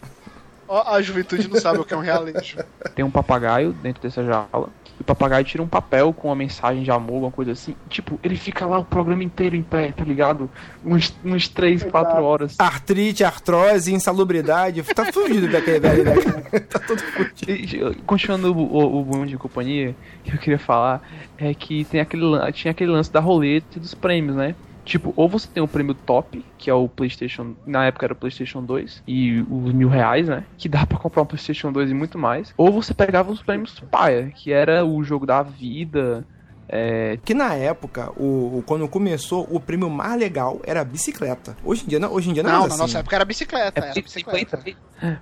A 0.69 1.01
juventude 1.03 1.49
não 1.49 1.61
sabe 1.61 1.79
o 1.79 1.85
que 1.85 1.95
é 1.95 1.97
um 1.97 2.01
realejo. 2.01 2.59
Tem 2.95 3.05
um 3.05 3.11
papagaio 3.11 3.73
dentro 3.73 4.03
dessa 4.03 4.25
jaula. 4.25 4.71
E 4.99 5.03
o 5.03 5.05
papagaio 5.05 5.45
tira 5.45 5.63
um 5.63 5.67
papel 5.67 6.13
com 6.13 6.29
uma 6.29 6.37
mensagem 6.37 6.83
de 6.83 6.91
amor, 6.91 7.15
alguma 7.15 7.31
coisa 7.33 7.53
assim. 7.53 7.75
Tipo, 7.89 8.19
ele 8.23 8.37
fica 8.37 8.65
lá 8.65 8.79
o 8.79 8.85
programa 8.85 9.25
inteiro 9.25 9.57
em 9.57 9.63
pé, 9.63 9.91
tá 9.91 10.05
ligado? 10.05 10.49
Uns, 10.85 11.13
uns 11.25 11.49
3, 11.49 11.83
4 11.85 12.23
horas. 12.23 12.55
Artrite, 12.59 13.25
artrose, 13.25 13.93
insalubridade. 13.93 14.83
Tá 14.95 15.13
fugido 15.13 15.49
daquele 15.49 15.81
velho, 15.81 16.05
né? 16.05 16.15
Tá 16.71 16.79
todo 16.79 17.01
fudido. 17.01 17.51
E, 17.51 17.95
Continuando 18.07 18.53
o, 18.53 18.61
o, 18.61 19.01
o 19.01 19.05
Boom 19.05 19.27
de 19.27 19.37
companhia, 19.37 19.97
que 20.23 20.33
eu 20.33 20.39
queria 20.39 20.59
falar 20.59 21.03
é 21.37 21.53
que 21.53 21.85
tem 21.85 22.01
aquele, 22.01 22.53
tinha 22.53 22.71
aquele 22.71 22.91
lance 22.91 23.13
da 23.13 23.21
roleta 23.21 23.67
e 23.77 23.81
dos 23.81 23.95
prêmios, 23.95 24.37
né? 24.37 24.55
Tipo, 24.85 25.13
ou 25.17 25.29
você 25.29 25.49
tem 25.49 25.63
o 25.63 25.69
prêmio 25.69 25.95
top, 25.95 26.45
que 26.59 26.69
é 26.69 26.75
o 26.75 26.89
PlayStation. 26.89 27.55
Na 27.67 27.87
época 27.87 28.05
era 28.07 28.13
o 28.13 28.17
PlayStation 28.17 28.63
2, 28.63 29.03
e 29.09 29.41
os 29.51 29.73
mil 29.73 29.89
reais, 29.89 30.29
né? 30.29 30.45
Que 30.59 30.69
dá 30.69 30.85
pra 30.87 30.99
comprar 30.99 31.23
um 31.23 31.27
PlayStation 31.27 31.73
2 31.73 31.91
e 31.91 31.95
muito 31.95 32.19
mais. 32.19 32.53
Ou 32.57 32.71
você 32.71 32.93
pegava 32.93 33.33
os 33.33 33.41
prêmios 33.43 33.81
paia, 33.91 34.31
que 34.35 34.53
era 34.53 34.85
o 34.85 35.03
jogo 35.03 35.25
da 35.27 35.43
vida. 35.43 36.25
É, 36.67 37.19
Que 37.25 37.35
na 37.35 37.55
época, 37.55 38.11
o, 38.17 38.59
o- 38.59 38.65
quando 38.67 38.89
começou, 38.89 39.47
o 39.51 39.61
prêmio 39.61 39.89
mais 39.91 40.19
legal 40.19 40.61
era 40.65 40.81
a 40.81 40.85
bicicleta. 40.85 41.55
Hoje 41.63 41.85
em 41.85 41.89
dia 41.89 41.99
não, 42.01 42.11
hoje 42.13 42.31
em 42.31 42.33
dia 42.33 42.43
não, 42.43 42.51
Não, 42.51 42.57
é 42.57 42.61
na 42.61 42.67
assim. 42.69 42.79
nossa 42.79 42.99
época 43.01 43.15
era 43.17 43.25
bicicleta. 43.25 43.81
É 43.81 43.85
Era 43.91 43.95
bicicleta. 44.03 44.63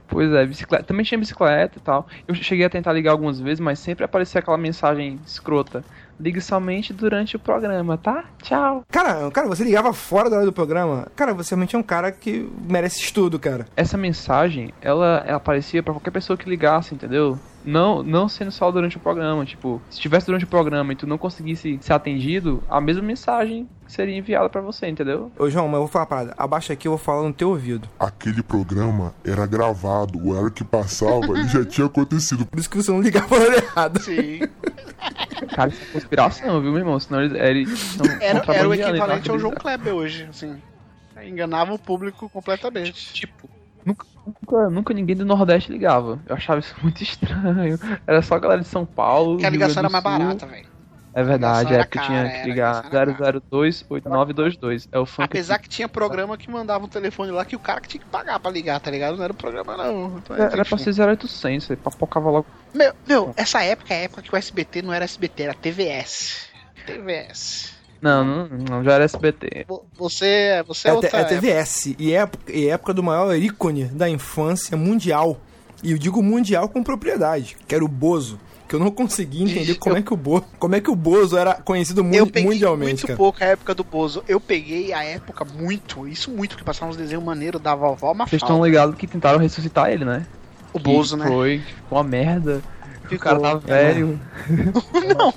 Pois 0.07 0.31
é, 0.33 0.47
bicicleta. 0.47 0.85
Também 0.85 1.05
tinha 1.05 1.19
bicicleta 1.19 1.79
e 1.79 1.83
tal. 1.83 2.07
Eu 2.29 2.35
cheguei 2.37 2.65
a 2.65 2.71
tentar 2.71 2.93
ligar 2.93 3.11
algumas 3.11 3.41
vezes, 3.41 3.59
mas 3.59 3.81
sempre 3.81 4.05
aparecia 4.05 4.39
aquela 4.41 4.57
mensagem 4.57 5.19
escrota. 5.27 5.85
Ligue 6.23 6.41
somente 6.41 6.93
durante 6.93 7.35
o 7.35 7.39
programa, 7.39 7.99
tá? 7.99 8.25
Tchau. 8.41 8.85
Cara, 8.89 9.29
cara, 9.33 9.49
você 9.49 9.65
ligava 9.65 9.93
fora 9.93 10.31
da 10.31 10.37
hora 10.37 10.45
do 10.47 10.53
programa. 10.53 11.09
Cara, 11.17 11.35
você 11.35 11.53
realmente 11.53 11.75
é 11.75 11.79
um 11.79 11.83
cara 11.83 12.13
que 12.13 12.49
merece 12.69 13.01
estudo, 13.01 13.41
cara. 13.41 13.67
Essa 13.77 13.99
mensagem, 13.99 14.73
ela, 14.81 15.25
ela 15.27 15.39
aparecia 15.39 15.83
pra 15.83 15.93
qualquer 15.93 16.13
pessoa 16.13 16.37
que 16.37 16.49
ligasse, 16.49 16.95
entendeu? 16.95 17.37
Não, 17.65 18.03
não 18.05 18.29
sendo 18.29 18.53
só 18.53 18.71
durante 18.71 18.97
o 18.97 19.01
programa. 19.01 19.45
Tipo, 19.45 19.83
se 19.91 19.99
tivesse 20.01 20.27
durante 20.27 20.45
o 20.45 20.49
programa 20.49 20.93
e 20.93 20.97
tu 20.97 21.09
não 21.09 21.19
conseguisse 21.19 21.79
ser 21.81 21.93
atendido, 21.93 22.63
a 22.71 22.81
mesma 22.81 23.03
mensagem 23.03 23.69
seria 23.89 24.17
enviada 24.17 24.49
pra 24.49 24.61
você, 24.61 24.89
entendeu? 24.89 25.31
Ô, 25.37 25.51
João, 25.51 25.67
mas 25.67 25.75
eu 25.75 25.81
vou 25.81 25.89
falar 25.89 26.05
uma 26.05 26.09
parada. 26.09 26.35
Abaixa 26.39 26.73
aqui, 26.73 26.87
eu 26.87 26.93
vou 26.93 26.99
falar 26.99 27.27
no 27.27 27.33
teu 27.33 27.51
ouvido. 27.51 27.89
Aquele 27.99 28.43
programa 28.43 29.13
era 29.25 29.45
gravado, 29.47 30.19
o 30.25 30.37
era 30.37 30.51
que 30.51 30.65
passava 30.65 31.39
e 31.39 31.49
já 31.49 31.65
tinha 31.67 31.87
acontecido. 31.87 32.47
Por 32.47 32.59
isso 32.59 32.71
que 32.71 32.77
você 32.77 32.91
não 32.93 33.01
ligava 33.01 33.39
na 33.39 33.45
hora 33.45 33.57
errada. 33.57 34.01
Sim. 34.01 34.41
Cara, 35.55 35.71
isso 35.71 35.83
é 35.83 35.93
conspiração, 35.93 36.61
viu, 36.61 36.71
meu 36.71 36.81
irmão? 36.81 36.99
Senão 36.99 37.23
eles, 37.23 37.35
eles 37.35 37.79
são 37.79 38.07
Era, 38.21 38.43
era 38.55 38.69
o 38.69 38.75
equivalente 38.75 39.31
ao 39.31 39.39
João 39.39 39.55
Kleber 39.55 39.95
hoje, 39.95 40.27
assim. 40.31 40.61
Enganava 41.25 41.73
o 41.73 41.79
público 41.79 42.29
completamente. 42.29 43.13
Tipo, 43.13 43.49
nunca, 43.85 44.07
nunca, 44.27 44.71
nunca 44.71 44.95
ninguém 44.95 45.17
do 45.17 45.25
Nordeste 45.25 45.71
ligava. 45.71 46.19
Eu 46.27 46.35
achava 46.35 46.61
isso 46.61 46.75
muito 46.83 47.03
estranho. 47.03 47.79
Era 48.07 48.23
só 48.23 48.35
a 48.35 48.39
galera 48.39 48.61
de 48.61 48.69
São 48.69 48.85
Paulo. 48.85 49.33
Porque 49.33 49.47
a 49.47 49.51
ligação 49.51 49.81
era 49.81 49.89
mais 49.89 50.03
barata, 50.03 50.47
velho. 50.47 50.73
É 51.15 51.23
verdade, 51.23 51.73
é 51.73 51.75
era 51.75 51.85
porque 51.85 51.99
cara, 51.99 52.09
tinha 52.09 52.21
era, 52.21 52.31
que 52.31 52.49
ligar 52.49 52.85
ligação 52.87 53.27
era 53.27 53.41
0028922. 53.41 54.89
É 54.91 54.99
o 54.99 55.05
funk. 55.05 55.25
Apesar 55.25 55.59
que 55.59 55.69
tinha 55.69 55.87
programa 55.87 56.39
que 56.39 56.51
mandava 56.51 56.85
um 56.85 56.89
telefone 56.89 57.31
lá 57.31 57.45
que 57.45 57.55
o 57.55 57.59
cara 57.59 57.81
que 57.81 57.89
tinha 57.89 58.03
que 58.03 58.09
pagar 58.09 58.41
pra 58.41 58.51
ligar, 58.51 58.81
tá 58.81 58.91
ligado? 58.91 59.17
Não 59.17 59.25
era 59.25 59.33
o 59.33 59.37
programa, 59.37 59.77
não. 59.77 60.19
Então, 60.19 60.37
Era 60.37 60.65
pra 60.65 60.77
enfim. 60.77 60.93
ser 60.93 61.07
0800, 61.07 61.67
você 61.67 61.77
papocava 61.77 62.31
logo. 62.31 62.47
Meu, 62.75 62.93
meu, 63.07 63.35
essa 63.37 63.63
época 63.63 63.93
é 63.93 63.99
a 63.99 64.01
época 64.05 64.23
que 64.23 64.35
o 64.35 64.37
SBT 64.37 64.83
não 64.83 64.93
era 64.93 65.05
SBT, 65.05 65.43
era 65.45 65.55
TVS. 65.55 66.47
TVS. 66.87 67.73
Não, 68.01 68.25
não, 68.25 68.49
não, 68.49 68.85
já 68.85 68.95
era 68.95 69.05
SBT. 69.05 69.65
Vo- 69.69 69.85
Você, 69.95 70.63
você 70.67 70.89
é, 70.89 70.91
É, 70.91 70.95
outra 70.95 71.17
é 71.19 71.21
época. 71.21 71.35
TVS. 71.37 71.95
E 71.99 72.15
é, 72.15 72.29
e 72.49 72.67
é 72.67 72.71
época 72.71 72.93
do 72.93 73.03
maior 73.03 73.35
ícone 73.37 73.85
da 73.85 74.09
infância 74.09 74.77
mundial. 74.77 75.39
E 75.83 75.93
eu 75.93 75.99
digo 75.99 76.23
mundial 76.23 76.69
com 76.69 76.83
propriedade, 76.83 77.57
que 77.67 77.75
era 77.75 77.85
o 77.85 77.89
Bozo. 77.89 78.39
Que 78.69 78.77
eu 78.77 78.81
não 78.81 78.91
consegui 78.91 79.43
entender 79.43 79.75
como, 79.75 79.95
eu- 79.97 80.01
é 80.01 80.03
que 80.03 80.15
o 80.15 80.17
Bozo, 80.17 80.47
como 80.59 80.75
é 80.75 80.81
que 80.81 80.91
o 80.91 80.97
Bozo 80.97 81.37
era 81.37 81.55
conhecido 81.55 82.03
mu 82.03 82.15
Eu 82.15 82.27
peguei 82.27 82.51
mundialmente, 82.51 82.93
muito 82.93 83.07
cara. 83.07 83.17
pouco 83.19 83.45
a 83.45 83.47
época 83.49 83.75
do 83.75 83.85
Bozo. 83.85 84.25
Eu 84.27 84.41
peguei 84.41 84.93
a 84.93 85.05
época 85.05 85.45
muito, 85.45 86.09
isso 86.09 86.31
muito, 86.31 86.57
que 86.57 86.65
passava 86.65 86.91
uns 86.91 86.97
desenhos 86.97 87.23
maneiros 87.23 87.61
da 87.61 87.75
vovó 87.75 88.15
Vocês 88.15 88.33
estão 88.35 88.49
Mafalda. 88.57 88.67
ligados 88.67 88.97
que 88.97 89.07
tentaram 89.07 89.39
ressuscitar 89.39 89.91
ele, 89.91 90.05
né? 90.05 90.27
O 90.73 90.79
Bozo, 90.79 91.17
né? 91.17 91.27
Foi, 91.27 91.59
ficou 91.61 91.99
uma 91.99 92.05
merda. 92.05 92.63
que 93.09 93.15
O 93.15 93.19
Ficou, 93.19 93.41
cara 93.41 93.59
tá 93.61 93.73
é. 93.75 93.93
velho. 93.93 94.21
não, 95.19 95.35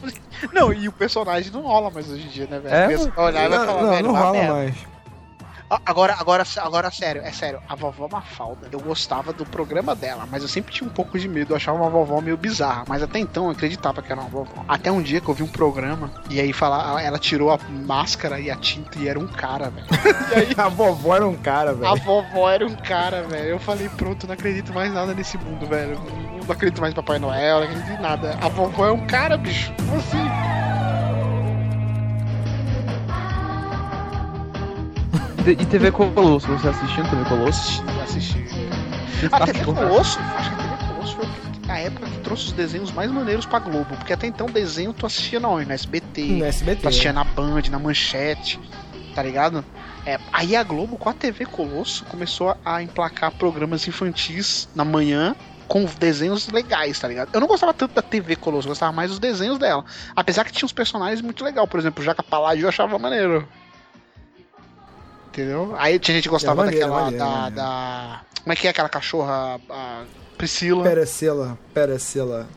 não, 0.53 0.73
e 0.73 0.87
o 0.87 0.91
personagem 0.91 1.51
não 1.51 1.61
rola 1.61 1.89
mais 1.91 2.09
hoje 2.09 2.23
em 2.25 2.29
dia, 2.29 2.47
né, 2.47 2.59
velho? 2.59 2.73
É, 2.75 2.81
Porque 2.87 2.97
você 2.97 3.19
olhar 3.19 3.45
e 3.45 3.49
vai 3.49 3.57
Não, 3.59 3.65
falar, 3.65 3.81
não, 3.81 3.89
velho, 3.91 4.07
não 4.07 4.15
rola 4.15 4.31
merda. 4.31 4.53
mais. 4.53 4.75
Agora, 5.85 6.15
agora, 6.19 6.43
agora, 6.57 6.91
sério, 6.91 7.21
é 7.23 7.31
sério. 7.31 7.59
A 7.67 7.75
vovó 7.75 8.07
Mafalda, 8.07 8.67
eu 8.71 8.79
gostava 8.79 9.33
do 9.33 9.45
programa 9.45 9.95
dela, 9.95 10.27
mas 10.29 10.43
eu 10.43 10.47
sempre 10.47 10.71
tinha 10.71 10.87
um 10.87 10.93
pouco 10.93 11.17
de 11.17 11.27
medo. 11.27 11.53
Eu 11.53 11.57
achava 11.57 11.77
uma 11.79 11.89
vovó 11.89 12.21
meio 12.21 12.37
bizarra, 12.37 12.83
mas 12.87 13.01
até 13.01 13.17
então 13.19 13.45
eu 13.45 13.51
acreditava 13.51 14.01
que 14.01 14.11
era 14.11 14.21
uma 14.21 14.29
vovó. 14.29 14.63
Até 14.67 14.91
um 14.91 15.01
dia 15.01 15.19
que 15.19 15.27
eu 15.27 15.33
vi 15.33 15.41
um 15.43 15.47
programa 15.47 16.11
e 16.29 16.39
aí 16.39 16.53
falar, 16.53 17.01
ela 17.03 17.17
tirou 17.17 17.51
a 17.51 17.57
máscara 17.57 18.39
e 18.39 18.51
a 18.51 18.55
tinta 18.55 18.99
e 18.99 19.07
era 19.07 19.19
um 19.19 19.27
cara, 19.27 19.69
velho. 19.69 19.87
E 20.31 20.39
aí 20.39 20.55
A 20.57 20.69
vovó 20.69 21.15
era 21.15 21.27
um 21.27 21.35
cara, 21.35 21.71
a 21.71 21.73
velho. 21.73 21.95
vovó 22.03 22.49
era 22.49 22.65
um 22.65 22.75
cara, 22.75 23.23
velho. 23.23 23.49
Eu 23.49 23.59
falei, 23.59 23.89
pronto, 23.89 24.27
não 24.27 24.33
acredito 24.33 24.73
mais 24.73 24.93
nada 24.93 25.13
nesse 25.13 25.37
mundo, 25.37 25.65
velho. 25.67 25.99
Não 26.45 26.51
acredito 26.53 26.79
mais 26.79 26.93
em 26.93 26.95
Papai 26.95 27.17
Noel, 27.19 27.59
não 27.61 27.67
acredito 27.67 27.91
em 27.91 28.01
nada. 28.01 28.37
A 28.41 28.47
vovó 28.49 28.87
é 28.87 28.91
um 28.91 29.05
cara, 29.07 29.35
bicho. 29.37 29.73
Como 29.77 29.97
assim? 29.97 30.25
E 35.45 35.51
e 35.51 35.65
TV 35.65 35.91
Colosso, 35.91 36.47
você 36.47 36.69
assistiu 36.69 37.03
TV 37.03 37.23
Colosso? 37.25 37.83
Assisti, 38.03 38.39
assisti. 38.39 39.29
A 39.31 39.45
TV 39.45 39.63
Colosso, 39.63 40.19
acho 40.19 40.49
que 40.49 40.55
a 40.55 40.77
TV 40.77 40.87
Colosso 40.87 41.15
foi 41.17 41.27
a 41.69 41.79
época 41.79 42.09
que 42.09 42.17
trouxe 42.21 42.45
os 42.45 42.51
desenhos 42.51 42.91
mais 42.91 43.11
maneiros 43.11 43.45
pra 43.45 43.59
Globo. 43.59 43.95
Porque 43.95 44.11
até 44.11 44.25
então 44.25 44.47
desenho 44.47 44.91
tu 44.91 45.05
assistia 45.05 45.39
não, 45.39 45.59
no 45.59 45.71
SBT, 45.71 46.21
No 46.23 46.45
SBT. 46.45 46.81
tu 46.81 46.87
assistia 46.87 47.13
na 47.13 47.23
Band, 47.23 47.61
na 47.69 47.77
Manchete, 47.77 48.59
tá 49.13 49.21
ligado? 49.21 49.63
É, 50.03 50.17
aí 50.33 50.55
a 50.55 50.63
Globo 50.63 50.97
com 50.97 51.09
a 51.09 51.13
TV 51.13 51.45
Colosso 51.45 52.05
começou 52.05 52.57
a 52.65 52.81
emplacar 52.81 53.31
programas 53.31 53.87
infantis 53.87 54.67
na 54.73 54.83
manhã 54.83 55.35
com 55.67 55.85
desenhos 55.85 56.47
legais, 56.49 56.99
tá 56.99 57.07
ligado? 57.07 57.29
Eu 57.33 57.39
não 57.39 57.47
gostava 57.47 57.71
tanto 57.71 57.93
da 57.93 58.01
TV 58.01 58.35
Colosso, 58.35 58.67
eu 58.67 58.71
gostava 58.71 58.91
mais 58.91 59.11
dos 59.11 59.19
desenhos 59.19 59.59
dela. 59.59 59.85
Apesar 60.15 60.43
que 60.43 60.51
tinha 60.51 60.65
uns 60.65 60.73
personagens 60.73 61.21
muito 61.21 61.43
legais, 61.43 61.69
por 61.69 61.79
exemplo, 61.79 62.01
o 62.01 62.05
Jaca 62.05 62.23
Paládio 62.23 62.63
eu 62.63 62.69
achava 62.69 62.97
maneiro. 62.97 63.47
Entendeu? 65.35 65.75
Aí 65.77 65.99
tinha 65.99 66.15
gente 66.15 66.23
que 66.23 66.29
gostava 66.29 66.61
É 66.61 66.65
maneiro, 66.65 66.87
daquela. 66.87 67.01
maneiro, 67.03 67.25
da, 67.25 67.29
maneiro. 67.31 67.55
da- 67.57 68.21
Como 68.41 68.53
é 68.53 68.55
que 68.55 68.67
é 68.67 68.69
aquela 68.69 68.87
cachorra? 68.87 69.59
A 69.69 70.03
Priscila. 70.37 70.81
Perecela, 70.83 71.57
Perecela. 71.73 72.47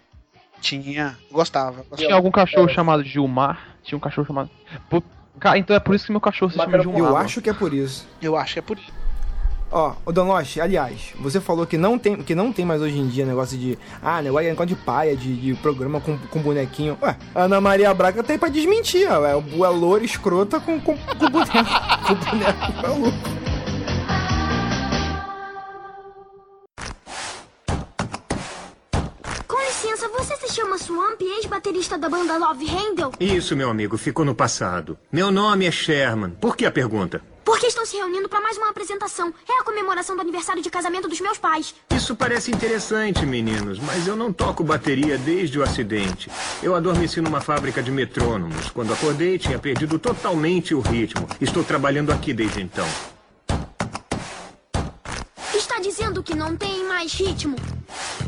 Tinha. 0.61 1.19
Gostava. 1.31 1.73
Tinha 1.83 1.85
gostava. 1.91 2.15
algum 2.15 2.31
cachorro 2.31 2.69
chamado 2.69 3.03
Gilmar? 3.03 3.77
Tinha 3.83 3.97
um 3.97 4.01
cachorro 4.01 4.27
chamado. 4.27 4.49
Então 5.57 5.75
é 5.75 5.81
por 5.81 5.95
isso 5.97 6.07
que 6.07 6.13
meu 6.13 6.21
cachorro 6.21 6.53
se 6.53 6.57
chama 6.59 6.79
Gilmar. 6.81 7.01
Eu 7.01 7.17
acho 7.17 7.43
que 7.43 7.51
é 7.51 7.55
por 7.55 7.75
isso. 7.75 8.07
Eu 8.23 8.37
acho 8.37 8.53
que 8.55 8.59
é 8.61 8.63
por 8.63 8.79
isso. 8.79 8.93
Ó, 9.71 9.95
o 10.07 10.13
Don 10.13 10.27
Lost, 10.27 10.57
aliás, 10.59 11.13
você 11.21 11.41
falou 11.41 11.67
que 11.67 11.77
não 11.77 11.99
tem, 11.99 12.17
que 12.17 12.35
não 12.35 12.53
tem 12.53 12.65
mais 12.65 12.81
hoje 12.81 12.99
em 12.99 13.07
dia 13.07 13.27
negócio 13.27 13.59
de. 13.59 13.79
Ah, 14.03 14.23
negócio 14.23 14.45
de, 14.45 14.51
negócio 14.51 14.75
de 14.75 14.77
paia, 14.77 15.17
de, 15.17 15.37
de 15.37 15.55
programa 15.55 16.01
com, 16.01 16.17
com 16.17 16.41
bonequinho. 16.41 16.97
Ué, 17.03 17.17
a 17.35 17.43
Ana 17.43 17.61
Maria 17.61 17.93
Braga 17.93 18.23
tem 18.23 18.39
pra 18.39 18.49
desmentir, 18.49 19.07
ó. 19.11 19.25
É, 19.27 19.33
é 19.33 19.69
loura 19.69 20.05
escrota 20.05 20.59
com, 20.59 20.81
com, 20.81 20.97
com 20.97 21.31
boneco. 21.31 21.53
com 22.07 22.15
boneco 22.15 22.73
maluco. 22.83 23.49
Licença, 29.81 30.09
você 30.09 30.37
se 30.37 30.55
chama 30.55 30.77
Swamp, 30.77 31.21
ex 31.21 31.37
ex-baterista 31.39 31.97
da 31.97 32.09
banda 32.09 32.37
Love 32.37 32.67
Handel? 32.69 33.13
Isso, 33.21 33.55
meu 33.55 33.71
amigo, 33.71 33.97
ficou 33.97 34.25
no 34.25 34.35
passado. 34.35 34.99
Meu 35.13 35.31
nome 35.31 35.67
é 35.67 35.71
Sherman. 35.71 36.31
Por 36.31 36.57
que 36.57 36.67
a 36.67 36.71
pergunta? 36.71 37.23
Porque 37.49 37.67
estão 37.67 37.87
se 37.87 37.97
reunindo 37.97 38.29
para 38.29 38.43
mais 38.43 38.59
uma 38.59 38.69
apresentação. 38.69 39.33
É 39.49 39.61
a 39.61 39.65
comemoração 39.65 40.15
do 40.15 40.21
aniversário 40.21 40.63
de 40.63 40.69
casamento 40.69 41.09
dos 41.09 41.19
meus 41.19 41.39
pais. 41.39 41.75
Isso 41.89 42.15
parece 42.15 42.51
interessante, 42.51 43.25
meninos, 43.25 43.79
mas 43.79 44.07
eu 44.07 44.15
não 44.15 44.31
toco 44.31 44.63
bateria 44.63 45.17
desde 45.17 45.59
o 45.59 45.63
acidente. 45.63 46.31
Eu 46.63 46.75
adormeci 46.75 47.23
numa 47.23 47.41
fábrica 47.41 47.83
de 47.83 47.91
metrônomos. 47.91 48.69
Quando 48.69 48.93
acordei, 48.93 49.39
tinha 49.39 49.59
perdido 49.59 49.99
totalmente 49.99 50.75
o 50.75 50.81
ritmo. 50.81 51.27
Estou 51.41 51.65
trabalhando 51.65 52.13
aqui 52.13 52.35
desde 52.35 52.61
então. 52.61 52.87
Está 55.55 55.79
dizendo 55.81 56.23
que 56.23 56.35
não 56.35 56.55
tem 56.55 56.85
mais 56.85 57.15
ritmo. 57.15 57.57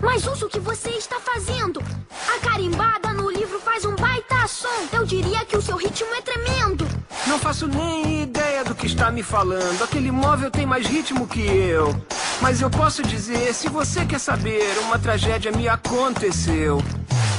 Mas 0.01 0.27
usa 0.27 0.47
o 0.47 0.49
que 0.49 0.59
você 0.59 0.89
está 0.93 1.21
fazendo. 1.21 1.83
A 2.27 2.39
carimbada 2.39 3.12
no 3.12 3.31
livro 3.31 3.61
faz 3.61 3.85
um 3.85 3.95
baita 3.97 4.49
som. 4.49 4.89
Eu 4.95 5.05
diria 5.05 5.45
que 5.45 5.59
o 5.59 5.61
seu 5.61 5.77
ritmo 5.77 6.09
é 6.14 6.23
tremendo. 6.23 6.99
Não 7.27 7.39
faço 7.39 7.66
nem 7.68 8.23
ideia 8.23 8.64
do 8.64 8.75
que 8.75 8.87
está 8.87 9.11
me 9.11 9.23
falando. 9.23 9.83
Aquele 9.83 10.11
móvel 10.11 10.51
tem 10.51 10.66
mais 10.66 10.87
ritmo 10.87 11.27
que 11.27 11.41
eu. 11.41 11.95
Mas 12.41 12.61
eu 12.61 12.71
posso 12.71 13.03
dizer, 13.03 13.53
se 13.55 13.68
você 13.68 14.05
quer 14.05 14.18
saber, 14.18 14.66
uma 14.85 14.99
tragédia 14.99 15.53
me 15.53 15.68
aconteceu. 15.68 16.83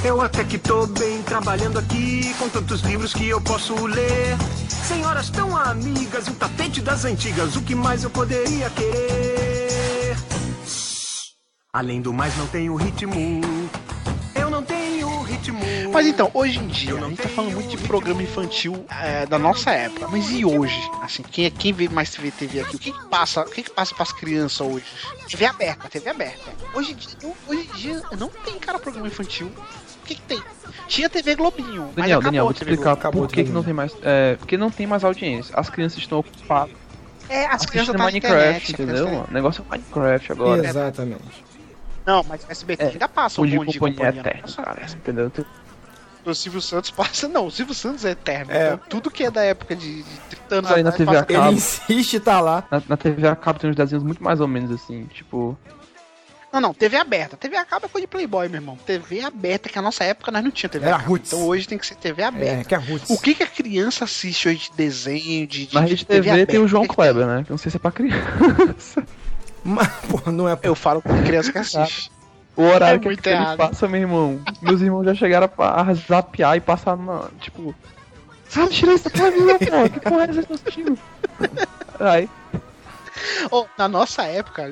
Eu 0.03 0.21
até 0.21 0.43
que 0.43 0.57
tô 0.57 0.87
bem 0.87 1.21
trabalhando 1.23 1.77
aqui, 1.79 2.33
com 2.39 2.49
tantos 2.49 2.81
livros 2.81 3.13
que 3.13 3.27
eu 3.27 3.41
posso 3.41 3.73
ler. 3.85 4.37
Senhoras 4.67 5.29
tão 5.29 5.55
amigas, 5.55 6.27
um 6.27 6.33
tapete 6.33 6.81
das 6.81 7.05
antigas, 7.05 7.55
o 7.55 7.61
que 7.61 7.75
mais 7.75 8.03
eu 8.03 8.09
poderia 8.09 8.69
querer? 8.71 10.17
Além 11.73 12.01
do 12.01 12.11
mais, 12.11 12.35
não 12.37 12.47
tenho 12.47 12.75
ritmo. 12.75 13.13
Mas 15.91 16.07
então, 16.07 16.31
hoje 16.33 16.57
em 16.59 16.67
dia, 16.67 16.95
a 16.95 16.99
gente 17.09 17.21
tá 17.21 17.29
falando 17.29 17.53
muito 17.53 17.69
de 17.69 17.77
programa 17.87 18.23
infantil 18.23 18.85
é, 19.01 19.25
da 19.25 19.37
nossa 19.37 19.71
época. 19.71 20.07
Mas 20.07 20.29
e 20.31 20.45
hoje? 20.45 20.79
Assim, 21.01 21.21
quem, 21.23 21.45
é- 21.45 21.49
quem 21.49 21.73
vê 21.73 21.89
mais 21.89 22.09
TV 22.11 22.31
TV 22.31 22.61
aqui? 22.61 22.75
O 22.75 22.79
que, 22.79 22.91
que 22.91 23.05
passa? 23.07 23.41
O 23.41 23.49
que, 23.49 23.63
que 23.63 23.69
passa 23.71 23.93
pras 23.93 24.11
crianças 24.11 24.61
hoje? 24.61 24.85
TV 25.29 25.45
aberta, 25.45 25.89
TV 25.89 26.09
aberta. 26.09 26.51
Hoje 26.73 26.93
em 26.93 26.95
dia, 26.95 27.17
hoje 27.47 27.69
em 27.73 27.77
dia 27.77 28.01
não 28.17 28.29
tem, 28.29 28.57
cara, 28.57 28.79
programa 28.79 29.07
infantil. 29.07 29.47
O 29.47 30.05
que, 30.05 30.15
que 30.15 30.21
tem? 30.21 30.41
Tinha 30.87 31.09
TV 31.09 31.35
Globinho. 31.35 31.89
Daniel, 31.95 32.19
acabou 32.19 32.21
Daniel, 32.21 32.43
vou 32.45 32.53
te 32.53 32.57
explicar 32.63 32.95
Globo. 32.95 33.17
por 33.19 33.27
que, 33.27 33.43
que 33.43 33.49
não 33.51 33.63
tem 33.63 33.73
mais. 33.73 33.93
É, 34.01 34.35
porque 34.37 34.57
não 34.57 34.71
tem 34.71 34.87
mais 34.87 35.03
audiência. 35.03 35.53
As 35.57 35.69
crianças 35.69 35.99
estão 35.99 36.19
ocupadas. 36.19 36.73
É, 37.29 37.45
as 37.45 37.65
crianças 37.65 37.93
tá 37.93 37.97
na 37.97 38.05
Minecraft, 38.05 38.71
internet, 38.71 38.71
entendeu? 38.73 39.25
O 39.29 39.33
negócio 39.33 39.63
é 39.65 39.71
Minecraft 39.71 40.31
agora. 40.31 40.67
Exatamente. 40.67 41.45
Não, 42.05 42.23
mas 42.27 42.43
o 42.43 42.51
SBT 42.51 42.83
ainda 42.83 43.07
passa 43.07 43.39
o 43.39 43.43
um 43.43 43.47
de 43.47 43.55
monte 43.55 43.71
de 43.73 43.79
companhia 43.79 44.11
companhia. 44.11 44.41
eterna, 44.41 44.65
cara. 44.65 44.85
Entendeu? 44.91 45.31
O 46.25 46.33
Silvio 46.35 46.61
Santos 46.61 46.91
passa. 46.91 47.27
Não, 47.27 47.47
o 47.47 47.51
Silvio 47.51 47.73
Santos 47.73 48.05
é 48.05 48.11
eterno. 48.11 48.51
É. 48.51 48.67
Então, 48.73 48.79
tudo 48.89 49.09
que 49.11 49.23
é 49.23 49.31
da 49.31 49.43
época 49.43 49.75
de, 49.75 50.03
de 50.03 50.19
30 50.29 50.55
anos 50.55 50.71
Aí 50.71 50.83
na 50.83 50.89
atrás 50.89 50.97
TV 51.09 51.17
a 51.17 51.23
passa- 51.23 51.33
cabo. 51.33 51.47
Ele 51.47 51.55
insiste, 51.57 52.19
tá 52.19 52.39
lá. 52.41 52.63
Na, 52.69 52.81
na 52.89 52.97
TV 52.97 53.27
a 53.27 53.35
cabo 53.35 53.59
tem 53.59 53.69
uns 53.69 53.75
desenhos 53.75 54.03
muito 54.03 54.23
mais 54.23 54.39
ou 54.39 54.47
menos 54.47 54.71
assim, 54.71 55.05
tipo. 55.05 55.57
Não, 56.53 56.59
não, 56.59 56.73
TV 56.73 56.97
aberta. 56.97 57.37
TV 57.37 57.55
a 57.55 57.63
cabo 57.63 57.85
é 57.85 57.89
coisa 57.89 58.05
de 58.05 58.11
Playboy, 58.11 58.49
meu 58.49 58.59
irmão. 58.59 58.77
TV 58.85 59.21
aberta, 59.21 59.69
que 59.69 59.75
na 59.77 59.81
nossa 59.83 60.03
época 60.03 60.31
nós 60.31 60.43
não 60.43 60.51
tinha 60.51 60.69
TV 60.69 60.85
Era 60.85 60.95
a 60.95 60.99
roots. 60.99 61.31
Então 61.31 61.45
hoje 61.47 61.65
tem 61.65 61.77
que 61.77 61.85
ser 61.87 61.95
TV 61.95 62.21
aberta. 62.23 62.61
É, 62.61 62.63
que 62.65 62.75
é 62.75 62.77
Roots. 62.77 63.09
O 63.09 63.17
que, 63.17 63.33
que 63.33 63.43
a 63.43 63.47
criança 63.47 64.03
assiste 64.03 64.49
hoje 64.49 64.69
de 64.69 64.71
desenho, 64.75 65.47
de, 65.47 65.65
de 65.67 65.73
Na 65.73 65.81
de 65.81 65.91
Rede 65.91 66.05
TV 66.05 66.45
tem 66.45 66.59
o 66.59 66.67
João 66.67 66.83
que 66.83 66.89
que 66.89 66.95
Kleber, 66.95 67.25
né? 67.25 67.43
Que 67.45 67.51
eu 67.51 67.53
não 67.53 67.57
sei 67.57 67.71
se 67.71 67.77
é 67.77 67.79
pra 67.79 67.91
criança. 67.91 69.01
Mas, 69.63 69.87
pô, 70.09 70.29
não 70.29 70.49
é. 70.49 70.59
Eu 70.61 70.75
falo 70.75 71.01
com 71.01 71.23
criança 71.23 71.51
que 71.53 71.57
assiste. 71.57 72.11
O 72.55 72.63
horário 72.63 72.97
É 72.97 72.99
que, 72.99 73.05
muito 73.05 73.25
ele 73.27 73.57
passa, 73.57 73.87
meu 73.87 74.01
irmão. 74.01 74.41
Meus 74.61 74.81
irmãos 74.81 75.05
já 75.05 75.15
chegaram 75.15 75.49
a 75.57 75.93
zapear 75.93 76.57
e 76.57 76.59
passar 76.61 76.97
na. 76.97 77.29
Tipo. 77.39 77.73
Sabe, 78.49 78.69
tira 78.71 78.93
isso 78.93 79.05
da 79.05 79.09
televisão, 79.11 79.57
pô. 79.59 79.89
Que 79.89 79.99
porra 80.01 80.25
é 80.25 80.29
essa 80.29 80.53
assistindo? 80.53 80.97
Aí. 81.99 82.29
Ô, 83.51 83.65
na 83.77 83.87
nossa 83.87 84.23
época, 84.23 84.71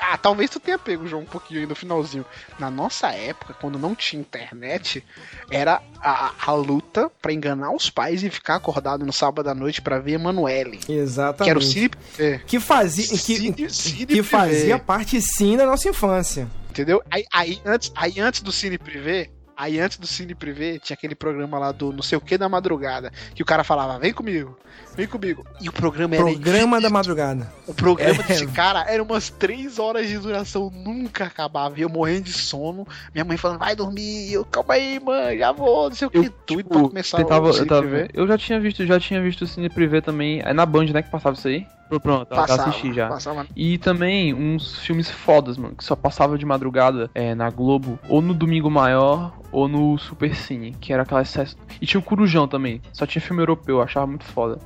ah, 0.00 0.16
talvez 0.18 0.50
tu 0.50 0.58
tenha 0.60 0.78
pego, 0.78 1.06
João, 1.06 1.22
um 1.22 1.26
pouquinho 1.26 1.60
aí 1.60 1.66
no 1.66 1.74
finalzinho. 1.74 2.24
Na 2.58 2.70
nossa 2.70 3.08
época, 3.10 3.54
quando 3.54 3.78
não 3.78 3.94
tinha 3.94 4.20
internet, 4.20 5.04
era 5.50 5.80
a, 6.00 6.32
a 6.46 6.52
luta 6.52 7.10
pra 7.20 7.32
enganar 7.32 7.70
os 7.72 7.90
pais 7.90 8.22
e 8.22 8.30
ficar 8.30 8.56
acordado 8.56 9.04
no 9.04 9.12
sábado 9.12 9.48
à 9.48 9.54
noite 9.54 9.80
pra 9.82 9.98
ver 9.98 10.12
Emanuele. 10.12 10.80
Exatamente. 10.88 11.44
Que 11.44 11.50
era 11.50 11.58
o 11.58 11.62
Cine 11.62 11.90
é, 12.18 12.38
Que 12.46 12.60
fazia, 12.60 13.06
que, 13.06 13.16
Cine- 13.18 13.70
Cine 13.70 13.98
que 13.98 14.06
Privé. 14.06 14.22
fazia 14.22 14.78
parte 14.78 15.20
sim 15.20 15.56
da 15.56 15.66
nossa 15.66 15.88
infância. 15.88 16.48
Entendeu? 16.70 17.02
Aí, 17.10 17.24
aí, 17.32 17.60
antes, 17.64 17.90
aí 17.96 18.20
antes 18.20 18.40
do 18.40 18.52
Cine 18.52 18.78
Privé, 18.78 19.30
aí 19.58 19.80
antes 19.80 19.98
do 19.98 20.06
Cine 20.06 20.36
Privé, 20.36 20.78
tinha 20.78 20.94
aquele 20.94 21.16
programa 21.16 21.58
lá 21.58 21.72
do 21.72 21.92
não 21.92 22.02
sei 22.02 22.16
o 22.16 22.20
que 22.20 22.38
da 22.38 22.48
madrugada, 22.48 23.12
que 23.34 23.42
o 23.42 23.46
cara 23.46 23.64
falava, 23.64 23.98
vem 23.98 24.12
comigo, 24.12 24.56
vem 24.94 25.08
comigo. 25.08 25.44
E 25.60 25.68
o 25.68 25.72
programa 25.72 26.14
era 26.14 26.22
Programa 26.24 26.80
da 26.80 26.88
madrugada. 26.88 27.52
O 27.66 27.74
programa 27.74 28.22
É. 28.22 28.26
desse 28.28 28.46
cara 28.46 28.84
era 28.88 29.02
umas 29.02 29.28
3 29.30 29.80
horas 29.80 30.06
de 30.06 30.16
duração, 30.16 30.70
nunca 30.72 31.24
acabava. 31.24 31.76
E 31.78 31.82
eu 31.82 31.88
morrendo 31.88 32.22
de 32.24 32.32
sono, 32.32 32.86
minha 33.12 33.24
mãe 33.24 33.36
falando, 33.36 33.58
vai 33.58 33.74
dormir, 33.74 34.32
eu, 34.32 34.44
calma 34.44 34.74
aí, 34.74 35.00
mãe, 35.00 35.36
já 35.38 35.50
vou, 35.50 35.88
não 35.88 35.96
sei 35.96 36.06
o 36.06 36.10
que, 36.10 36.30
tudo 36.46 36.64
pra 36.64 36.80
começar 36.80 37.16
tentava, 37.18 37.46
o 37.46 37.48
eu, 37.48 37.52
Cine 37.54 37.66
tava- 37.66 37.80
Privé. 37.82 38.08
eu 38.14 38.26
já 38.28 38.38
tinha 38.38 38.60
visto, 38.60 38.86
já 38.86 39.00
tinha 39.00 39.20
visto 39.20 39.42
o 39.42 39.46
Cine 39.46 39.68
Privé 39.68 40.00
também. 40.00 40.40
É 40.44 40.52
na 40.52 40.64
Band, 40.64 40.86
né, 40.86 41.02
que 41.02 41.10
passava 41.10 41.34
isso 41.36 41.48
aí? 41.48 41.66
Pronto, 41.88 42.30
eu 42.30 42.36
Passava, 42.36 42.68
assisti 42.68 42.92
já. 42.92 43.08
passava. 43.08 43.46
E 43.56 43.78
também 43.78 44.34
uns 44.34 44.78
filmes 44.80 45.10
fodas, 45.10 45.56
mano, 45.56 45.74
que 45.74 45.82
só 45.84 45.96
passava 45.96 46.36
de 46.36 46.44
madrugada 46.44 47.10
é, 47.14 47.34
na 47.34 47.48
Globo, 47.50 47.98
ou 48.08 48.20
no 48.20 48.34
Domingo 48.34 48.70
Maior, 48.70 49.32
ou 49.50 49.66
no 49.68 49.96
Super 49.98 50.34
Cine, 50.34 50.72
que 50.80 50.92
era 50.92 51.02
aquela 51.02 51.22
excesso. 51.22 51.56
E 51.80 51.86
tinha 51.86 51.98
o 52.00 52.02
Corujão 52.02 52.46
também, 52.46 52.82
só 52.92 53.06
tinha 53.06 53.22
filme 53.22 53.40
europeu, 53.42 53.76
eu 53.76 53.82
achava 53.82 54.06
muito 54.06 54.24
foda. 54.24 54.58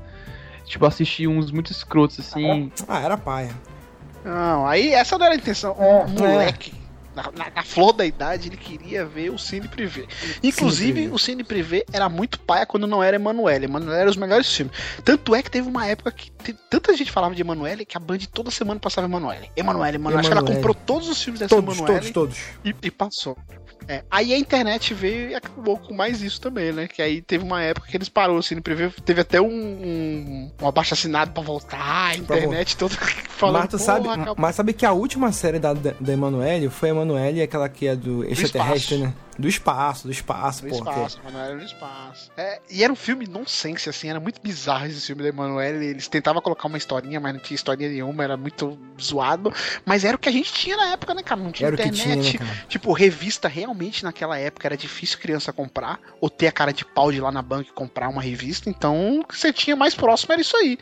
Tipo, 0.64 0.86
assisti 0.86 1.26
uns 1.26 1.50
muito 1.50 1.70
escrotos 1.70 2.18
assim. 2.18 2.72
Ah, 2.88 3.00
era 3.00 3.16
paia. 3.16 3.50
Não, 4.24 4.66
aí 4.66 4.92
essa 4.92 5.18
não 5.18 5.26
era 5.26 5.34
a 5.34 5.38
intenção. 5.38 5.74
É, 5.78 6.04
O 6.04 6.08
moleque, 6.08 6.72
na, 7.14 7.22
na- 7.36 7.50
na 7.54 7.62
flor 7.62 7.92
da 7.92 8.04
idade, 8.06 8.48
ele 8.48 8.56
queria 8.56 9.04
ver 9.04 9.30
o 9.30 9.38
Cine 9.38 9.68
Privé. 9.68 10.06
Inclusive, 10.42 10.92
Privé. 10.92 11.14
o 11.14 11.18
Cine 11.18 11.44
Privé 11.44 11.84
era 11.92 12.08
muito 12.08 12.38
paia 12.40 12.64
quando 12.66 12.86
não 12.86 13.02
era 13.02 13.16
Emanuele. 13.16 13.66
Emanuele 13.66 14.00
era 14.00 14.10
os 14.10 14.16
melhores 14.16 14.52
filmes. 14.54 14.74
Tanto 15.04 15.34
é 15.34 15.42
que 15.42 15.50
teve 15.50 15.68
uma 15.68 15.86
época 15.86 16.10
que 16.10 16.30
te- 16.30 16.56
tanta 16.70 16.96
gente 16.96 17.10
falava 17.10 17.34
de 17.34 17.40
Emanuele 17.42 17.84
que 17.84 17.96
a 17.96 18.00
Band 18.00 18.18
toda 18.32 18.50
semana 18.50 18.80
passava 18.80 19.06
Emanuele. 19.06 19.50
Emanuele, 19.56 19.96
Emanuele. 19.96 20.20
Acho 20.20 20.30
que 20.30 20.38
ela 20.38 20.46
comprou 20.46 20.74
todos 20.74 21.08
os 21.08 21.22
filmes 21.22 21.40
dessa 21.40 21.54
Todos, 21.54 21.76
Emanuele. 21.78 22.10
todos, 22.12 22.34
todos. 22.34 22.38
E, 22.64 22.74
e 22.86 22.90
passou. 22.90 23.36
É, 23.88 24.02
aí 24.10 24.32
a 24.32 24.38
internet 24.38 24.94
veio 24.94 25.30
e 25.30 25.34
acabou 25.34 25.78
com 25.78 25.94
mais 25.94 26.22
isso 26.22 26.40
também, 26.40 26.72
né? 26.72 26.88
Que 26.88 27.02
aí 27.02 27.20
teve 27.20 27.44
uma 27.44 27.62
época 27.62 27.88
que 27.88 27.96
eles 27.96 28.08
parou 28.08 28.38
o 28.38 28.42
Cine 28.42 28.60
Privé, 28.60 28.90
teve 29.04 29.20
até 29.20 29.40
um, 29.40 29.46
um, 29.46 30.50
um 30.60 30.68
abaixo 30.68 30.94
assinado 30.94 31.32
pra 31.32 31.42
voltar, 31.42 32.08
a 32.10 32.16
internet 32.16 32.76
toda 32.76 32.94
falando. 33.36 33.62
mas 33.62 33.70
tu 33.70 33.78
"Porra, 33.78 33.84
sabe, 33.84 34.08
acabou." 34.08 34.34
mas 34.38 34.56
sabe 34.56 34.72
que 34.72 34.86
a 34.86 34.92
última 34.92 35.32
série 35.32 35.58
da, 35.58 35.72
da, 35.72 35.94
da 35.98 36.12
Emanuele 36.12 36.68
foi 36.68 36.90
a 36.90 36.92
Emanuele, 36.92 37.42
aquela 37.42 37.68
que 37.68 37.86
é 37.86 37.96
do 37.96 38.24
extraterrestre, 38.24 38.98
né? 38.98 39.14
Do 39.42 39.48
espaço, 39.48 40.06
do 40.06 40.12
espaço, 40.12 40.64
No 40.64 40.70
pô. 40.70 40.76
espaço, 40.76 41.18
Emanuele 41.26 41.56
no 41.56 41.64
espaço. 41.64 42.30
É, 42.36 42.60
e 42.70 42.84
era 42.84 42.92
um 42.92 42.96
filme 42.96 43.26
nonsense, 43.26 43.90
assim, 43.90 44.08
era 44.08 44.20
muito 44.20 44.40
bizarro 44.40 44.86
esse 44.86 45.04
filme 45.04 45.20
da 45.20 45.30
Emanuele. 45.30 45.84
Eles 45.84 46.06
tentavam 46.06 46.40
colocar 46.40 46.68
uma 46.68 46.78
historinha, 46.78 47.18
mas 47.18 47.32
não 47.34 47.40
tinha 47.40 47.56
historinha 47.56 47.88
nenhuma, 47.88 48.22
era 48.22 48.36
muito 48.36 48.78
zoado. 49.00 49.52
Mas 49.84 50.04
era 50.04 50.16
o 50.16 50.18
que 50.18 50.28
a 50.28 50.32
gente 50.32 50.52
tinha 50.52 50.76
na 50.76 50.92
época, 50.92 51.12
né, 51.12 51.24
cara? 51.24 51.40
Não 51.40 51.50
tinha 51.50 51.66
Era 51.66 51.74
internet. 51.74 52.38
tinha, 52.38 52.44
né? 52.44 52.64
Tipo, 52.68 52.92
revista 52.92 53.48
realmente 53.48 54.04
naquela 54.04 54.38
época 54.38 54.68
era 54.68 54.76
difícil 54.76 55.18
criança 55.18 55.52
comprar, 55.52 55.98
ou 56.20 56.30
ter 56.30 56.46
a 56.46 56.52
cara 56.52 56.72
de 56.72 56.84
pau 56.84 57.10
de 57.10 57.18
ir 57.18 57.20
lá 57.20 57.32
na 57.32 57.42
banca 57.42 57.68
e 57.68 57.72
comprar 57.72 58.08
uma 58.08 58.22
revista. 58.22 58.70
Então, 58.70 59.18
o 59.18 59.26
que 59.26 59.36
você 59.36 59.52
tinha 59.52 59.74
mais 59.74 59.92
próximo 59.92 60.32
era 60.34 60.40
isso 60.40 60.56
aí. 60.56 60.78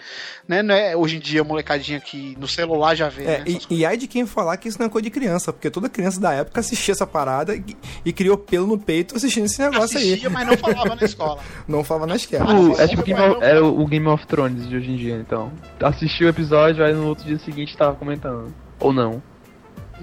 Né? 0.47 0.63
Não 0.63 0.75
é 0.75 0.95
hoje 0.95 1.17
em 1.17 1.21
dia, 1.21 1.43
molecadinha 1.43 1.99
que 1.99 2.37
no 2.39 2.47
celular 2.47 2.95
já 2.95 3.09
vê. 3.09 3.25
É, 3.25 3.39
né? 3.39 3.45
e, 3.47 3.79
e 3.79 3.87
ai 3.87 3.97
de 3.97 4.07
quem 4.07 4.27
falar 4.27 4.59
que 4.59 4.69
isso 4.69 4.79
não 4.79 4.85
é 4.85 4.91
coisa 4.91 5.05
de 5.05 5.11
criança, 5.11 5.51
porque 5.51 5.71
toda 5.71 5.89
criança 5.89 6.21
da 6.21 6.35
época 6.35 6.61
assistia 6.61 6.93
essa 6.93 7.07
parada 7.07 7.57
e, 7.57 7.65
e 8.05 8.13
criou 8.13 8.37
pelo 8.51 8.67
no 8.67 8.77
peito 8.79 9.17
assistindo 9.17 9.45
esse 9.47 9.61
negócio 9.61 9.97
Assistia, 9.97 10.29
aí. 10.29 10.35
mas 10.35 10.47
não 10.47 10.57
falava 10.59 10.95
na 10.97 11.05
escola. 11.05 11.39
Não 11.69 11.85
falava 11.85 12.07
na 12.09 12.17
esquerda. 12.17 12.47
Tipo, 12.47 12.81
é 12.81 12.89
tipo 12.89 13.03
Game 13.05 13.21
of- 13.21 13.43
era 13.45 13.65
o 13.65 13.87
Game 13.87 14.07
of 14.09 14.27
Thrones 14.27 14.69
de 14.69 14.77
hoje 14.77 14.91
em 14.91 14.97
dia, 14.97 15.15
então. 15.17 15.53
Assistiu 15.81 16.27
o 16.27 16.31
episódio, 16.31 16.85
aí 16.85 16.93
no 16.93 17.07
outro 17.07 17.25
dia 17.25 17.39
seguinte 17.39 17.77
tava 17.77 17.95
comentando. 17.95 18.53
Ou 18.81 18.93
não. 18.93 19.23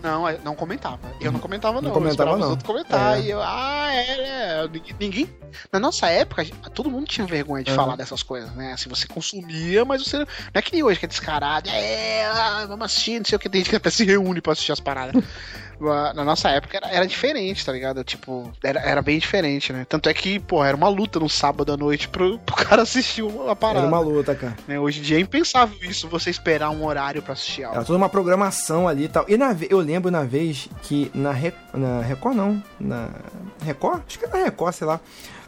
Não, 0.01 0.29
eu 0.29 0.39
não 0.43 0.55
comentava. 0.55 0.99
Eu 1.19 1.31
não 1.31 1.39
comentava, 1.39 1.75
não. 1.81 1.89
Não 1.89 1.91
comentava, 1.91 2.31
eu 2.31 2.37
não. 2.37 2.43
os 2.45 2.49
outros 2.51 2.67
comentar. 2.67 3.17
É. 3.17 3.21
E 3.21 3.29
eu, 3.29 3.41
ah, 3.41 3.89
é, 3.91 4.11
é. 4.63 4.67
Ninguém, 4.71 4.95
ninguém- 4.99 5.29
Na 5.71 5.79
nossa 5.79 6.07
época, 6.07 6.45
todo 6.73 6.89
mundo 6.91 7.05
tinha 7.07 7.25
vergonha 7.25 7.63
de 7.63 7.71
Uhum. 7.71 7.75
falar 7.75 7.95
dessas 7.95 8.21
coisas, 8.21 8.51
né? 8.55 8.73
Assim, 8.73 8.89
você 8.89 9.07
consumia, 9.07 9.83
mas 9.85 10.03
você. 10.05 10.17
Não 10.17 10.25
é 10.53 10.61
que 10.61 10.71
nem 10.73 10.83
hoje 10.83 10.99
que 10.99 11.05
é 11.05 11.09
descarado. 11.09 11.69
É, 11.69 12.25
ah, 12.27 12.65
vamos 12.67 12.85
assistir, 12.85 13.17
não 13.19 13.25
sei 13.25 13.35
o 13.35 13.39
que. 13.39 13.49
Tem 13.49 13.61
gente 13.61 13.69
que 13.69 13.75
até 13.75 13.89
se 13.89 14.05
reúne 14.05 14.41
pra 14.41 14.53
assistir 14.53 14.71
as 14.71 14.79
paradas. 14.79 15.21
Na 15.79 16.23
nossa 16.25 16.49
época 16.49 16.75
era, 16.75 16.87
era 16.89 17.05
diferente, 17.05 17.63
tá 17.63 17.71
ligado? 17.71 18.03
Tipo, 18.03 18.51
era, 18.63 18.79
era 18.79 18.99
bem 18.99 19.19
diferente, 19.19 19.71
né? 19.71 19.85
Tanto 19.87 20.09
é 20.09 20.13
que, 20.13 20.39
pô, 20.39 20.65
era 20.65 20.75
uma 20.75 20.89
luta 20.89 21.19
no 21.19 21.29
sábado 21.29 21.71
à 21.71 21.77
noite 21.77 22.07
pro, 22.09 22.39
pro 22.39 22.55
cara 22.55 22.81
assistir 22.81 23.21
uma 23.21 23.55
parada. 23.55 23.81
Era 23.85 23.87
uma 23.87 23.99
luta, 23.99 24.33
cara. 24.33 24.55
né? 24.67 24.79
Hoje 24.79 24.99
em 25.01 25.03
dia 25.03 25.17
é 25.17 25.19
impensável 25.19 25.77
isso, 25.83 26.07
você 26.07 26.31
esperar 26.31 26.71
um 26.71 26.83
horário 26.83 27.21
pra 27.21 27.33
assistir 27.33 27.63
algo. 27.63 27.75
Era 27.77 27.85
toda 27.85 27.95
uma 27.95 28.09
programação 28.09 28.87
ali 28.87 29.03
e 29.03 29.07
tal. 29.07 29.23
E 29.27 29.37
na, 29.37 29.55
eu 29.69 29.79
lembro 29.87 30.11
na 30.11 30.23
vez 30.23 30.69
que 30.83 31.09
na, 31.15 31.31
Re... 31.31 31.53
na 31.73 32.01
Record 32.01 32.35
não, 32.35 32.61
na 32.79 33.09
Record? 33.63 34.01
Acho 34.05 34.19
que 34.19 34.25
era 34.25 34.43
Record, 34.43 34.73
sei 34.73 34.85
lá. 34.85 34.99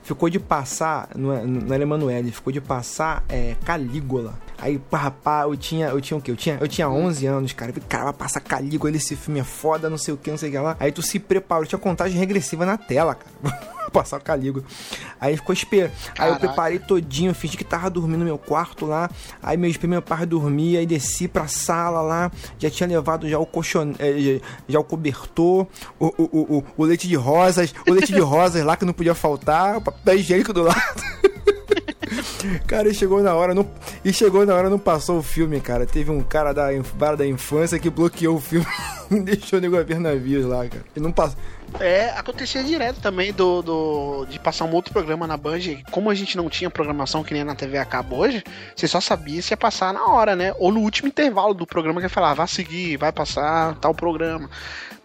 Ficou 0.01 0.29
de 0.29 0.39
passar, 0.39 1.09
não 1.15 1.33
é- 1.33 1.73
era 1.75 1.83
Emanuele, 1.83 2.31
ficou 2.31 2.51
de 2.51 2.61
passar 2.61 3.23
é, 3.29 3.55
Calígula. 3.65 4.33
Aí, 4.61 4.77
pá, 4.77 4.97
rapaz, 4.97 5.45
eu 5.47 5.55
tinha, 5.57 5.87
eu 5.87 6.01
tinha 6.01 6.17
o 6.17 6.21
quê? 6.21 6.31
Eu 6.31 6.35
tinha, 6.35 6.57
eu 6.59 6.67
tinha 6.67 6.89
11 6.89 7.25
anos, 7.25 7.53
cara. 7.53 7.71
Eu 7.71 7.73
falei, 7.75 7.87
Cara, 7.89 8.03
vai 8.05 8.13
passar 8.13 8.39
Calígula, 8.41 8.95
esse 8.95 9.15
filme 9.15 9.39
é 9.39 9.43
foda, 9.43 9.89
não 9.89 9.97
sei 9.97 10.13
o 10.13 10.17
que, 10.17 10.29
não 10.29 10.37
sei 10.37 10.49
o 10.49 10.51
que 10.51 10.57
lá. 10.59 10.75
Aí 10.79 10.91
tu 10.91 11.01
se 11.01 11.17
preparou, 11.19 11.65
tinha 11.65 11.79
contagem 11.79 12.17
regressiva 12.19 12.65
na 12.65 12.77
tela, 12.77 13.15
cara. 13.15 13.79
passar 13.89 14.17
o 14.17 14.21
Calígula. 14.21 14.63
Aí 15.19 15.35
ficou 15.35 15.51
esperando. 15.51 15.91
Aí 16.17 16.29
eu 16.29 16.35
preparei 16.35 16.77
todinho, 16.77 17.33
fingi 17.33 17.57
que 17.57 17.63
tava 17.63 17.89
dormindo 17.89 18.19
no 18.19 18.25
meu 18.25 18.37
quarto 18.37 18.85
lá. 18.85 19.09
Aí 19.41 19.57
meu 19.57 19.67
espelho, 19.69 19.89
meu 19.89 20.01
pai 20.01 20.25
dormia, 20.27 20.77
aí 20.79 20.85
desci 20.85 21.27
pra 21.27 21.47
sala 21.47 22.01
lá. 22.01 22.31
Já 22.59 22.69
tinha 22.69 22.87
levado 22.87 23.27
já 23.27 23.39
o 23.39 23.47
colchon... 23.47 23.95
eh, 23.97 24.39
já, 24.39 24.45
já 24.73 24.79
o 24.79 24.83
cobertor, 24.83 25.65
o, 25.99 26.05
o, 26.05 26.23
o, 26.31 26.57
o- 26.59 26.63
o 26.77 26.83
leite 26.85 27.07
de 27.07 27.15
rosas, 27.15 27.73
o 27.87 27.91
leite 27.91 28.13
de 28.13 28.19
rosas 28.19 28.63
lá 28.63 28.77
que 28.77 28.85
não 28.85 28.93
podia 28.93 29.15
faltar, 29.15 29.77
o 29.77 29.81
papel 29.81 30.15
higiênico 30.17 30.53
do 30.53 30.61
lado. 30.63 30.79
Cara, 32.65 32.87
e 32.87 32.93
chegou 32.93 33.21
na 33.21 33.33
hora, 33.33 33.53
não, 33.53 33.67
e 34.03 34.13
chegou 34.13 34.45
na 34.45 34.53
hora, 34.53 34.69
não 34.69 34.79
passou 34.79 35.19
o 35.19 35.23
filme, 35.23 35.59
cara. 35.59 35.85
Teve 35.85 36.11
um 36.11 36.21
cara 36.21 36.53
da, 36.53 36.67
bar 36.95 37.15
da 37.15 37.25
infância 37.25 37.79
que 37.79 37.89
bloqueou 37.89 38.37
o 38.37 38.39
filme 38.39 38.65
e 39.11 39.19
deixou 39.19 39.59
o 39.59 39.61
nego 39.61 39.83
ver 39.83 39.99
navios 39.99 40.45
lá, 40.45 40.67
cara. 40.67 40.83
E 40.95 40.99
não 40.99 41.11
passou. 41.11 41.37
É, 41.79 42.09
acontecia 42.11 42.63
direto 42.63 42.99
também 42.99 43.31
do, 43.31 43.61
do 43.61 44.25
de 44.25 44.39
passar 44.39 44.65
um 44.65 44.73
outro 44.73 44.91
programa 44.91 45.27
na 45.27 45.37
Band. 45.37 45.59
Como 45.91 46.09
a 46.09 46.15
gente 46.15 46.35
não 46.35 46.49
tinha 46.49 46.69
programação 46.69 47.23
que 47.23 47.33
nem 47.33 47.43
na 47.43 47.53
TV 47.53 47.77
a 47.77 47.85
cabo 47.85 48.17
hoje, 48.17 48.43
você 48.75 48.87
só 48.87 48.99
sabia 48.99 49.41
se 49.41 49.53
ia 49.53 49.57
passar 49.57 49.93
na 49.93 50.07
hora, 50.07 50.35
né? 50.35 50.53
Ou 50.57 50.71
no 50.71 50.79
último 50.79 51.07
intervalo 51.07 51.53
do 51.53 51.67
programa 51.67 51.99
que 51.99 52.05
ia 52.05 52.09
falar, 52.09 52.33
vai 52.33 52.47
seguir, 52.47 52.97
vai 52.97 53.11
passar 53.11 53.75
tal 53.75 53.93
programa. 53.93 54.49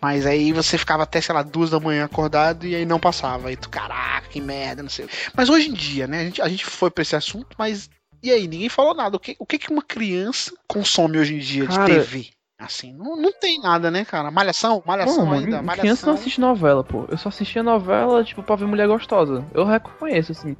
Mas 0.04 0.26
aí 0.26 0.52
você 0.52 0.76
ficava 0.76 1.04
até, 1.04 1.18
sei 1.18 1.34
lá, 1.34 1.40
duas 1.42 1.70
da 1.70 1.80
manhã 1.80 2.04
acordado 2.04 2.66
e 2.66 2.74
aí 2.74 2.84
não 2.84 3.00
passava. 3.00 3.48
Aí 3.48 3.56
tu, 3.56 3.70
caraca, 3.70 4.28
que 4.28 4.38
merda, 4.38 4.82
não 4.82 4.90
sei. 4.90 5.08
Mas 5.34 5.48
hoje 5.48 5.70
em 5.70 5.72
dia, 5.72 6.06
né? 6.06 6.20
A 6.20 6.24
gente, 6.24 6.42
a 6.42 6.48
gente 6.48 6.66
foi 6.66 6.90
pra 6.90 7.00
esse 7.00 7.16
assunto, 7.16 7.56
mas 7.56 7.88
e 8.22 8.30
aí? 8.30 8.46
Ninguém 8.46 8.68
falou 8.68 8.94
nada. 8.94 9.16
O 9.16 9.18
que, 9.18 9.34
o 9.38 9.46
que, 9.46 9.56
que 9.56 9.70
uma 9.70 9.80
criança 9.80 10.52
consome 10.68 11.16
hoje 11.16 11.36
em 11.36 11.38
dia 11.38 11.66
de 11.66 11.74
Cara, 11.74 11.86
TV? 11.86 12.26
Assim, 12.58 12.92
não, 12.92 13.16
não 13.16 13.32
tem 13.32 13.58
nada, 13.58 13.90
né, 13.90 14.04
cara? 14.04 14.30
Malhação? 14.30 14.82
Malhação 14.84 15.32
ainda? 15.32 15.52
mano, 15.52 15.62
Malhação. 15.62 15.80
criança 15.80 16.06
não 16.06 16.12
assiste 16.12 16.38
novela, 16.38 16.84
pô. 16.84 17.06
Eu 17.08 17.16
só 17.16 17.30
assistia 17.30 17.62
novela, 17.62 18.22
tipo, 18.22 18.42
pra 18.42 18.56
ver 18.56 18.66
mulher 18.66 18.86
gostosa. 18.86 19.42
Eu 19.54 19.64
reconheço, 19.64 20.32
assim. 20.32 20.54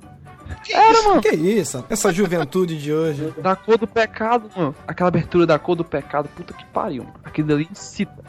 Era, 0.70 1.03
mano. 1.03 1.20
Que 1.20 1.34
isso? 1.34 1.84
Essa 1.90 2.11
juventude 2.11 2.78
de 2.78 2.90
hoje. 2.90 3.34
Da 3.42 3.55
cor 3.55 3.76
do 3.76 3.86
pecado, 3.86 4.51
mano. 4.57 4.74
Aquela 4.88 5.09
abertura 5.09 5.45
da 5.45 5.59
cor 5.59 5.76
do 5.76 5.84
pecado, 5.84 6.30
puta 6.34 6.55
que 6.55 6.64
pariu, 6.64 7.05
mano. 7.05 7.20
Aquilo 7.22 7.53
ali 7.53 7.68
incita. 7.70 8.24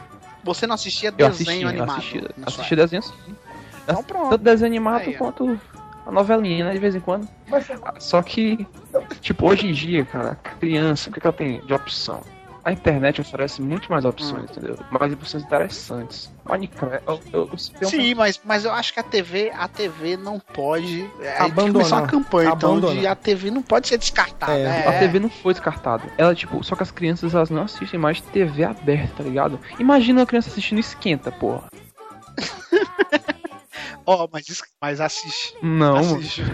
Você 0.46 0.66
não 0.66 0.74
assistia 0.76 1.12
Eu 1.18 1.28
desenho 1.28 1.50
assistia, 1.50 1.64
eu 1.64 1.68
animado? 1.68 1.98
assistia, 1.98 2.30
assistia 2.46 2.76
desenho 2.76 3.00
assim. 3.00 3.36
Então 3.82 4.02
pronto. 4.02 4.30
Tanto 4.30 4.44
desenho 4.44 4.70
animado 4.70 5.02
Aí, 5.02 5.14
quanto 5.14 5.60
a 6.06 6.10
novelinha, 6.12 6.66
né, 6.66 6.72
de 6.72 6.78
vez 6.78 6.94
em 6.94 7.00
quando. 7.00 7.28
Só 7.98 8.22
que, 8.22 8.66
tipo, 9.20 9.48
hoje 9.48 9.66
em 9.66 9.72
dia, 9.72 10.04
cara, 10.04 10.36
criança, 10.60 11.10
o 11.10 11.12
que, 11.12 11.20
que 11.20 11.26
ela 11.26 11.36
tem 11.36 11.60
de 11.60 11.74
opção? 11.74 12.22
A 12.66 12.72
internet 12.72 13.20
oferece 13.20 13.62
muito 13.62 13.88
mais 13.88 14.04
opções, 14.04 14.42
Hum. 14.42 14.46
entendeu? 14.50 14.76
Mais 14.90 15.12
opções 15.12 15.44
interessantes. 15.44 16.28
Minecraft, 16.44 17.00
eu, 17.06 17.20
eu, 17.32 17.40
eu, 17.44 17.50
eu 17.80 17.88
Sim, 17.88 18.12
mas, 18.14 18.40
mas 18.44 18.64
eu 18.64 18.72
acho 18.72 18.92
que 18.92 18.98
a 18.98 19.04
TV, 19.04 19.52
a 19.56 19.68
TV 19.68 20.16
não 20.16 20.40
pode. 20.40 21.08
É, 21.20 21.38
Abandonar. 21.42 21.72
começar 21.72 21.96
uma 21.98 22.06
campanha, 22.08 22.50
então, 22.52 22.72
Abandonar. 22.72 22.96
de 22.96 23.06
a 23.06 23.14
TV 23.14 23.52
não 23.52 23.62
pode 23.62 23.86
ser 23.86 23.98
descartada. 23.98 24.52
É, 24.52 24.62
é. 24.64 24.88
A 24.88 24.98
TV 24.98 25.20
não 25.20 25.30
foi 25.30 25.54
descartada. 25.54 26.02
Ela, 26.18 26.34
tipo, 26.34 26.60
só 26.64 26.74
que 26.74 26.82
as 26.82 26.90
crianças 26.90 27.36
elas 27.36 27.50
não 27.50 27.62
assistem 27.62 28.00
mais 28.00 28.20
TV 28.20 28.64
aberta, 28.64 29.18
tá 29.18 29.22
ligado? 29.22 29.60
Imagina 29.78 30.20
uma 30.22 30.26
criança 30.26 30.50
assistindo 30.50 30.80
esquenta, 30.80 31.30
porra. 31.30 31.68
Ó, 34.06 34.28
mas, 34.32 34.48
es- 34.48 34.62
mas 34.80 35.00
assiste. 35.00 35.54
Não, 35.62 35.96
assiste. 35.96 36.44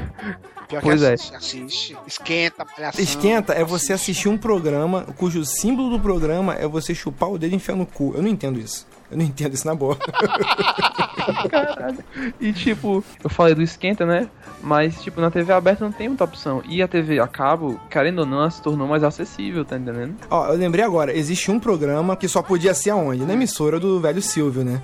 Pior 0.68 0.80
Pois 0.80 1.00
que 1.00 1.06
é. 1.06 1.12
assiste, 1.12 1.34
assiste. 1.36 1.96
Esquenta, 2.06 2.64
palhação. 2.64 3.00
Esquenta 3.02 3.52
é 3.52 3.62
você 3.62 3.92
assistir 3.92 4.28
um 4.28 4.38
programa 4.38 5.02
cujo 5.18 5.44
símbolo 5.44 5.90
do 5.90 6.00
programa 6.00 6.54
é 6.54 6.66
você 6.66 6.94
chupar 6.94 7.30
o 7.30 7.38
dedo 7.38 7.52
e 7.52 7.56
enfiar 7.56 7.76
no 7.76 7.84
cu. 7.84 8.12
Eu 8.16 8.22
não 8.22 8.28
entendo 8.30 8.58
isso. 8.58 8.86
Eu 9.10 9.18
não 9.18 9.24
entendo 9.26 9.52
isso 9.52 9.66
na 9.66 9.74
boa. 9.74 9.98
Caralho. 11.50 11.98
E 12.40 12.52
tipo, 12.52 13.04
eu 13.22 13.30
falei 13.30 13.54
do 13.54 13.62
esquenta, 13.62 14.04
né? 14.06 14.28
Mas, 14.62 15.02
tipo, 15.02 15.20
na 15.20 15.30
TV 15.30 15.52
aberta 15.52 15.84
não 15.84 15.92
tem 15.92 16.08
muita 16.08 16.24
opção. 16.24 16.62
E 16.66 16.80
a 16.82 16.88
TV 16.88 17.18
a 17.20 17.26
cabo, 17.26 17.80
querendo 17.90 18.20
ou 18.20 18.26
não, 18.26 18.38
ela 18.38 18.50
se 18.50 18.62
tornou 18.62 18.86
mais 18.86 19.02
acessível, 19.02 19.64
tá 19.64 19.76
entendendo? 19.76 20.14
Ó, 20.30 20.46
eu 20.46 20.56
lembrei 20.56 20.84
agora, 20.84 21.12
existe 21.16 21.50
um 21.50 21.58
programa 21.58 22.16
que 22.16 22.28
só 22.28 22.40
podia 22.42 22.72
ser 22.72 22.90
aonde? 22.90 23.24
Na 23.24 23.34
emissora 23.34 23.78
do 23.80 24.00
velho 24.00 24.22
Silvio, 24.22 24.64
né? 24.64 24.80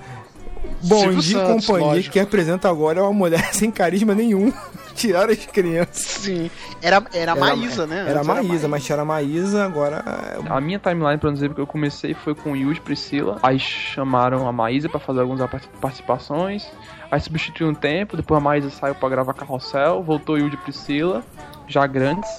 Bom 0.83 0.99
Silvio 1.01 1.21
dia, 1.21 1.37
Santos, 1.45 1.65
companhia, 1.65 1.87
lógico. 1.93 2.13
quem 2.13 2.21
apresenta 2.21 2.69
agora 2.69 2.99
é 2.99 3.01
uma 3.01 3.13
mulher 3.13 3.43
sem 3.53 3.69
carisma 3.71 4.13
nenhum. 4.15 4.51
Tiraram 4.95 5.31
as 5.31 5.45
crianças. 5.45 5.95
Sim. 5.95 6.51
Era, 6.81 7.01
era 7.13 7.31
a 7.31 7.35
Maísa, 7.35 7.87
né? 7.87 8.01
Era 8.01 8.19
a 8.19 8.21
Antes 8.21 8.27
Maísa, 8.27 8.67
mas 8.67 8.83
tiraram 8.83 9.03
a 9.03 9.05
Maísa, 9.05 9.63
agora. 9.63 10.03
é 10.05 10.51
A 10.51 10.59
minha 10.59 10.77
timeline, 10.77 11.17
pra 11.17 11.29
não 11.29 11.33
dizer 11.35 11.53
que 11.53 11.61
eu 11.61 11.67
comecei, 11.67 12.13
foi 12.13 12.35
com 12.35 12.53
e 12.53 12.79
Priscila. 12.81 13.37
Aí 13.41 13.57
chamaram 13.57 14.45
a 14.45 14.51
Maísa 14.51 14.89
pra 14.89 14.99
fazer 14.99 15.21
algumas 15.21 15.49
part- 15.49 15.69
participações. 15.79 16.67
Aí 17.09 17.19
substituiu 17.21 17.69
um 17.69 17.73
tempo, 17.73 18.17
depois 18.17 18.37
a 18.39 18.43
Maísa 18.43 18.69
saiu 18.69 18.93
pra 18.93 19.07
gravar 19.07 19.33
Carrossel, 19.33 20.03
voltou 20.03 20.37
e 20.37 20.57
Priscila, 20.57 21.23
já 21.65 21.87
grandes. 21.87 22.29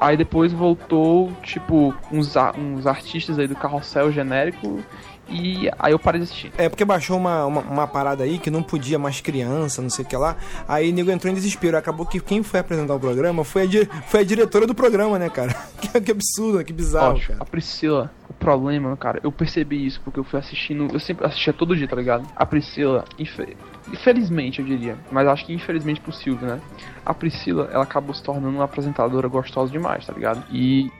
Aí 0.00 0.16
depois 0.16 0.52
voltou, 0.52 1.30
tipo, 1.42 1.94
uns, 2.10 2.34
uns 2.58 2.86
artistas 2.86 3.38
aí 3.38 3.46
do 3.46 3.56
Carrossel 3.56 4.10
genérico. 4.10 4.80
E 5.28 5.68
aí 5.78 5.92
eu 5.92 5.98
parei 5.98 6.20
de 6.20 6.24
assistir. 6.24 6.52
É 6.56 6.68
porque 6.68 6.84
baixou 6.84 7.16
uma, 7.16 7.44
uma, 7.46 7.60
uma 7.62 7.86
parada 7.86 8.22
aí 8.22 8.38
que 8.38 8.50
não 8.50 8.62
podia 8.62 8.98
mais 8.98 9.20
criança, 9.20 9.82
não 9.82 9.90
sei 9.90 10.04
o 10.04 10.08
que 10.08 10.16
lá. 10.16 10.36
Aí 10.68 10.90
o 10.90 10.94
nego 10.94 11.10
entrou 11.10 11.30
em 11.32 11.34
desespero. 11.34 11.76
Acabou 11.76 12.06
que 12.06 12.20
quem 12.20 12.42
foi 12.44 12.60
apresentar 12.60 12.94
o 12.94 13.00
programa 13.00 13.42
foi 13.42 13.62
a, 13.62 13.66
di- 13.66 13.88
foi 14.06 14.20
a 14.20 14.24
diretora 14.24 14.66
do 14.66 14.74
programa, 14.74 15.18
né, 15.18 15.28
cara? 15.28 15.54
Que, 15.76 16.00
que 16.00 16.10
absurdo, 16.10 16.64
que 16.64 16.72
bizarro, 16.72 17.16
Ó, 17.16 17.26
cara. 17.26 17.36
a 17.40 17.44
Priscila, 17.44 18.10
o 18.28 18.32
problema, 18.32 18.96
cara, 18.96 19.20
eu 19.22 19.30
percebi 19.30 19.86
isso 19.86 20.00
porque 20.02 20.18
eu 20.18 20.24
fui 20.24 20.38
assistindo, 20.38 20.88
eu 20.92 20.98
sempre 20.98 21.26
assistia 21.26 21.52
todo 21.52 21.76
dia, 21.76 21.86
tá 21.86 21.94
ligado? 21.96 22.26
A 22.34 22.46
Priscila, 22.46 23.04
infe- 23.18 23.56
infelizmente 23.92 24.58
eu 24.60 24.64
diria, 24.64 24.96
mas 25.10 25.26
acho 25.28 25.44
que 25.46 25.52
infelizmente 25.52 26.00
pro 26.00 26.12
Silvio, 26.12 26.46
né? 26.46 26.60
A 27.04 27.12
Priscila, 27.14 27.68
ela 27.72 27.84
acabou 27.84 28.14
se 28.14 28.22
tornando 28.22 28.56
uma 28.56 28.64
apresentadora 28.64 29.28
gostosa 29.28 29.70
demais, 29.70 30.06
tá 30.06 30.12
ligado? 30.12 30.42
E 30.50 30.90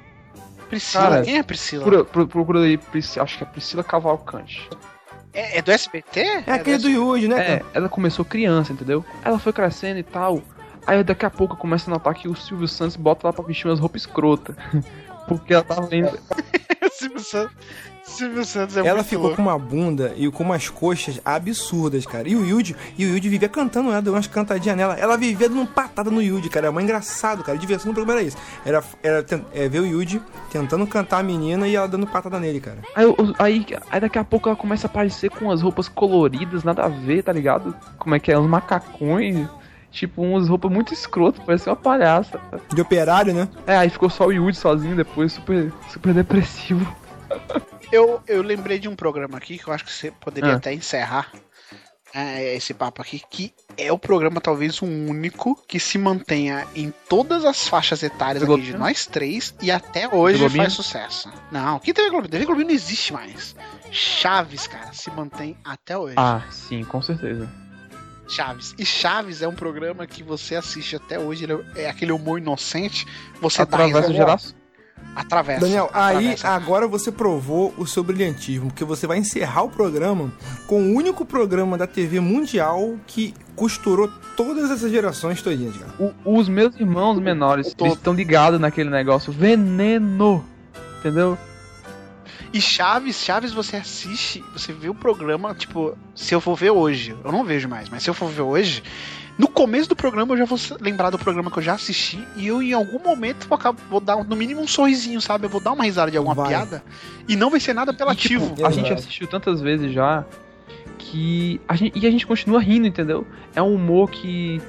Priscila, 0.68 1.02
Cara, 1.10 1.22
quem 1.22 1.38
é 1.38 1.42
Priscila? 1.42 1.84
procura, 1.84 2.04
pro- 2.04 2.26
procura 2.28 2.60
aí, 2.60 2.76
Priscila, 2.76 3.24
acho 3.24 3.38
que 3.38 3.44
é 3.44 3.46
Priscila 3.46 3.84
Cavalcante. 3.84 4.68
É, 5.32 5.58
é 5.58 5.62
do 5.62 5.70
SBT? 5.70 6.20
É 6.46 6.52
aquele 6.52 6.78
do 6.78 6.88
Yuji, 6.88 7.28
né? 7.28 7.38
É, 7.56 7.62
ela 7.74 7.88
começou 7.88 8.24
criança, 8.24 8.72
entendeu? 8.72 9.04
Ela 9.24 9.38
foi 9.38 9.52
crescendo 9.52 9.98
e 9.98 10.02
tal. 10.02 10.40
Aí 10.86 11.02
daqui 11.04 11.26
a 11.26 11.30
pouco 11.30 11.54
eu 11.54 11.58
começo 11.58 11.90
a 11.90 11.92
notar 11.92 12.14
que 12.14 12.28
o 12.28 12.34
Silvio 12.34 12.66
Santos 12.68 12.96
bota 12.96 13.26
ela 13.26 13.32
pra 13.32 13.44
vestir 13.44 13.66
umas 13.68 13.78
roupas 13.80 14.02
escrotas. 14.02 14.54
Porque 15.26 15.54
ela 15.54 15.62
tava 15.62 15.94
indo. 15.94 16.18
Silvio 16.92 17.20
Santos. 17.20 17.56
Silvio 18.02 18.44
Santos 18.44 18.76
é 18.76 18.80
Ela 18.80 18.94
muito 18.94 19.08
ficou 19.08 19.26
louco. 19.26 19.36
com 19.36 19.42
uma 19.42 19.58
bunda 19.58 20.14
e 20.16 20.30
com 20.30 20.44
umas 20.44 20.68
coxas 20.68 21.20
absurdas, 21.24 22.06
cara. 22.06 22.28
E 22.28 22.36
o 22.36 22.44
Yuji, 22.46 22.76
e 22.96 23.04
o 23.04 23.08
Yuji 23.08 23.28
vivia 23.28 23.48
cantando 23.48 23.90
ela, 23.90 24.00
deu 24.00 24.12
umas 24.14 24.28
cantadinhas 24.28 24.76
nela. 24.76 24.94
Ela 24.94 25.16
vivia 25.16 25.48
dando 25.48 25.66
patada 25.66 26.10
no 26.10 26.22
Yuji, 26.22 26.48
cara. 26.48 26.66
Era 26.66 26.72
mais 26.72 26.84
engraçado, 26.84 27.42
cara. 27.42 27.58
A 27.58 27.60
diversão 27.60 27.90
do 27.90 27.94
programa 27.94 28.20
era 28.20 28.28
isso. 28.28 28.36
Era, 28.64 28.82
era 29.02 29.26
é, 29.52 29.68
ver 29.68 29.80
o 29.80 29.86
Yuji 29.86 30.22
tentando 30.50 30.86
cantar 30.86 31.18
a 31.18 31.22
menina 31.22 31.66
e 31.66 31.74
ela 31.74 31.88
dando 31.88 32.06
patada 32.06 32.38
nele, 32.38 32.60
cara. 32.60 32.78
Aí, 32.94 33.06
aí, 33.38 33.66
aí 33.90 34.00
daqui 34.00 34.18
a 34.18 34.24
pouco 34.24 34.48
ela 34.48 34.56
começa 34.56 34.86
a 34.86 34.90
aparecer 34.90 35.28
com 35.30 35.46
umas 35.46 35.60
roupas 35.60 35.88
coloridas, 35.88 36.62
nada 36.62 36.84
a 36.84 36.88
ver, 36.88 37.24
tá 37.24 37.32
ligado? 37.32 37.74
Como 37.98 38.14
é 38.14 38.20
que 38.20 38.30
é? 38.30 38.38
Uns 38.38 38.48
macacões. 38.48 39.46
Tipo, 39.96 40.20
umas 40.20 40.46
roupas 40.46 40.70
muito 40.70 40.92
escrotas, 40.92 41.42
parece 41.42 41.70
uma 41.70 41.74
palhaça. 41.74 42.38
De 42.74 42.82
operário, 42.82 43.32
né? 43.32 43.48
É, 43.66 43.78
aí 43.78 43.88
ficou 43.88 44.10
só 44.10 44.26
o 44.26 44.32
Yuji 44.32 44.58
sozinho 44.58 44.94
depois, 44.94 45.32
super, 45.32 45.72
super 45.90 46.12
depressivo. 46.12 46.86
Eu, 47.90 48.20
eu 48.26 48.42
lembrei 48.42 48.78
de 48.78 48.88
um 48.90 48.94
programa 48.94 49.38
aqui 49.38 49.56
que 49.56 49.66
eu 49.66 49.72
acho 49.72 49.86
que 49.86 49.92
você 49.92 50.10
poderia 50.10 50.52
Ah. 50.52 50.56
até 50.56 50.74
encerrar 50.74 51.30
é, 52.14 52.54
esse 52.56 52.74
papo 52.74 53.00
aqui, 53.00 53.22
que 53.30 53.54
é 53.78 53.90
o 53.90 53.98
programa 53.98 54.38
talvez 54.40 54.82
o 54.82 54.84
único 54.86 55.56
que 55.66 55.80
se 55.80 55.96
mantenha 55.96 56.66
em 56.74 56.92
todas 57.08 57.44
as 57.46 57.66
faixas 57.66 58.02
etárias 58.02 58.42
aqui 58.42 58.60
de 58.60 58.76
nós 58.76 59.06
três 59.06 59.54
e 59.62 59.70
até 59.70 60.06
hoje 60.14 60.38
Globinho? 60.40 60.62
faz 60.62 60.72
sucesso. 60.74 61.30
Não, 61.50 61.78
que 61.78 61.94
TV 61.94 62.10
Globinho? 62.10 62.30
TV 62.30 62.44
Globinho 62.44 62.68
não 62.68 62.74
existe 62.74 63.12
mais. 63.14 63.56
Chaves, 63.90 64.66
cara, 64.66 64.92
se 64.92 65.10
mantém 65.10 65.56
até 65.64 65.96
hoje. 65.96 66.14
Ah, 66.18 66.42
sim, 66.50 66.84
com 66.84 67.00
certeza. 67.00 67.48
Chaves. 68.28 68.74
E 68.78 68.84
Chaves 68.84 69.42
é 69.42 69.48
um 69.48 69.54
programa 69.54 70.06
que 70.06 70.22
você 70.22 70.56
assiste 70.56 70.96
até 70.96 71.18
hoje, 71.18 71.44
ele 71.44 71.58
é 71.76 71.88
aquele 71.88 72.12
humor 72.12 72.38
inocente, 72.40 73.06
você 73.40 73.62
Atravessa 73.62 74.08
dá 74.08 74.14
gerações. 74.14 74.56
Atravessa. 75.14 75.60
Daniel, 75.60 75.88
aí 75.94 76.16
atravessa. 76.16 76.48
agora 76.48 76.86
você 76.88 77.10
provou 77.12 77.72
o 77.78 77.86
seu 77.86 78.02
brilhantismo, 78.02 78.66
porque 78.68 78.84
você 78.84 79.06
vai 79.06 79.18
encerrar 79.18 79.62
o 79.62 79.70
programa 79.70 80.30
com 80.66 80.82
o 80.82 80.94
único 80.94 81.24
programa 81.24 81.78
da 81.78 81.86
TV 81.86 82.20
mundial 82.20 82.96
que 83.06 83.32
costurou 83.54 84.10
todas 84.36 84.70
essas 84.70 84.90
gerações 84.90 85.40
todinhas, 85.40 85.76
cara. 85.76 85.92
O- 85.98 86.38
os 86.38 86.48
meus 86.48 86.74
irmãos 86.76 87.18
menores, 87.18 87.74
eles 87.78 87.94
estão 87.94 88.12
ligados 88.12 88.60
naquele 88.60 88.90
negócio 88.90 89.32
veneno. 89.32 90.44
Entendeu? 90.98 91.38
E 92.52 92.60
Chaves, 92.60 93.22
Chaves 93.24 93.52
você 93.52 93.76
assiste, 93.76 94.42
você 94.52 94.72
vê 94.72 94.88
o 94.88 94.94
programa, 94.94 95.54
tipo, 95.54 95.96
se 96.14 96.34
eu 96.34 96.40
for 96.40 96.56
ver 96.56 96.70
hoje, 96.70 97.14
eu 97.24 97.32
não 97.32 97.44
vejo 97.44 97.68
mais, 97.68 97.88
mas 97.88 98.02
se 98.02 98.10
eu 98.10 98.14
for 98.14 98.28
ver 98.28 98.42
hoje, 98.42 98.82
no 99.38 99.48
começo 99.48 99.88
do 99.88 99.94
programa 99.96 100.32
eu 100.34 100.38
já 100.38 100.44
vou 100.46 100.58
lembrar 100.80 101.10
do 101.10 101.18
programa 101.18 101.50
que 101.50 101.58
eu 101.58 101.62
já 101.62 101.74
assisti 101.74 102.18
e 102.36 102.46
eu 102.46 102.62
em 102.62 102.72
algum 102.72 102.98
momento 102.98 103.46
vou, 103.46 103.56
acabar- 103.56 103.82
vou 103.90 104.00
dar 104.00 104.22
no 104.24 104.34
mínimo 104.36 104.60
um 104.62 104.66
sorrisinho, 104.68 105.20
sabe? 105.20 105.44
Eu 105.46 105.50
vou 105.50 105.60
dar 105.60 105.72
uma 105.72 105.84
risada 105.84 106.10
de 106.10 106.16
alguma 106.16 106.34
Vai. 106.34 106.48
piada 106.48 106.82
e 107.28 107.36
não 107.36 107.50
vai 107.50 107.60
ser 107.60 107.74
nada 107.74 107.90
apelativo. 107.90 108.50
Tipo, 108.54 108.66
a 108.66 108.70
gente 108.70 108.92
assistiu 108.92 109.26
tantas 109.26 109.60
vezes 109.60 109.92
já 109.92 110.24
que 110.98 111.60
a 111.68 111.76
gente, 111.76 111.98
e 111.98 112.06
a 112.06 112.10
gente 112.10 112.26
continua 112.26 112.60
rindo, 112.60 112.86
entendeu? 112.86 113.26
É 113.54 113.60
um 113.62 113.74
humor 113.74 114.10
que 114.10 114.60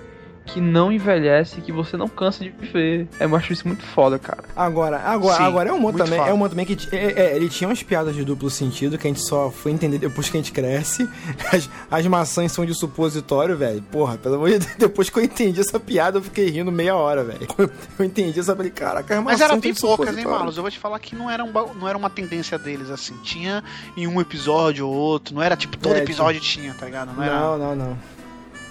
que 0.47 0.59
não 0.61 0.91
envelhece, 0.91 1.61
que 1.61 1.71
você 1.71 1.95
não 1.97 2.07
cansa 2.07 2.43
de 2.43 2.49
ver. 2.49 3.07
É, 3.19 3.25
eu 3.25 3.35
acho 3.35 3.53
isso 3.53 3.67
muito 3.67 3.83
foda, 3.85 4.17
cara. 4.17 4.43
Agora, 4.55 4.97
agora, 4.99 5.37
Sim, 5.37 5.43
agora 5.43 5.69
é 5.69 5.73
um 5.73 5.79
muito 5.79 5.97
também, 5.97 6.17
foda. 6.17 6.29
é 6.29 6.33
um 6.33 6.35
humor 6.35 6.49
também 6.49 6.65
que 6.65 6.77
é, 6.95 7.21
é, 7.21 7.35
ele 7.35 7.49
tinha 7.49 7.67
umas 7.67 7.83
piadas 7.83 8.15
de 8.15 8.23
duplo 8.23 8.49
sentido 8.49 8.97
que 8.97 9.05
a 9.05 9.09
gente 9.09 9.21
só 9.21 9.51
foi 9.51 9.71
entender 9.71 9.97
depois 9.97 10.29
que 10.29 10.37
a 10.37 10.39
gente 10.39 10.51
cresce. 10.51 11.07
As, 11.53 11.69
as 11.91 12.05
maçãs 12.07 12.51
são 12.51 12.65
de 12.65 12.73
supositório, 12.73 13.55
velho. 13.57 13.81
Porra, 13.91 14.17
pelo 14.17 14.35
amor 14.35 14.49
de 14.49 14.59
Deus, 14.59 14.75
depois 14.77 15.09
que 15.09 15.19
eu 15.19 15.23
entendi 15.23 15.59
essa 15.59 15.79
piada, 15.79 16.17
eu 16.17 16.21
fiquei 16.21 16.49
rindo 16.49 16.71
meia 16.71 16.95
hora, 16.95 17.23
velho. 17.23 17.47
Eu 17.99 18.05
entendi 18.05 18.39
essa, 18.39 18.51
eu 18.51 18.55
falei, 18.55 18.71
caraca, 18.71 19.15
as 19.17 19.23
Mas 19.23 19.25
maçãs 19.25 19.41
era 19.41 19.53
são 19.53 19.59
bem 19.59 19.73
poucas, 19.73 20.17
hein. 20.17 20.25
Malus? 20.25 20.55
Eu 20.57 20.61
vou 20.63 20.71
te 20.71 20.77
falar 20.77 20.99
que 20.99 21.15
não 21.15 21.29
era, 21.29 21.43
um, 21.43 21.51
não 21.51 21.87
era 21.87 21.97
uma 21.97 22.09
tendência 22.09 22.57
deles, 22.59 22.89
assim. 22.91 23.15
Tinha 23.23 23.63
em 23.95 24.05
um 24.07 24.21
episódio 24.21 24.87
ou 24.87 24.93
outro. 24.93 25.33
Não 25.33 25.41
era 25.41 25.55
tipo 25.55 25.75
todo 25.77 25.95
É, 25.95 25.99
episódio 26.03 26.39
tinha, 26.39 26.73
tá 26.75 26.85
ligado? 26.85 27.11
Não 27.13 27.23
era. 27.23 27.57
Não, 27.57 27.75
não, 27.75 27.97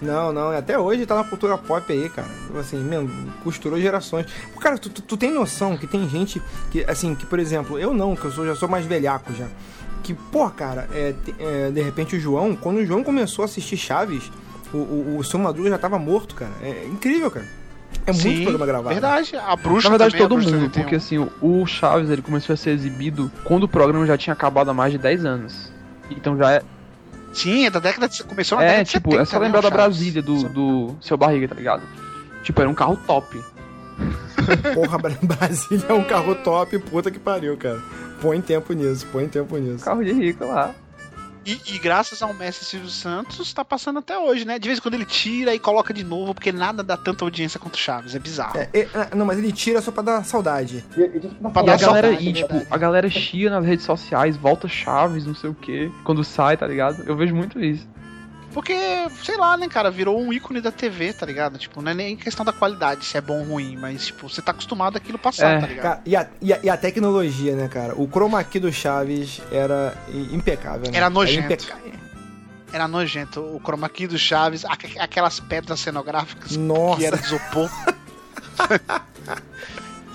não. 0.02 0.32
Não, 0.32 0.50
até 0.50 0.78
hoje 0.78 1.06
tá 1.06 1.14
na 1.14 1.24
cultura 1.24 1.56
pop 1.58 1.92
aí, 1.92 2.08
cara. 2.08 2.28
Assim, 2.58 2.78
mesmo, 2.78 3.08
costurou 3.44 3.80
gerações. 3.80 4.26
Cara, 4.60 4.78
tu, 4.78 4.88
tu, 4.90 5.02
tu 5.02 5.16
tem 5.16 5.30
noção 5.32 5.76
que 5.76 5.86
tem 5.86 6.08
gente 6.08 6.40
que, 6.70 6.84
assim, 6.84 7.14
que, 7.14 7.26
por 7.26 7.38
exemplo, 7.38 7.78
eu 7.78 7.92
não, 7.94 8.14
que 8.16 8.24
eu 8.24 8.30
sou, 8.32 8.46
já 8.46 8.54
sou 8.54 8.68
mais 8.68 8.84
velhaco 8.86 9.32
já. 9.34 9.46
Que, 10.02 10.14
pô, 10.14 10.48
cara, 10.50 10.88
é, 10.92 11.14
é, 11.38 11.70
de 11.70 11.82
repente 11.82 12.14
o 12.16 12.20
João, 12.20 12.54
quando 12.54 12.76
o 12.78 12.86
João 12.86 13.02
começou 13.02 13.42
a 13.42 13.46
assistir 13.46 13.76
Chaves, 13.76 14.30
o, 14.72 14.76
o, 14.78 15.16
o 15.18 15.24
seu 15.24 15.38
Madruga 15.38 15.70
já 15.70 15.78
tava 15.78 15.98
morto, 15.98 16.34
cara. 16.34 16.52
É 16.62 16.86
incrível, 16.86 17.30
cara. 17.30 17.46
É 18.06 18.12
muito 18.12 18.20
Sim, 18.22 18.42
programa 18.44 18.66
gravado. 18.66 18.88
Verdade. 18.94 19.36
A 19.36 19.56
bruxa 19.56 19.88
Na 19.88 19.90
verdade, 19.96 20.12
também, 20.12 20.26
a 20.26 20.28
todo 20.28 20.38
bruxa 20.38 20.56
mundo, 20.56 20.70
tem 20.70 20.80
um- 20.82 20.84
porque 20.84 20.96
assim, 20.96 21.18
o- 21.18 21.30
o 21.40 21.66
Chaves 21.66 22.10
ele 22.10 22.22
começou 22.22 22.52
a 22.52 22.56
ser 22.56 22.70
exibido 22.70 23.30
quando 23.44 23.64
o 23.64 23.68
programa 23.68 24.06
já 24.06 24.16
tinha 24.16 24.32
acabado 24.34 24.70
há 24.70 24.74
mais 24.74 24.92
de 24.92 24.98
10 24.98 25.24
anos. 25.24 25.72
Então 26.10 26.36
já 26.36 26.52
é. 26.52 26.62
Sim, 27.36 27.66
é 27.66 27.70
da 27.70 27.78
década 27.80 28.08
de... 28.08 28.24
Começou 28.24 28.58
na 28.58 28.64
É, 28.64 28.68
década 28.68 28.84
de 28.84 28.90
tipo, 28.90 29.10
70, 29.10 29.22
é 29.22 29.24
só 29.26 29.38
né, 29.38 29.44
lembrar 29.46 29.58
o 29.60 29.62
da. 29.62 29.70
Brasília, 29.70 30.22
do, 30.22 30.48
do 30.48 30.96
seu 31.00 31.16
barriga, 31.16 31.48
tá 31.48 31.54
ligado? 31.54 31.82
Tipo, 32.42 32.60
era 32.62 32.70
um 32.70 32.74
carro 32.74 32.96
top. 33.06 33.40
Porra, 34.74 34.98
Bra- 34.98 35.12
Brasília 35.22 35.84
é 35.88 35.92
um 35.92 36.04
carro 36.04 36.34
top, 36.36 36.78
puta 36.78 37.10
que 37.10 37.18
pariu, 37.18 37.56
cara. 37.56 37.80
Põe 38.20 38.40
tempo 38.40 38.72
nisso, 38.72 39.06
põe 39.12 39.26
tempo 39.28 39.56
nisso. 39.58 39.84
Carro 39.84 40.04
de 40.04 40.12
rico 40.12 40.44
lá. 40.46 40.74
E, 41.46 41.60
e 41.74 41.78
graças 41.78 42.20
ao 42.22 42.34
mestre 42.34 42.64
Silvio 42.64 42.88
Santos, 42.88 43.52
tá 43.52 43.64
passando 43.64 44.00
até 44.00 44.18
hoje, 44.18 44.44
né? 44.44 44.58
De 44.58 44.68
vez 44.68 44.80
em 44.80 44.82
quando 44.82 44.94
ele 44.94 45.04
tira 45.04 45.54
e 45.54 45.60
coloca 45.60 45.94
de 45.94 46.02
novo, 46.02 46.34
porque 46.34 46.50
nada 46.50 46.82
dá 46.82 46.96
tanta 46.96 47.24
audiência 47.24 47.60
quanto 47.60 47.76
o 47.76 47.78
Chaves. 47.78 48.16
É 48.16 48.18
bizarro. 48.18 48.58
É, 48.58 48.68
é, 48.72 49.14
não, 49.14 49.24
mas 49.24 49.38
ele 49.38 49.52
tira 49.52 49.80
só 49.80 49.92
pra 49.92 50.02
dar 50.02 50.24
saudade. 50.24 50.84
Pra 50.92 51.62
E 51.62 51.66
dar 51.66 51.74
a 51.74 51.76
galera, 51.76 52.08
saudade, 52.08 52.26
e, 52.26 52.30
é 52.30 52.32
tipo, 52.32 52.66
a 52.68 52.76
galera 52.76 53.08
chia 53.08 53.48
nas 53.48 53.64
redes 53.64 53.84
sociais, 53.84 54.36
volta 54.36 54.66
Chaves, 54.66 55.24
não 55.24 55.34
sei 55.36 55.50
o 55.50 55.54
que, 55.54 55.88
quando 56.02 56.24
sai, 56.24 56.56
tá 56.56 56.66
ligado? 56.66 57.04
Eu 57.06 57.16
vejo 57.16 57.34
muito 57.34 57.60
isso. 57.60 57.86
Porque, 58.56 58.74
sei 59.22 59.36
lá, 59.36 59.54
né, 59.54 59.68
cara, 59.68 59.90
virou 59.90 60.18
um 60.18 60.32
ícone 60.32 60.62
da 60.62 60.72
TV, 60.72 61.12
tá 61.12 61.26
ligado? 61.26 61.58
Tipo, 61.58 61.82
não 61.82 61.90
é 61.90 61.94
nem 61.94 62.16
questão 62.16 62.42
da 62.42 62.54
qualidade, 62.54 63.04
se 63.04 63.14
é 63.14 63.20
bom 63.20 63.40
ou 63.40 63.44
ruim, 63.44 63.76
mas, 63.76 64.06
tipo, 64.06 64.30
você 64.30 64.40
tá 64.40 64.50
acostumado 64.52 64.96
àquilo 64.96 65.18
passar, 65.18 65.58
É, 65.58 65.60
tá 65.60 65.66
ligado? 65.66 65.82
Cara, 65.82 66.00
e, 66.06 66.16
a, 66.16 66.26
e, 66.40 66.52
a, 66.54 66.60
e 66.62 66.70
a 66.70 66.76
tecnologia, 66.78 67.54
né, 67.54 67.68
cara? 67.68 67.94
O 67.94 68.08
chroma 68.08 68.42
key 68.42 68.58
do 68.58 68.72
Chaves 68.72 69.42
era 69.52 69.94
impecável, 70.32 70.90
né? 70.90 70.96
Era 70.96 71.10
nojento. 71.10 71.52
impeca- 71.52 71.76
Era 72.72 72.88
nojento. 72.88 73.40
O 73.42 73.60
chroma 73.62 73.90
key 73.90 74.06
do 74.06 74.18
Chaves, 74.18 74.64
aqu- 74.64 74.98
aquelas 75.00 75.38
pedras 75.38 75.78
cenográficas 75.80 76.56
Nossa. 76.56 76.96
que 76.98 77.04
era 77.04 77.18
de 77.18 77.26
isopor. 77.26 77.68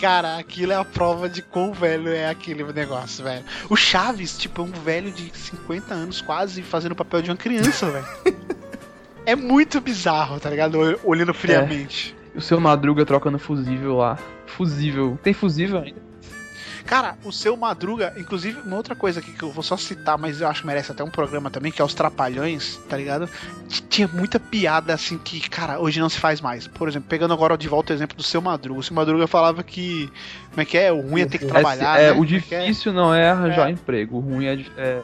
Cara, 0.01 0.37
aquilo 0.37 0.71
é 0.71 0.75
a 0.75 0.83
prova 0.83 1.29
de 1.29 1.43
quão 1.43 1.71
velho 1.71 2.09
é 2.09 2.27
aquele 2.27 2.63
negócio, 2.73 3.23
velho. 3.23 3.45
O 3.69 3.75
Chaves, 3.75 4.35
tipo, 4.35 4.63
é 4.63 4.65
um 4.65 4.71
velho 4.71 5.11
de 5.11 5.31
50 5.31 5.93
anos 5.93 6.21
quase 6.21 6.63
fazendo 6.63 6.93
o 6.93 6.95
papel 6.95 7.21
de 7.21 7.29
uma 7.29 7.37
criança, 7.37 7.89
velho. 7.89 8.05
É 9.23 9.35
muito 9.35 9.79
bizarro, 9.79 10.39
tá 10.39 10.49
ligado? 10.49 10.99
Olhando 11.03 11.31
friamente. 11.31 12.15
O 12.33 12.41
seu 12.41 12.59
Madruga 12.59 13.05
trocando 13.05 13.37
fusível 13.37 13.97
lá. 13.97 14.17
Fusível. 14.47 15.19
Tem 15.21 15.31
fusível 15.31 15.77
ainda? 15.77 16.01
Cara, 16.85 17.15
o 17.23 17.31
seu 17.31 17.55
Madruga, 17.55 18.13
inclusive, 18.17 18.59
uma 18.61 18.77
outra 18.77 18.95
coisa 18.95 19.19
aqui 19.19 19.31
que 19.31 19.43
eu 19.43 19.51
vou 19.51 19.63
só 19.63 19.77
citar, 19.77 20.17
mas 20.17 20.41
eu 20.41 20.47
acho 20.47 20.61
que 20.61 20.67
merece 20.67 20.91
até 20.91 21.03
um 21.03 21.09
programa 21.09 21.49
também, 21.49 21.71
que 21.71 21.81
é 21.81 21.85
os 21.85 21.93
Trapalhões, 21.93 22.77
tá 22.89 22.97
ligado? 22.97 23.29
Tinha 23.89 24.07
muita 24.07 24.39
piada 24.39 24.93
assim 24.93 25.17
que, 25.17 25.39
cara, 25.49 25.79
hoje 25.79 25.99
não 25.99 26.09
se 26.09 26.19
faz 26.19 26.41
mais. 26.41 26.67
Por 26.67 26.87
exemplo, 26.87 27.07
pegando 27.09 27.33
agora 27.33 27.57
de 27.57 27.67
volta 27.67 27.93
o 27.93 27.95
exemplo 27.95 28.17
do 28.17 28.23
seu 28.23 28.41
Madruga. 28.41 28.79
O 28.79 28.83
seu 28.83 28.95
Madruga 28.95 29.27
falava 29.27 29.63
que. 29.63 30.11
Como 30.49 30.61
é 30.61 30.65
que 30.65 30.77
é? 30.77 30.91
O 30.91 31.01
ruim 31.01 31.21
é 31.21 31.25
ter 31.25 31.37
que 31.37 31.45
trabalhar. 31.45 31.99
é, 31.99 32.11
né? 32.11 32.19
o 32.19 32.23
é 32.23 32.27
que 32.27 32.55
é? 32.55 32.61
difícil 32.61 32.91
não 32.93 33.13
é 33.13 33.29
arranjar 33.29 33.69
emprego, 33.69 34.17
o 34.17 34.19
ruim 34.19 34.45
é, 34.47 35.01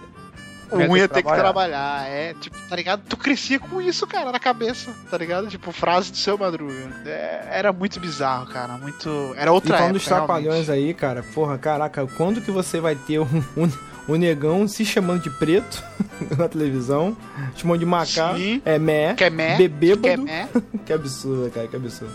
O 0.71 0.85
ruim 0.85 0.99
é 0.99 1.07
ter 1.07 1.23
que 1.23 1.33
trabalhar, 1.33 2.07
é, 2.07 2.33
tipo, 2.33 2.57
tá 2.67 2.75
ligado? 2.75 3.01
Tu 3.07 3.17
crescia 3.17 3.59
com 3.59 3.81
isso, 3.81 4.05
cara, 4.05 4.31
na 4.31 4.39
cabeça, 4.39 4.93
tá 5.09 5.17
ligado? 5.17 5.47
Tipo, 5.47 5.71
frase 5.71 6.11
do 6.11 6.17
seu 6.17 6.37
Madruga. 6.37 6.73
É, 7.05 7.47
era 7.51 7.71
muito 7.71 7.99
bizarro, 7.99 8.47
cara, 8.47 8.73
muito... 8.77 9.33
Era 9.37 9.49
E 9.49 9.53
outra 9.53 9.77
falando 9.77 9.95
época, 9.95 9.99
dos 9.99 10.05
trapalhões 10.05 10.69
aí, 10.69 10.93
cara, 10.93 11.23
porra, 11.33 11.57
caraca, 11.57 12.05
quando 12.17 12.41
que 12.41 12.51
você 12.51 12.79
vai 12.79 12.95
ter 12.95 13.19
um, 13.19 13.43
um, 13.55 13.71
um 14.09 14.15
negão 14.15 14.67
se 14.67 14.85
chamando 14.85 15.23
de 15.23 15.29
preto 15.29 15.83
na 16.37 16.47
televisão, 16.47 17.15
chamando 17.55 17.79
de 17.79 17.85
macaco, 17.85 18.37
Sim. 18.37 18.61
é 18.65 18.77
mé, 18.77 19.13
Que 19.13 19.25
é 19.25 19.29
mé, 19.29 19.57
bebêbado, 19.57 20.01
que 20.01 20.09
é 20.09 20.17
mé. 20.17 20.49
que 20.85 20.93
absurdo, 20.93 21.49
cara, 21.51 21.67
que 21.67 21.75
absurdo. 21.75 22.13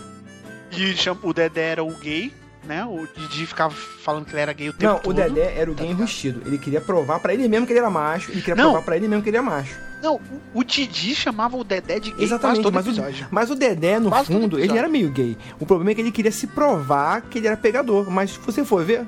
E 0.71 0.95
o 1.21 1.33
Dedé 1.33 1.71
era 1.71 1.83
o 1.83 1.91
gay, 1.91 2.33
né? 2.65 2.83
O 2.85 3.07
Didi 3.15 3.45
ficava 3.45 3.73
falando 3.73 4.25
que 4.25 4.31
ele 4.31 4.41
era 4.41 4.53
gay 4.53 4.69
o 4.69 4.73
tempo 4.73 4.93
Não, 4.93 4.99
todo. 4.99 5.11
o 5.11 5.13
Dedé 5.13 5.53
era 5.57 5.69
o 5.71 5.73
gay 5.73 5.87
enrustido, 5.89 6.41
ele 6.45 6.57
queria 6.57 6.81
provar 6.81 7.19
pra 7.19 7.33
ele 7.33 7.47
mesmo 7.47 7.65
que 7.65 7.73
ele 7.73 7.79
era 7.79 7.89
macho, 7.89 8.31
ele 8.31 8.41
queria 8.41 8.55
Não. 8.55 8.71
provar 8.71 8.85
pra 8.85 8.95
ele 8.97 9.07
mesmo 9.07 9.23
que 9.23 9.29
ele 9.29 9.37
é 9.37 9.41
macho. 9.41 9.75
Não, 10.01 10.15
o- 10.15 10.59
o 10.59 10.63
Didi 10.63 11.15
chamava 11.15 11.55
o 11.55 11.63
Dedé 11.63 11.97
de 11.99 12.11
gay 12.11 12.25
Exatamente, 12.25 12.61
quase 12.61 12.61
todo 12.61 12.73
mas 12.73 13.19
o, 13.21 13.25
mas 13.31 13.51
o 13.51 13.55
Dedé, 13.55 13.99
no 13.99 14.09
Quase 14.09 14.27
fundo, 14.27 14.59
ele 14.59 14.77
era 14.77 14.89
meio 14.89 15.09
gay. 15.09 15.37
O 15.59 15.65
problema 15.65 15.91
é 15.91 15.95
que 15.95 16.01
ele 16.01 16.11
queria 16.11 16.31
se 16.31 16.45
provar 16.47 17.21
que 17.21 17.37
ele 17.37 17.47
era 17.47 17.55
pegador, 17.55 18.09
mas 18.09 18.31
se 18.31 18.39
você 18.39 18.65
for 18.65 18.83
ver, 18.83 19.05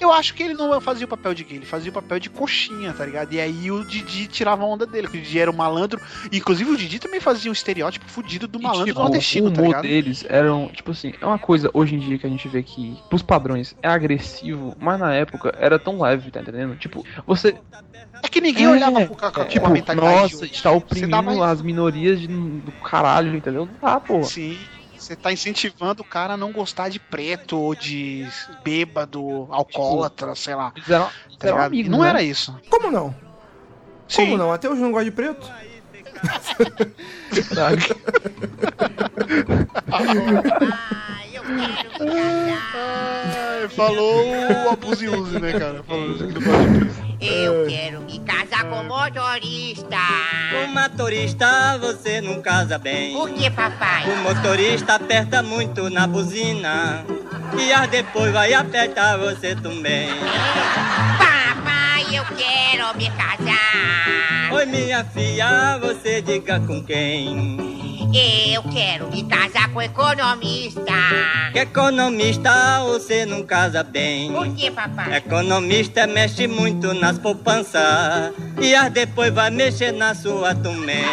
Eu 0.00 0.10
acho 0.12 0.32
que 0.34 0.42
ele 0.42 0.54
não 0.54 0.80
fazia 0.80 1.04
o 1.04 1.08
papel 1.08 1.34
de 1.34 1.44
gay, 1.44 1.58
ele 1.58 1.66
fazia 1.66 1.90
o 1.90 1.94
papel 1.94 2.18
de 2.18 2.30
coxinha, 2.30 2.92
tá 2.92 3.04
ligado? 3.04 3.32
E 3.32 3.40
aí 3.40 3.70
o 3.70 3.84
Didi 3.84 4.26
tirava 4.26 4.62
a 4.62 4.66
onda 4.66 4.86
dele, 4.86 5.06
o 5.08 5.10
Didi 5.10 5.38
era 5.38 5.50
um 5.50 5.54
malandro. 5.54 6.00
Inclusive 6.32 6.70
o 6.70 6.76
Didi 6.76 6.98
também 6.98 7.20
fazia 7.20 7.50
um 7.50 7.52
estereótipo 7.52 8.08
fudido 8.08 8.48
do 8.48 8.58
E, 8.58 8.62
malandro 8.62 8.86
tipo, 8.86 8.98
nordestino, 9.00 9.48
o 9.48 9.52
tá 9.52 9.60
humor 9.60 9.68
ligado? 9.68 9.82
deles 9.82 10.24
eram, 10.28 10.68
tipo 10.72 10.90
assim, 10.92 11.12
é 11.20 11.26
uma 11.26 11.38
coisa 11.38 11.70
hoje 11.74 11.94
em 11.94 11.98
dia 11.98 12.18
que 12.18 12.26
a 12.26 12.30
gente 12.30 12.48
vê 12.48 12.62
que, 12.62 12.96
pros 13.08 13.22
padrões, 13.22 13.76
é 13.82 13.88
agressivo, 13.88 14.74
mas 14.80 14.98
na 14.98 15.12
época 15.14 15.54
era 15.58 15.78
tão 15.78 16.00
leve, 16.00 16.30
tá 16.30 16.40
entendendo? 16.40 16.76
Tipo, 16.76 17.04
você. 17.26 17.54
É 18.22 18.28
que 18.28 18.40
ninguém 18.40 18.66
É, 18.66 18.70
olhava 18.70 19.06
pro 19.06 19.14
Cacau 19.16 19.44
com 19.44 19.50
Tipo, 19.50 19.66
uma 19.66 19.72
mentalidade 19.72 20.28
de 20.28 20.32
nossa, 20.34 20.46
está 20.46 20.70
oprimindo 20.70 21.22
mais- 21.22 21.38
as 21.40 21.62
minorias 21.62 22.20
de- 22.20 22.26
do 22.26 22.72
caralho, 22.84 23.34
entendeu? 23.34 23.66
Não 23.66 23.74
tá, 23.74 24.00
porra. 24.00 24.24
Sim, 24.24 24.58
você 25.10 25.16
tá 25.16 25.32
incentivando 25.32 26.02
o 26.02 26.04
cara 26.04 26.34
a 26.34 26.36
não 26.36 26.52
gostar 26.52 26.88
de 26.88 27.00
preto 27.00 27.58
ou 27.58 27.74
de 27.74 28.28
bêbado, 28.62 29.48
alcoólatra, 29.50 30.36
sei 30.36 30.54
lá. 30.54 30.72
Eles 30.76 30.88
eram, 30.88 31.10
Tá 31.36 31.64
amigos, 31.64 31.90
não 31.90 32.02
né? 32.02 32.10
era 32.10 32.22
isso. 32.22 32.56
como 32.70 32.92
não? 32.92 33.12
Sim. 34.06 34.26
Como 34.26 34.38
não? 34.38 34.52
Até 34.52 34.70
hoje 34.70 34.80
não 34.80 34.92
gosta 34.92 35.06
de 35.06 35.10
preto? 35.10 35.50
Ai, 42.72 43.68
falou 43.70 44.24
o 44.66 44.70
abusiuse, 44.70 45.40
né, 45.40 45.58
cara? 45.58 45.82
Falou 45.82 46.14
que 46.14 47.09
Eu 47.20 47.66
quero 47.68 48.00
me 48.00 48.18
casar 48.20 48.64
com 48.64 48.82
motorista. 48.84 49.98
Com 50.50 50.72
motorista 50.72 51.76
você 51.78 52.20
não 52.20 52.40
casa 52.40 52.78
bem. 52.78 53.12
Por 53.12 53.28
que, 53.30 53.50
papai? 53.50 54.10
O 54.10 54.16
motorista 54.16 54.94
aperta 54.94 55.42
muito 55.42 55.90
na 55.90 56.06
buzina. 56.06 57.04
E 57.58 57.72
as 57.72 57.88
depois 57.88 58.32
vai 58.32 58.54
apertar 58.54 59.18
você 59.18 59.54
também. 59.54 60.08
Papai, 61.18 62.06
eu 62.10 62.24
quero 62.36 62.96
me 62.96 63.10
casar. 63.10 64.52
Oi, 64.52 64.64
minha 64.64 65.04
filha, 65.04 65.78
você 65.78 66.22
diga 66.22 66.58
com 66.60 66.82
quem? 66.82 67.79
Eu 68.12 68.62
quero 68.64 69.08
me 69.10 69.22
casar 69.22 69.72
com 69.72 69.80
economista. 69.80 70.82
Que 71.52 71.60
economista 71.60 72.80
você 72.84 73.24
não 73.24 73.44
casa 73.44 73.84
bem. 73.84 74.32
Por 74.32 74.52
que, 74.54 74.70
papai? 74.70 75.16
Economista 75.16 76.06
mexe 76.08 76.48
muito 76.48 76.92
nas 76.92 77.18
poupanças. 77.18 78.32
E 78.60 78.74
as 78.74 78.90
depois 78.90 79.32
vai 79.32 79.50
mexer 79.50 79.92
na 79.92 80.14
sua 80.14 80.54
também. 80.54 81.04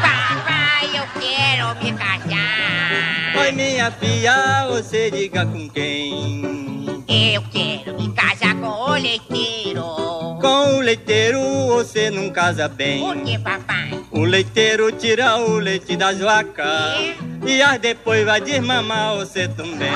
Papai, 0.00 0.90
eu 0.94 1.04
quero 1.20 1.84
me 1.84 1.92
casar. 1.98 3.40
Oi, 3.40 3.52
minha 3.52 3.90
filha, 3.90 4.66
você 4.68 5.10
diga 5.10 5.44
com 5.44 5.68
quem? 5.68 6.79
Eu 7.12 7.42
quero 7.50 7.98
me 7.98 8.08
casar 8.12 8.54
com 8.54 8.68
o 8.68 8.92
leiteiro. 8.92 9.82
Com 10.40 10.76
o 10.76 10.80
leiteiro 10.80 11.40
você 11.66 12.08
não 12.08 12.30
casa 12.30 12.68
bem. 12.68 13.00
Por 13.00 13.16
que, 13.24 13.36
papai? 13.36 14.00
O 14.12 14.20
leiteiro 14.20 14.92
tira 14.92 15.36
o 15.38 15.58
leite 15.58 15.96
das 15.96 16.20
vacas. 16.20 17.16
E 17.44 17.60
as 17.60 17.80
depois 17.80 18.24
vai 18.24 18.40
desmamar 18.40 19.16
você 19.16 19.48
também. 19.48 19.90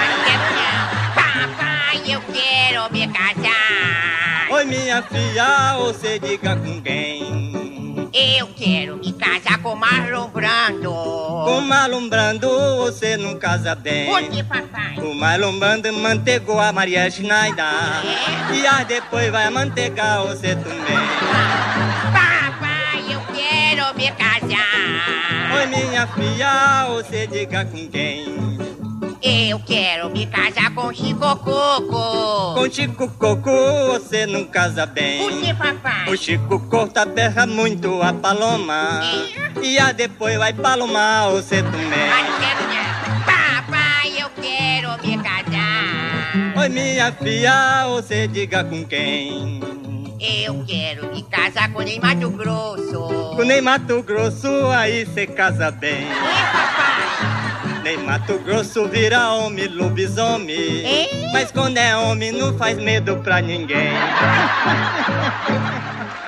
Papai, 1.15 2.03
eu 2.05 2.21
quero 2.33 2.93
me 2.93 3.07
casar. 3.07 4.49
Oi, 4.51 4.65
minha 4.65 5.01
filha, 5.03 5.77
você 5.79 6.19
diga 6.19 6.57
com 6.57 6.83
quem? 6.83 7.44
Eu 8.17 8.47
quero 8.55 8.97
me 8.97 9.13
casar 9.13 9.61
com 9.61 9.75
Marlon 9.75 10.29
Brando. 10.29 10.93
Com 10.93 11.61
Marlon 11.63 12.09
Brando 12.09 12.49
você 12.77 13.17
não 13.17 13.37
casa 13.37 13.75
bem. 13.75 14.07
Por 14.07 14.23
que, 14.31 14.41
papai? 14.45 14.99
O 14.99 15.13
Marlon 15.17 15.59
Brando 15.59 15.93
mantegou 15.95 16.61
a 16.61 16.73
Maria 16.73 17.11
Schneider. 17.11 17.65
E 18.55 18.65
as 18.65 18.87
depois 18.87 19.33
vai 19.33 19.51
mantegar 19.51 20.23
você 20.23 20.55
também. 20.55 20.97
Papai, 22.13 23.13
eu 23.13 23.21
quero 23.35 23.97
me 23.97 24.09
casar. 24.13 25.57
Oi, 25.57 25.67
minha 25.67 26.07
filha, 26.07 26.87
você 26.91 27.27
diga 27.27 27.65
com 27.65 27.89
quem? 27.89 28.54
Eu 29.27 29.59
quero 29.61 30.11
me 30.11 30.27
casar 30.27 30.75
com 30.75 30.93
Chico 30.93 31.37
Coco. 31.37 32.55
Com 32.55 32.71
Chico 32.71 33.09
Coco 33.09 33.51
você 33.87 34.27
não 34.27 34.45
casa 34.45 34.85
bem. 34.85 35.19
Por 35.19 35.41
que, 35.41 35.55
papai? 35.55 36.13
O 36.13 36.15
Chico 36.15 36.61
corta 36.69 37.07
berra 37.07 37.47
muito 37.47 38.03
a 38.03 38.13
paloma. 38.13 39.01
E 39.63 39.79
a 39.79 39.93
depois 39.93 40.37
vai 40.37 40.53
palomar 40.53 41.31
você 41.31 41.63
também. 41.63 42.11
Papai, 43.25 44.13
eu 44.21 44.29
quero 44.43 44.91
me 45.03 45.17
casar. 45.17 46.61
Oi, 46.61 46.69
minha 46.69 47.11
filha, 47.13 47.87
você 47.89 48.29
diga 48.29 48.63
com 48.63 48.85
quem? 48.85 49.59
Eu 50.21 50.63
quero 50.67 51.11
me 51.15 51.23
casar 51.23 51.73
com 51.73 51.81
Ney 51.81 51.99
Mato 51.99 52.29
Grosso. 52.29 53.35
Com 53.35 53.43
Ney 53.43 53.63
Mato 53.63 54.03
Grosso 54.03 54.67
aí 54.67 55.07
cê 55.07 55.27
casa 55.27 55.71
bem. 55.71 56.09
Oi, 56.09 56.13
papai. 56.53 57.54
Nem 57.85 57.99
Mato 57.99 58.39
Grosso 58.39 58.89
vira 58.89 59.35
homem, 59.35 59.69
lobisomem. 59.69 60.85
Mas 61.35 61.53
quando 61.53 61.77
é 61.77 61.95
homem 61.95 62.33
não 62.33 62.57
faz 62.57 62.79
medo 62.79 63.19
pra 63.19 63.43
ninguém. 63.43 63.93